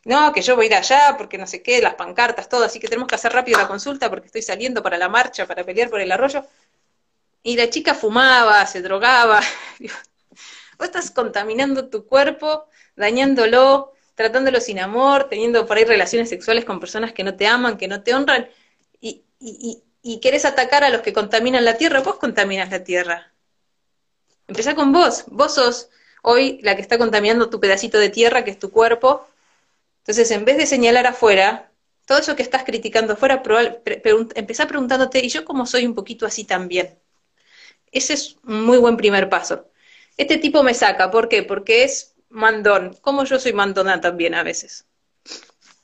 No, 0.04 0.32
que 0.32 0.40
yo 0.40 0.54
voy 0.54 0.66
a 0.66 0.68
ir 0.68 0.74
allá 0.76 1.16
porque 1.18 1.36
no 1.36 1.48
sé 1.48 1.64
qué, 1.64 1.82
las 1.82 1.96
pancartas, 1.96 2.48
todo, 2.48 2.62
así 2.64 2.78
que 2.78 2.86
tenemos 2.86 3.08
que 3.08 3.16
hacer 3.16 3.32
rápido 3.32 3.58
la 3.58 3.66
consulta 3.66 4.08
porque 4.08 4.26
estoy 4.26 4.42
saliendo 4.42 4.84
para 4.84 4.98
la 4.98 5.08
marcha, 5.08 5.48
para 5.48 5.64
pelear 5.64 5.90
por 5.90 6.00
el 6.00 6.12
arroyo. 6.12 6.46
Y 7.42 7.56
la 7.56 7.68
chica 7.70 7.92
fumaba, 7.92 8.64
se 8.66 8.82
drogaba. 8.82 9.40
Vos 10.78 10.86
estás 10.86 11.10
contaminando 11.10 11.88
tu 11.88 12.06
cuerpo, 12.06 12.66
dañándolo, 12.94 13.94
tratándolo 14.14 14.60
sin 14.60 14.78
amor, 14.78 15.28
teniendo 15.28 15.66
por 15.66 15.76
ahí 15.76 15.84
relaciones 15.84 16.28
sexuales 16.28 16.64
con 16.64 16.78
personas 16.78 17.12
que 17.12 17.24
no 17.24 17.34
te 17.34 17.48
aman, 17.48 17.78
que 17.78 17.88
no 17.88 18.04
te 18.04 18.14
honran, 18.14 18.48
y, 19.00 19.24
y, 19.40 19.82
y, 20.02 20.12
y 20.14 20.20
querés 20.20 20.44
atacar 20.44 20.84
a 20.84 20.90
los 20.90 21.00
que 21.02 21.12
contaminan 21.12 21.64
la 21.64 21.76
tierra, 21.76 22.00
vos 22.00 22.16
contaminas 22.16 22.70
la 22.70 22.84
tierra. 22.84 23.32
Empezá 24.48 24.74
con 24.74 24.92
vos. 24.92 25.24
Vos 25.28 25.54
sos 25.54 25.90
hoy 26.22 26.58
la 26.62 26.76
que 26.76 26.82
está 26.82 26.98
contaminando 26.98 27.50
tu 27.50 27.60
pedacito 27.60 27.98
de 27.98 28.10
tierra, 28.10 28.44
que 28.44 28.50
es 28.50 28.58
tu 28.58 28.70
cuerpo. 28.70 29.26
Entonces, 29.98 30.30
en 30.30 30.44
vez 30.44 30.56
de 30.56 30.66
señalar 30.66 31.06
afuera, 31.06 31.70
todo 32.06 32.18
eso 32.18 32.36
que 32.36 32.42
estás 32.42 32.64
criticando 32.64 33.14
afuera, 33.14 33.42
empezá 34.34 34.66
preguntándote, 34.68 35.24
¿y 35.24 35.28
yo 35.28 35.44
cómo 35.44 35.66
soy 35.66 35.86
un 35.86 35.94
poquito 35.94 36.26
así 36.26 36.44
también? 36.44 36.98
Ese 37.90 38.14
es 38.14 38.36
un 38.44 38.64
muy 38.64 38.78
buen 38.78 38.96
primer 38.96 39.28
paso. 39.28 39.68
Este 40.16 40.38
tipo 40.38 40.62
me 40.62 40.74
saca, 40.74 41.10
¿por 41.10 41.28
qué? 41.28 41.42
Porque 41.42 41.84
es 41.84 42.14
mandón, 42.28 42.96
como 43.00 43.24
yo 43.24 43.38
soy 43.38 43.52
mandona 43.52 44.00
también 44.00 44.34
a 44.34 44.42
veces. 44.42 44.86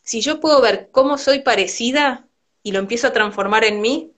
Si 0.03 0.21
yo 0.21 0.41
puedo 0.41 0.61
ver 0.61 0.89
cómo 0.91 1.19
soy 1.19 1.41
parecida 1.41 2.27
y 2.63 2.73
lo 2.73 2.79
empiezo 2.79 3.09
a 3.09 3.13
transformar 3.13 3.65
en 3.65 3.81
mí, 3.81 4.13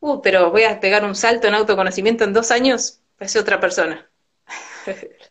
uh, 0.00 0.20
pero 0.22 0.50
voy 0.50 0.64
a 0.64 0.80
pegar 0.80 1.04
un 1.04 1.14
salto 1.14 1.48
en 1.48 1.54
autoconocimiento 1.54 2.24
en 2.24 2.32
dos 2.32 2.50
años, 2.50 3.01
es 3.24 3.36
otra 3.36 3.60
persona. 3.60 4.10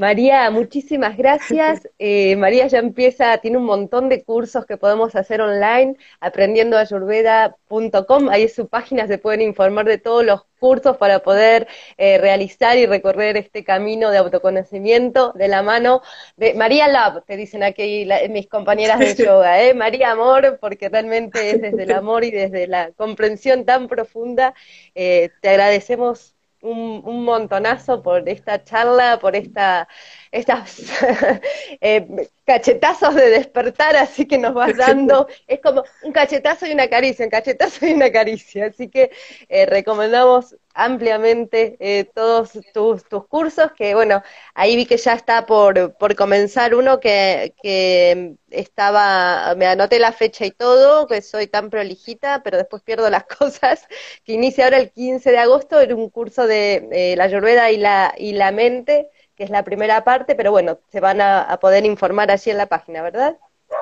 María, 0.00 0.50
muchísimas 0.50 1.16
gracias. 1.16 1.86
Eh, 2.02 2.34
María 2.36 2.66
ya 2.66 2.78
empieza, 2.78 3.36
tiene 3.38 3.58
un 3.58 3.64
montón 3.64 4.08
de 4.08 4.24
cursos 4.24 4.64
que 4.64 4.78
podemos 4.78 5.14
hacer 5.14 5.42
online, 5.42 5.96
aprendiendoayurveda.com, 6.20 8.30
ahí 8.30 8.44
es 8.44 8.54
su 8.54 8.68
página, 8.68 9.06
se 9.06 9.18
pueden 9.18 9.42
informar 9.42 9.84
de 9.84 9.98
todos 9.98 10.24
los 10.24 10.46
cursos 10.58 10.96
para 10.96 11.18
poder 11.18 11.68
eh, 11.98 12.16
realizar 12.16 12.78
y 12.78 12.86
recorrer 12.86 13.36
este 13.36 13.64
camino 13.64 14.10
de 14.10 14.16
autoconocimiento 14.16 15.34
de 15.34 15.48
la 15.48 15.62
mano 15.62 16.00
de 16.38 16.54
María 16.54 16.88
Love, 16.88 17.22
te 17.26 17.36
dicen 17.36 17.62
aquí 17.62 18.08
mis 18.30 18.48
compañeras 18.48 18.98
de 18.98 19.14
yoga, 19.26 19.62
¿eh? 19.62 19.74
María 19.74 20.12
Amor, 20.12 20.56
porque 20.58 20.88
realmente 20.88 21.50
es 21.50 21.60
desde 21.60 21.82
el 21.82 21.92
amor 21.92 22.24
y 22.24 22.30
desde 22.30 22.66
la 22.66 22.92
comprensión 22.92 23.66
tan 23.66 23.88
profunda. 23.88 24.54
Eh, 24.94 25.28
te 25.42 25.50
agradecemos 25.50 26.34
un, 26.60 27.02
un, 27.04 27.24
montonazo 27.24 28.02
por 28.02 28.28
esta 28.28 28.62
charla, 28.64 29.18
por 29.20 29.36
esta, 29.36 29.88
estas 30.32 30.80
eh, 31.80 32.28
cachetazos 32.44 33.14
de 33.14 33.30
despertar, 33.30 33.96
así 33.96 34.26
que 34.26 34.38
nos 34.38 34.54
vas 34.54 34.76
dando, 34.76 35.28
es 35.46 35.60
como 35.60 35.84
un 36.02 36.12
cachetazo 36.12 36.66
y 36.66 36.72
una 36.72 36.88
caricia, 36.88 37.24
un 37.24 37.30
cachetazo 37.30 37.86
y 37.86 37.92
una 37.92 38.10
caricia, 38.10 38.66
así 38.66 38.88
que 38.88 39.10
eh, 39.48 39.66
recomendamos 39.66 40.56
ampliamente 40.74 41.76
eh, 41.80 42.04
todos 42.14 42.52
tus, 42.72 43.04
tus, 43.04 43.26
cursos, 43.26 43.72
que 43.72 43.94
bueno, 43.94 44.22
ahí 44.54 44.76
vi 44.76 44.86
que 44.86 44.96
ya 44.96 45.14
está 45.14 45.46
por, 45.46 45.94
por 45.96 46.14
comenzar 46.14 46.74
uno 46.74 47.00
que, 47.00 47.54
que 47.62 48.36
estaba, 48.50 49.54
me 49.56 49.66
anoté 49.66 49.98
la 49.98 50.12
fecha 50.12 50.44
y 50.46 50.50
todo, 50.50 51.06
que 51.06 51.22
soy 51.22 51.48
tan 51.48 51.70
prolijita, 51.70 52.42
pero 52.42 52.56
después 52.56 52.82
pierdo 52.82 53.10
las 53.10 53.24
cosas, 53.38 53.86
que 54.24 54.32
inicia 54.32 54.64
ahora 54.64 54.78
el 54.78 54.90
15 54.92 55.30
de 55.30 55.38
agosto, 55.38 55.80
era 55.80 55.94
un 55.94 56.08
curso 56.10 56.46
de 56.46 56.88
eh, 56.92 57.16
la 57.16 57.24
Ayurveda 57.24 57.70
y 57.70 57.76
la, 57.76 58.14
y 58.16 58.32
la 58.32 58.52
mente, 58.52 59.08
que 59.40 59.44
es 59.44 59.50
la 59.50 59.64
primera 59.64 60.04
parte, 60.04 60.34
pero 60.34 60.50
bueno, 60.50 60.80
se 60.92 61.00
van 61.00 61.22
a, 61.22 61.40
a 61.40 61.58
poder 61.58 61.86
informar 61.86 62.30
allí 62.30 62.50
en 62.50 62.58
la 62.58 62.66
página, 62.66 63.00
¿verdad? 63.00 63.38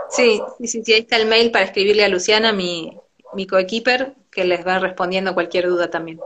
Sí, 0.08 0.40
sí, 0.60 0.84
sí, 0.84 0.92
ahí 0.92 1.00
está 1.00 1.16
el 1.16 1.26
mail 1.26 1.50
para 1.50 1.64
escribirle 1.64 2.04
a 2.04 2.08
Luciana, 2.08 2.52
mi, 2.52 2.96
mi 3.34 3.44
coequiper, 3.48 4.14
que 4.30 4.44
les 4.44 4.64
va 4.64 4.78
respondiendo 4.78 5.34
cualquier 5.34 5.66
duda 5.66 5.90
también. 5.90 6.20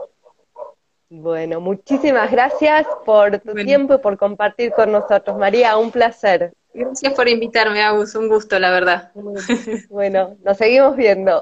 Bueno, 1.09 1.59
muchísimas 1.59 2.29
gracias 2.29 2.85
por 3.07 3.39
tu 3.39 3.55
tiempo 3.55 3.95
y 3.95 3.97
por 3.97 4.19
compartir 4.19 4.71
con 4.71 4.91
nosotros. 4.91 5.35
María, 5.35 5.77
un 5.77 5.89
placer. 5.89 6.53
Gracias 6.71 7.13
por 7.15 7.27
invitarme, 7.27 7.81
Agus, 7.81 8.13
un 8.13 8.29
gusto, 8.29 8.59
la 8.59 8.69
verdad. 8.69 9.11
Bueno, 9.89 10.37
nos 10.43 10.57
seguimos 10.57 10.95
viendo. 10.95 11.41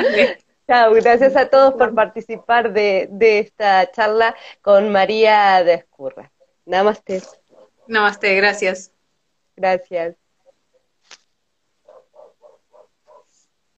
Chao, 0.66 0.94
gracias 0.94 1.36
a 1.36 1.50
todos 1.50 1.74
por 1.74 1.94
participar 1.94 2.72
de, 2.72 3.06
de 3.10 3.40
esta 3.40 3.90
charla 3.90 4.34
con 4.62 4.90
María 4.90 5.62
de 5.62 5.74
Escurra. 5.74 6.32
Namaste. 6.72 7.20
Namaste, 7.86 8.34
gracias. 8.34 8.92
Gracias. 9.56 10.21